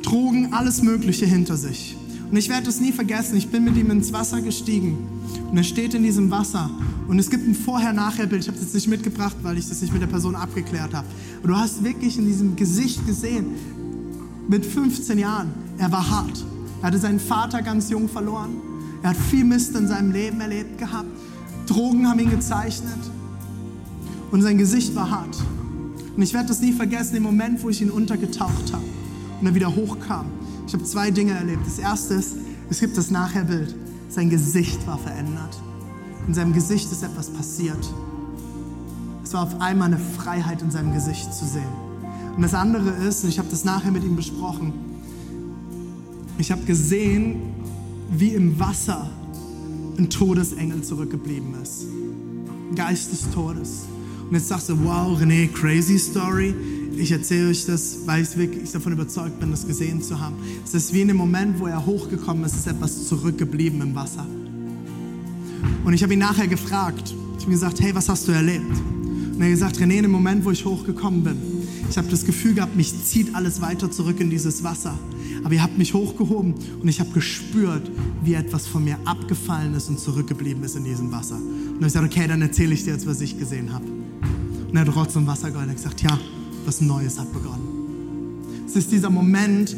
Drogen, 0.02 0.52
alles 0.52 0.82
Mögliche 0.82 1.26
hinter 1.26 1.56
sich. 1.56 1.96
Und 2.30 2.36
ich 2.36 2.48
werde 2.48 2.68
es 2.68 2.80
nie 2.80 2.92
vergessen, 2.92 3.36
ich 3.36 3.48
bin 3.48 3.64
mit 3.64 3.76
ihm 3.76 3.90
ins 3.90 4.12
Wasser 4.12 4.40
gestiegen. 4.40 4.96
Und 5.50 5.56
er 5.56 5.64
steht 5.64 5.94
in 5.94 6.02
diesem 6.02 6.30
Wasser. 6.30 6.70
Und 7.06 7.18
es 7.18 7.30
gibt 7.30 7.46
ein 7.46 7.54
Vorher-Nachher-Bild. 7.54 8.42
Ich 8.42 8.48
habe 8.48 8.56
es 8.56 8.64
jetzt 8.64 8.74
nicht 8.74 8.88
mitgebracht, 8.88 9.36
weil 9.42 9.58
ich 9.58 9.68
das 9.68 9.82
nicht 9.82 9.92
mit 9.92 10.02
der 10.02 10.08
Person 10.08 10.34
abgeklärt 10.34 10.94
habe. 10.94 11.06
Und 11.42 11.48
du 11.48 11.56
hast 11.56 11.84
wirklich 11.84 12.18
in 12.18 12.26
diesem 12.26 12.56
Gesicht 12.56 13.06
gesehen, 13.06 13.46
mit 14.48 14.64
15 14.64 15.18
Jahren, 15.18 15.52
er 15.78 15.90
war 15.90 16.08
hart. 16.08 16.44
Er 16.80 16.88
hatte 16.88 16.98
seinen 16.98 17.20
Vater 17.20 17.62
ganz 17.62 17.90
jung 17.90 18.08
verloren. 18.08 18.56
Er 19.02 19.10
hat 19.10 19.16
viel 19.16 19.44
Mist 19.44 19.74
in 19.74 19.88
seinem 19.88 20.12
Leben 20.12 20.40
erlebt 20.40 20.78
gehabt. 20.78 21.08
Drogen 21.66 22.08
haben 22.08 22.18
ihn 22.18 22.30
gezeichnet. 22.30 22.98
Und 24.30 24.42
sein 24.42 24.58
Gesicht 24.58 24.94
war 24.94 25.10
hart. 25.10 25.36
Und 26.16 26.22
ich 26.22 26.32
werde 26.32 26.48
das 26.48 26.60
nie 26.60 26.72
vergessen, 26.72 27.16
im 27.16 27.22
Moment, 27.22 27.62
wo 27.62 27.70
ich 27.70 27.80
ihn 27.80 27.90
untergetaucht 27.90 28.72
habe 28.72 28.84
und 29.40 29.46
er 29.46 29.54
wieder 29.54 29.74
hochkam. 29.74 30.26
Ich 30.66 30.72
habe 30.72 30.84
zwei 30.84 31.10
Dinge 31.10 31.32
erlebt. 31.32 31.66
Das 31.66 31.78
erste 31.78 32.14
ist, 32.14 32.36
es 32.70 32.80
gibt 32.80 32.96
das 32.96 33.10
Nachherbild. 33.10 33.74
Sein 34.08 34.30
Gesicht 34.30 34.86
war 34.86 34.98
verändert. 34.98 35.60
In 36.26 36.34
seinem 36.34 36.52
Gesicht 36.52 36.90
ist 36.90 37.02
etwas 37.02 37.30
passiert. 37.30 37.92
Es 39.22 39.32
war 39.34 39.42
auf 39.42 39.60
einmal 39.60 39.88
eine 39.88 39.98
Freiheit 39.98 40.62
in 40.62 40.70
seinem 40.70 40.92
Gesicht 40.92 41.32
zu 41.34 41.44
sehen. 41.44 41.83
Und 42.36 42.42
das 42.42 42.54
andere 42.54 42.90
ist, 43.06 43.24
und 43.24 43.30
ich 43.30 43.38
habe 43.38 43.48
das 43.50 43.64
nachher 43.64 43.90
mit 43.90 44.04
ihm 44.04 44.16
besprochen, 44.16 44.72
ich 46.38 46.50
habe 46.50 46.62
gesehen, 46.64 47.36
wie 48.10 48.30
im 48.30 48.58
Wasser 48.58 49.08
ein 49.96 50.10
Todesengel 50.10 50.82
zurückgeblieben 50.82 51.54
ist. 51.62 51.86
Geist 52.74 53.12
des 53.12 53.30
Todes. 53.30 53.84
Und 54.28 54.34
jetzt 54.34 54.48
sagst 54.48 54.68
du, 54.68 54.84
wow, 54.84 55.16
René, 55.20 55.46
crazy 55.48 55.98
story. 55.98 56.54
Ich 56.96 57.12
erzähle 57.12 57.50
euch 57.50 57.66
das, 57.66 57.98
weil 58.06 58.22
ich 58.22 58.36
wirklich 58.36 58.72
davon 58.72 58.92
überzeugt 58.92 59.38
bin, 59.38 59.50
das 59.50 59.66
gesehen 59.66 60.02
zu 60.02 60.18
haben. 60.18 60.36
Es 60.64 60.74
ist 60.74 60.92
wie 60.92 61.02
in 61.02 61.08
dem 61.08 61.16
Moment, 61.16 61.60
wo 61.60 61.66
er 61.66 61.84
hochgekommen 61.84 62.44
ist, 62.44 62.56
ist 62.56 62.66
etwas 62.66 63.06
zurückgeblieben 63.06 63.80
im 63.80 63.94
Wasser. 63.94 64.26
Und 65.84 65.92
ich 65.92 66.02
habe 66.02 66.14
ihn 66.14 66.20
nachher 66.20 66.48
gefragt. 66.48 67.14
Ich 67.36 67.44
habe 67.44 67.52
gesagt, 67.52 67.80
hey, 67.80 67.94
was 67.94 68.08
hast 68.08 68.26
du 68.26 68.32
erlebt? 68.32 68.64
Und 69.34 69.40
er 69.40 69.46
hat 69.46 69.50
gesagt, 69.50 69.76
René, 69.78 69.96
in 69.96 70.02
dem 70.02 70.10
Moment, 70.10 70.44
wo 70.44 70.50
ich 70.50 70.64
hochgekommen 70.64 71.22
bin, 71.22 71.36
ich 71.90 71.98
habe 71.98 72.08
das 72.08 72.24
Gefühl 72.24 72.54
gehabt, 72.54 72.76
mich 72.76 73.04
zieht 73.04 73.34
alles 73.34 73.60
weiter 73.60 73.90
zurück 73.90 74.20
in 74.20 74.30
dieses 74.30 74.64
Wasser. 74.64 74.98
Aber 75.44 75.54
ihr 75.54 75.62
habt 75.62 75.78
mich 75.78 75.94
hochgehoben 75.94 76.54
und 76.80 76.88
ich 76.88 77.00
habe 77.00 77.10
gespürt, 77.10 77.90
wie 78.22 78.34
etwas 78.34 78.66
von 78.66 78.84
mir 78.84 78.98
abgefallen 79.04 79.74
ist 79.74 79.88
und 79.88 80.00
zurückgeblieben 80.00 80.64
ist 80.64 80.76
in 80.76 80.84
diesem 80.84 81.12
Wasser. 81.12 81.36
Und 81.36 81.76
ich 81.76 81.84
gesagt, 81.84 82.06
okay, 82.06 82.26
dann 82.26 82.42
erzähle 82.42 82.74
ich 82.74 82.84
dir 82.84 82.92
jetzt, 82.92 83.06
was 83.06 83.20
ich 83.20 83.38
gesehen 83.38 83.72
habe. 83.72 83.84
Und 83.84 84.74
er 84.74 84.86
hat 84.86 84.96
Rotz 84.96 85.14
und 85.16 85.26
Wasser 85.26 85.50
geheult 85.50 85.68
und 85.68 85.76
gesagt, 85.76 86.02
ja, 86.02 86.18
was 86.64 86.80
Neues 86.80 87.18
hat 87.18 87.32
begonnen. 87.32 87.68
Es 88.66 88.74
ist 88.74 88.90
dieser 88.90 89.10
Moment, 89.10 89.76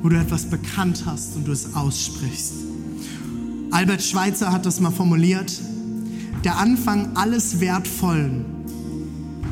wo 0.00 0.08
du 0.08 0.16
etwas 0.18 0.48
bekannt 0.48 1.02
hast 1.04 1.36
und 1.36 1.46
du 1.46 1.52
es 1.52 1.74
aussprichst. 1.74 2.52
Albert 3.70 4.02
Schweitzer 4.02 4.52
hat 4.52 4.64
das 4.64 4.80
mal 4.80 4.90
formuliert. 4.90 5.60
Der 6.44 6.56
Anfang 6.56 7.16
alles 7.16 7.60
Wertvollen, 7.60 8.44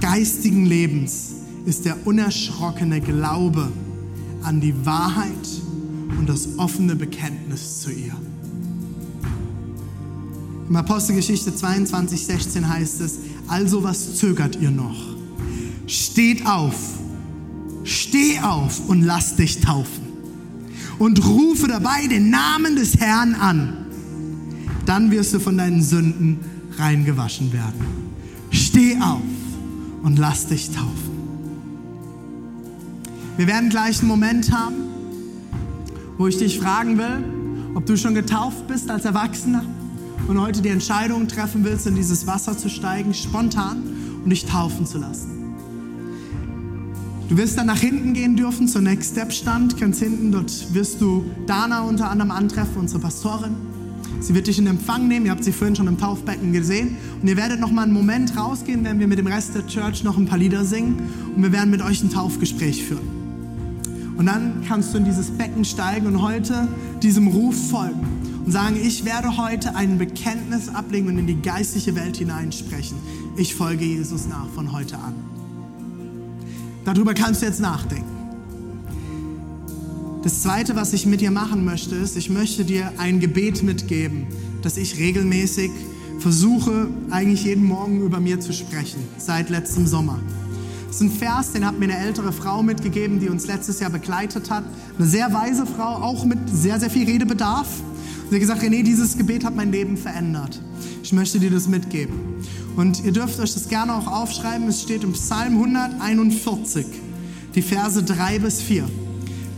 geistigen 0.01 0.65
Lebens 0.65 1.36
ist 1.67 1.85
der 1.85 2.07
unerschrockene 2.07 3.01
Glaube 3.01 3.71
an 4.43 4.61
die 4.61 4.87
Wahrheit 4.87 5.27
und 6.19 6.29
das 6.29 6.59
offene 6.59 6.95
Bekenntnis 6.95 7.83
zu 7.83 7.91
ihr. 7.91 8.15
Im 10.69 10.77
Apostelgeschichte 10.77 11.55
22, 11.55 12.25
16 12.27 12.69
heißt 12.69 13.01
es, 13.01 13.19
also 13.49 13.83
was 13.83 14.17
zögert 14.17 14.57
ihr 14.61 14.71
noch? 14.71 14.97
Steht 15.87 16.47
auf, 16.47 16.75
steh 17.85 18.41
auf 18.41 18.89
und 18.89 19.03
lass 19.03 19.37
dich 19.37 19.61
taufen 19.61 20.05
und 20.99 21.25
rufe 21.27 21.69
dabei 21.69 22.07
den 22.07 22.31
Namen 22.31 22.77
des 22.77 22.97
Herrn 22.97 23.35
an. 23.35 23.87
Dann 24.87 25.11
wirst 25.11 25.35
du 25.35 25.41
von 25.41 25.59
deinen 25.59 25.83
Sünden 25.83 26.39
reingewaschen 26.79 27.53
werden. 27.53 27.87
Steh 28.51 28.97
auf 29.01 29.21
und 30.03 30.19
lass 30.19 30.47
dich 30.47 30.71
taufen. 30.71 31.06
Wir 33.37 33.47
werden 33.47 33.69
gleich 33.69 33.99
einen 33.99 34.09
Moment 34.09 34.51
haben, 34.51 34.77
wo 36.17 36.27
ich 36.27 36.39
dich 36.39 36.59
fragen 36.59 36.97
will, 36.97 37.25
ob 37.75 37.85
du 37.85 37.99
schon 37.99 38.15
getauft 38.15 38.67
bist 38.67 38.91
als 38.91 39.05
Erwachsener 39.05 39.63
und 40.27 40.41
heute 40.41 40.63
die 40.63 40.71
Entscheidung 40.71 41.29
treffen 41.29 41.63
willst, 41.63 41.87
in 41.87 41.95
dieses 41.95 42.27
Wasser 42.27 42.57
zu 42.57 42.71
steigen, 42.71 43.13
spontan 43.13 43.83
und 44.25 44.31
dich 44.31 44.47
taufen 44.47 44.87
zu 44.87 44.97
lassen. 44.97 45.37
Du 47.29 47.37
wirst 47.37 47.59
dann 47.59 47.67
nach 47.67 47.79
hinten 47.79 48.15
gehen 48.15 48.37
dürfen 48.37 48.69
zur 48.69 48.81
Next 48.81 49.13
Step 49.13 49.33
Stand, 49.33 49.79
ganz 49.79 49.99
hinten. 49.99 50.33
Dort 50.33 50.73
wirst 50.73 51.03
du 51.03 51.25
Dana 51.47 51.83
unter 51.83 52.09
anderem 52.09 52.31
antreffen, 52.31 52.77
unsere 52.79 53.01
Pastorin. 53.01 53.55
Sie 54.21 54.35
wird 54.35 54.47
dich 54.47 54.59
in 54.59 54.67
Empfang 54.67 55.09
nehmen. 55.09 55.27
Ihr 55.27 55.33
habt 55.33 55.45
sie 55.45 55.53
vorhin 55.53 55.77
schon 55.77 55.89
im 55.89 55.99
Taufbecken 55.99 56.53
gesehen. 56.53 56.97
Und 57.21 57.29
ihr 57.29 57.37
werdet 57.37 57.61
noch 57.61 57.73
mal 57.73 57.83
einen 57.83 57.93
Moment 57.93 58.37
rausgehen, 58.37 58.85
wenn 58.85 59.01
wir 59.01 59.09
mit 59.09 59.19
dem 59.19 59.27
Rest 59.27 59.55
der 59.55 59.67
Church 59.67 60.05
noch 60.05 60.17
ein 60.17 60.27
paar 60.27 60.39
Lieder 60.39 60.65
singen. 60.65 61.11
Und 61.35 61.43
wir 61.43 61.53
werden 61.53 61.71
mit 61.71 61.83
euch 61.83 62.03
ein 62.03 62.11
Taufgespräch 62.11 62.85
führen. 62.85 63.16
Und 64.17 64.27
dann 64.27 64.65
kannst 64.67 64.95
du 64.95 64.99
in 64.99 65.05
dieses 65.05 65.31
Becken 65.31 65.65
steigen 65.65 66.07
und 66.07 66.23
heute 66.23 66.69
diesem 67.03 67.29
Ruf 67.29 67.71
folgen 67.71 68.07
und 68.45 68.53
sagen, 68.53 68.77
ich 68.83 69.05
werde 69.05 69.37
heute 69.37 69.75
ein 69.75 69.99
Bekenntnis 69.99 70.69
ablegen 70.69 71.09
und 71.09 71.19
in 71.19 71.27
die 71.27 71.43
geistliche 71.43 71.95
Welt 71.95 72.17
hineinsprechen. 72.17 72.97
Ich 73.37 73.55
folge 73.55 73.85
Jesus 73.85 74.27
nach 74.27 74.49
von 74.55 74.73
heute 74.73 74.97
an. 74.99 75.15
Darüber 76.85 77.15
kannst 77.15 77.43
du 77.43 77.47
jetzt 77.47 77.61
nachdenken. 77.61 78.17
Das 80.23 80.43
Zweite, 80.43 80.75
was 80.77 80.93
ich 80.93 81.07
mit 81.07 81.21
dir 81.21 81.31
machen 81.31 81.65
möchte, 81.65 81.95
ist, 81.95 82.17
ich 82.17 82.31
möchte 82.31 82.65
dir 82.65 82.93
ein 82.99 83.21
Gebet 83.21 83.63
mitgeben, 83.63 84.27
das 84.63 84.77
ich 84.77 84.99
regelmäßig 84.99 85.71
versuche, 86.19 86.89
eigentlich 87.11 87.45
jeden 87.45 87.65
Morgen 87.65 88.01
über 88.03 88.19
mir 88.19 88.41
zu 88.41 88.53
sprechen, 88.53 89.01
seit 89.19 89.51
letztem 89.51 89.87
Sommer. 89.87 90.19
Ist 90.97 91.03
ein 91.03 91.11
Vers, 91.11 91.53
den 91.53 91.67
hat 91.67 91.79
mir 91.79 91.85
eine 91.85 91.99
ältere 91.99 92.33
Frau 92.33 92.63
mitgegeben, 92.63 93.21
die 93.21 93.29
uns 93.29 93.47
letztes 93.47 93.81
Jahr 93.81 93.91
begleitet 93.91 94.49
hat. 94.49 94.65
Eine 94.97 95.07
sehr 95.07 95.31
weise 95.31 95.67
Frau, 95.67 95.97
auch 95.97 96.25
mit 96.25 96.39
sehr, 96.51 96.81
sehr 96.81 96.89
viel 96.89 97.05
Redebedarf. 97.05 97.69
Sie 98.31 98.35
hat 98.35 98.41
gesagt, 98.41 98.63
René, 98.63 98.83
dieses 98.83 99.19
Gebet 99.19 99.45
hat 99.45 99.55
mein 99.55 99.71
Leben 99.71 99.99
verändert. 99.99 100.59
Ich 101.03 101.13
möchte 101.13 101.39
dir 101.39 101.51
das 101.51 101.69
mitgeben. 101.69 102.15
Und 102.77 103.05
ihr 103.05 103.13
dürft 103.13 103.39
euch 103.41 103.53
das 103.53 103.69
gerne 103.69 103.95
auch 103.95 104.07
aufschreiben. 104.07 104.69
Es 104.69 104.81
steht 104.85 105.05
im 105.05 105.13
Psalm 105.13 105.59
141, 105.59 106.87
die 107.55 107.61
Verse 107.61 108.03
3 108.03 108.39
bis 108.39 108.63
4. 108.63 108.89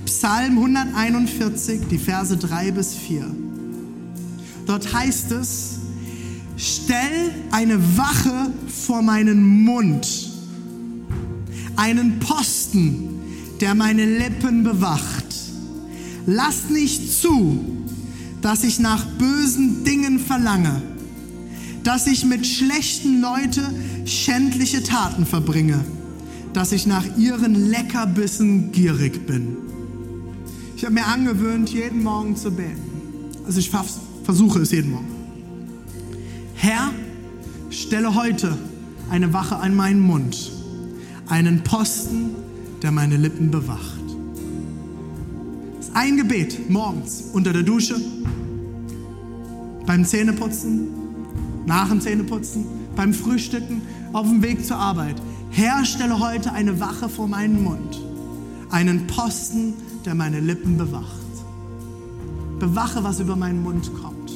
Psalm 0.06 0.58
141, 0.58 1.82
die 1.88 1.98
Verse 1.98 2.36
3 2.36 2.72
bis 2.72 2.94
4. 2.94 3.24
Dort 4.66 4.92
heißt 4.92 5.30
es, 5.30 5.76
stell 6.56 7.30
eine 7.52 7.96
Wache 7.96 8.50
vor 8.66 9.02
meinen 9.02 9.62
Mund 9.62 10.27
einen 11.78 12.18
Posten, 12.18 13.20
der 13.60 13.74
meine 13.74 14.04
Lippen 14.04 14.64
bewacht. 14.64 15.24
Lass 16.26 16.68
nicht 16.70 17.20
zu, 17.20 17.64
dass 18.42 18.64
ich 18.64 18.80
nach 18.80 19.04
bösen 19.04 19.84
Dingen 19.84 20.18
verlange, 20.18 20.82
dass 21.84 22.06
ich 22.06 22.24
mit 22.24 22.46
schlechten 22.46 23.20
Leuten 23.20 24.06
schändliche 24.06 24.82
Taten 24.82 25.24
verbringe, 25.24 25.84
dass 26.52 26.72
ich 26.72 26.86
nach 26.86 27.04
ihren 27.16 27.70
Leckerbissen 27.70 28.72
gierig 28.72 29.26
bin. 29.26 29.56
Ich 30.76 30.84
habe 30.84 30.94
mir 30.94 31.06
angewöhnt, 31.06 31.70
jeden 31.70 32.02
Morgen 32.02 32.36
zu 32.36 32.50
beten. 32.50 32.82
Also 33.46 33.60
ich 33.60 33.70
versuche 34.24 34.60
es 34.60 34.72
jeden 34.72 34.90
Morgen. 34.90 35.08
Herr, 36.54 36.90
stelle 37.70 38.14
heute 38.14 38.58
eine 39.10 39.32
Wache 39.32 39.56
an 39.56 39.74
meinen 39.74 40.00
Mund 40.00 40.57
einen 41.28 41.62
Posten, 41.62 42.34
der 42.82 42.90
meine 42.90 43.16
Lippen 43.16 43.50
bewacht. 43.50 43.98
Das 45.76 45.88
ist 45.88 45.96
ein 45.96 46.16
Gebet 46.16 46.70
morgens 46.70 47.24
unter 47.32 47.52
der 47.52 47.62
Dusche, 47.62 47.96
beim 49.86 50.04
Zähneputzen, 50.04 50.88
nach 51.66 51.88
dem 51.88 52.00
Zähneputzen, 52.00 52.66
beim 52.96 53.12
Frühstücken, 53.12 53.82
auf 54.12 54.26
dem 54.26 54.42
Weg 54.42 54.64
zur 54.64 54.76
Arbeit. 54.76 55.16
Herr, 55.50 55.84
stelle 55.84 56.18
heute 56.18 56.52
eine 56.52 56.80
Wache 56.80 57.08
vor 57.08 57.26
meinen 57.26 57.62
Mund, 57.62 58.00
einen 58.70 59.06
Posten, 59.06 59.74
der 60.04 60.14
meine 60.14 60.40
Lippen 60.40 60.76
bewacht. 60.76 61.04
Bewache, 62.58 63.04
was 63.04 63.20
über 63.20 63.36
meinen 63.36 63.62
Mund 63.62 63.90
kommt. 64.02 64.32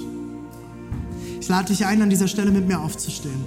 Ich 1.40 1.48
lade 1.48 1.68
dich 1.68 1.84
ein, 1.86 2.00
an 2.02 2.10
dieser 2.10 2.28
Stelle 2.28 2.50
mit 2.50 2.68
mir 2.68 2.80
aufzustehen. 2.80 3.44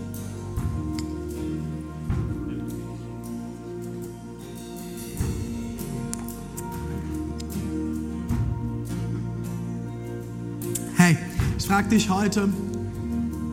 Ich 11.65 11.71
frage 11.71 11.89
dich 11.89 12.11
heute, 12.11 12.47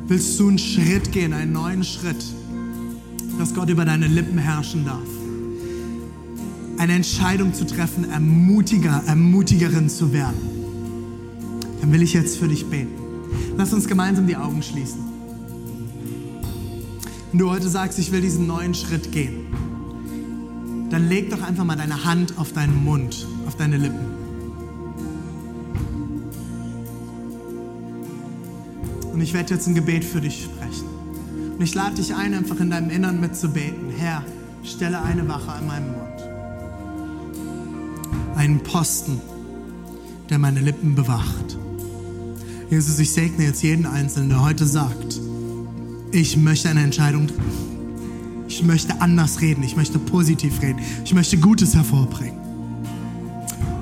willst 0.06 0.38
du 0.38 0.48
einen 0.48 0.58
Schritt 0.58 1.12
gehen, 1.12 1.32
einen 1.32 1.52
neuen 1.52 1.82
Schritt, 1.82 2.22
dass 3.38 3.54
Gott 3.54 3.70
über 3.70 3.86
deine 3.86 4.06
Lippen 4.06 4.36
herrschen 4.36 4.84
darf? 4.84 5.08
Eine 6.76 6.92
Entscheidung 6.92 7.54
zu 7.54 7.66
treffen, 7.66 8.10
Ermutiger, 8.10 9.02
Ermutigerin 9.06 9.88
zu 9.88 10.12
werden. 10.12 10.36
Dann 11.80 11.90
will 11.90 12.02
ich 12.02 12.12
jetzt 12.12 12.36
für 12.36 12.48
dich 12.48 12.66
beten. 12.66 12.92
Lass 13.56 13.72
uns 13.72 13.88
gemeinsam 13.88 14.26
die 14.26 14.36
Augen 14.36 14.62
schließen. 14.62 15.00
Wenn 17.30 17.38
du 17.38 17.48
heute 17.48 17.70
sagst, 17.70 17.98
ich 17.98 18.12
will 18.12 18.20
diesen 18.20 18.46
neuen 18.46 18.74
Schritt 18.74 19.10
gehen, 19.10 19.46
dann 20.90 21.08
leg 21.08 21.30
doch 21.30 21.40
einfach 21.40 21.64
mal 21.64 21.76
deine 21.76 22.04
Hand 22.04 22.34
auf 22.36 22.52
deinen 22.52 22.84
Mund, 22.84 23.26
auf 23.46 23.56
deine 23.56 23.78
Lippen. 23.78 24.11
Und 29.22 29.28
ich 29.28 29.34
werde 29.34 29.54
jetzt 29.54 29.68
ein 29.68 29.76
Gebet 29.76 30.04
für 30.04 30.20
dich 30.20 30.42
sprechen. 30.42 30.88
Und 31.56 31.62
ich 31.62 31.76
lade 31.76 31.94
dich 31.94 32.12
ein, 32.12 32.34
einfach 32.34 32.58
in 32.58 32.70
deinem 32.70 32.90
Innern 32.90 33.20
mitzubeten. 33.20 33.90
Herr, 33.96 34.24
stelle 34.64 35.00
eine 35.00 35.28
Wache 35.28 35.52
an 35.52 35.64
meinem 35.68 35.92
Mund. 35.92 36.22
Einen 38.34 38.58
Posten, 38.64 39.20
der 40.28 40.40
meine 40.40 40.58
Lippen 40.58 40.96
bewacht. 40.96 41.56
Jesus, 42.68 42.98
ich 42.98 43.12
segne 43.12 43.44
jetzt 43.44 43.62
jeden 43.62 43.86
Einzelnen, 43.86 44.30
der 44.30 44.42
heute 44.42 44.66
sagt, 44.66 45.20
ich 46.10 46.36
möchte 46.36 46.68
eine 46.68 46.82
Entscheidung 46.82 47.28
treffen. 47.28 48.46
Ich 48.48 48.64
möchte 48.64 49.00
anders 49.00 49.40
reden, 49.40 49.62
ich 49.62 49.76
möchte 49.76 50.00
positiv 50.00 50.60
reden, 50.62 50.80
ich 51.04 51.14
möchte 51.14 51.38
Gutes 51.38 51.76
hervorbringen. 51.76 52.40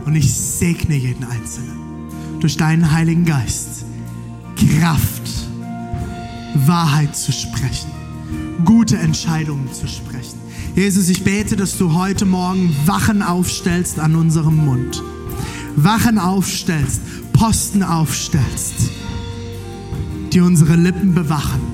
Und 0.05 0.16
ich 0.16 0.30
segne 0.34 0.97
jeden 0.97 1.24
Einzelnen 1.24 1.78
durch 2.41 2.59
deinen 2.59 2.93
Heiligen 2.93 3.24
Geist 3.24 3.86
Kraft, 4.68 5.22
Wahrheit 6.54 7.16
zu 7.16 7.32
sprechen, 7.32 7.90
gute 8.64 8.98
Entscheidungen 8.98 9.72
zu 9.72 9.86
sprechen. 9.88 10.38
Jesus, 10.74 11.08
ich 11.08 11.24
bete, 11.24 11.56
dass 11.56 11.78
du 11.78 11.94
heute 11.94 12.26
Morgen 12.26 12.74
Wachen 12.86 13.22
aufstellst 13.22 13.98
an 13.98 14.14
unserem 14.14 14.56
Mund. 14.56 15.02
Wachen 15.76 16.18
aufstellst, 16.18 17.00
Posten 17.32 17.82
aufstellst, 17.82 18.90
die 20.32 20.40
unsere 20.40 20.76
Lippen 20.76 21.14
bewachen 21.14 21.70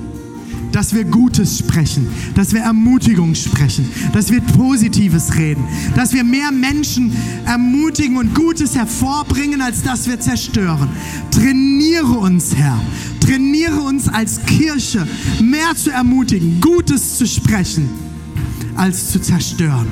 dass 0.77 0.93
wir 0.93 1.05
Gutes 1.05 1.57
sprechen, 1.57 2.07
dass 2.35 2.53
wir 2.53 2.61
Ermutigung 2.61 3.33
sprechen, 3.33 3.89
dass 4.13 4.29
wir 4.31 4.41
Positives 4.41 5.35
reden, 5.35 5.63
dass 5.95 6.13
wir 6.13 6.23
mehr 6.23 6.51
Menschen 6.51 7.11
ermutigen 7.45 8.15
und 8.15 8.35
Gutes 8.35 8.75
hervorbringen, 8.75 9.59
als 9.59 9.81
dass 9.81 10.07
wir 10.07 10.19
zerstören. 10.19 10.87
Trainiere 11.31 12.19
uns, 12.19 12.55
Herr. 12.55 12.79
Trainiere 13.19 13.81
uns 13.81 14.07
als 14.07 14.45
Kirche, 14.45 15.07
mehr 15.41 15.73
zu 15.75 15.89
ermutigen, 15.89 16.61
Gutes 16.61 17.17
zu 17.17 17.25
sprechen, 17.25 17.89
als 18.75 19.09
zu 19.09 19.19
zerstören. 19.19 19.87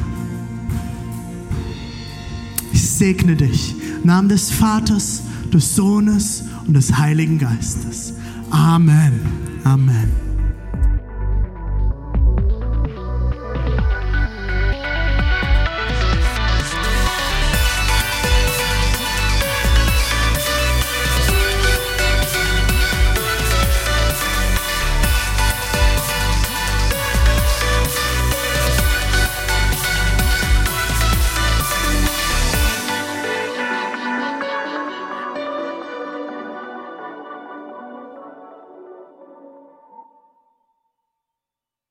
Ich 2.74 2.88
segne 2.88 3.36
dich. 3.36 3.74
Im 4.04 4.06
Namen 4.06 4.30
des 4.30 4.52
Vaters, 4.52 5.24
des 5.52 5.76
Sohnes 5.76 6.44
und 6.68 6.76
des 6.76 6.96
Heiligen 6.96 7.40
Geistes. 7.40 8.14
Amen. 8.52 9.20
Amen. 9.64 10.25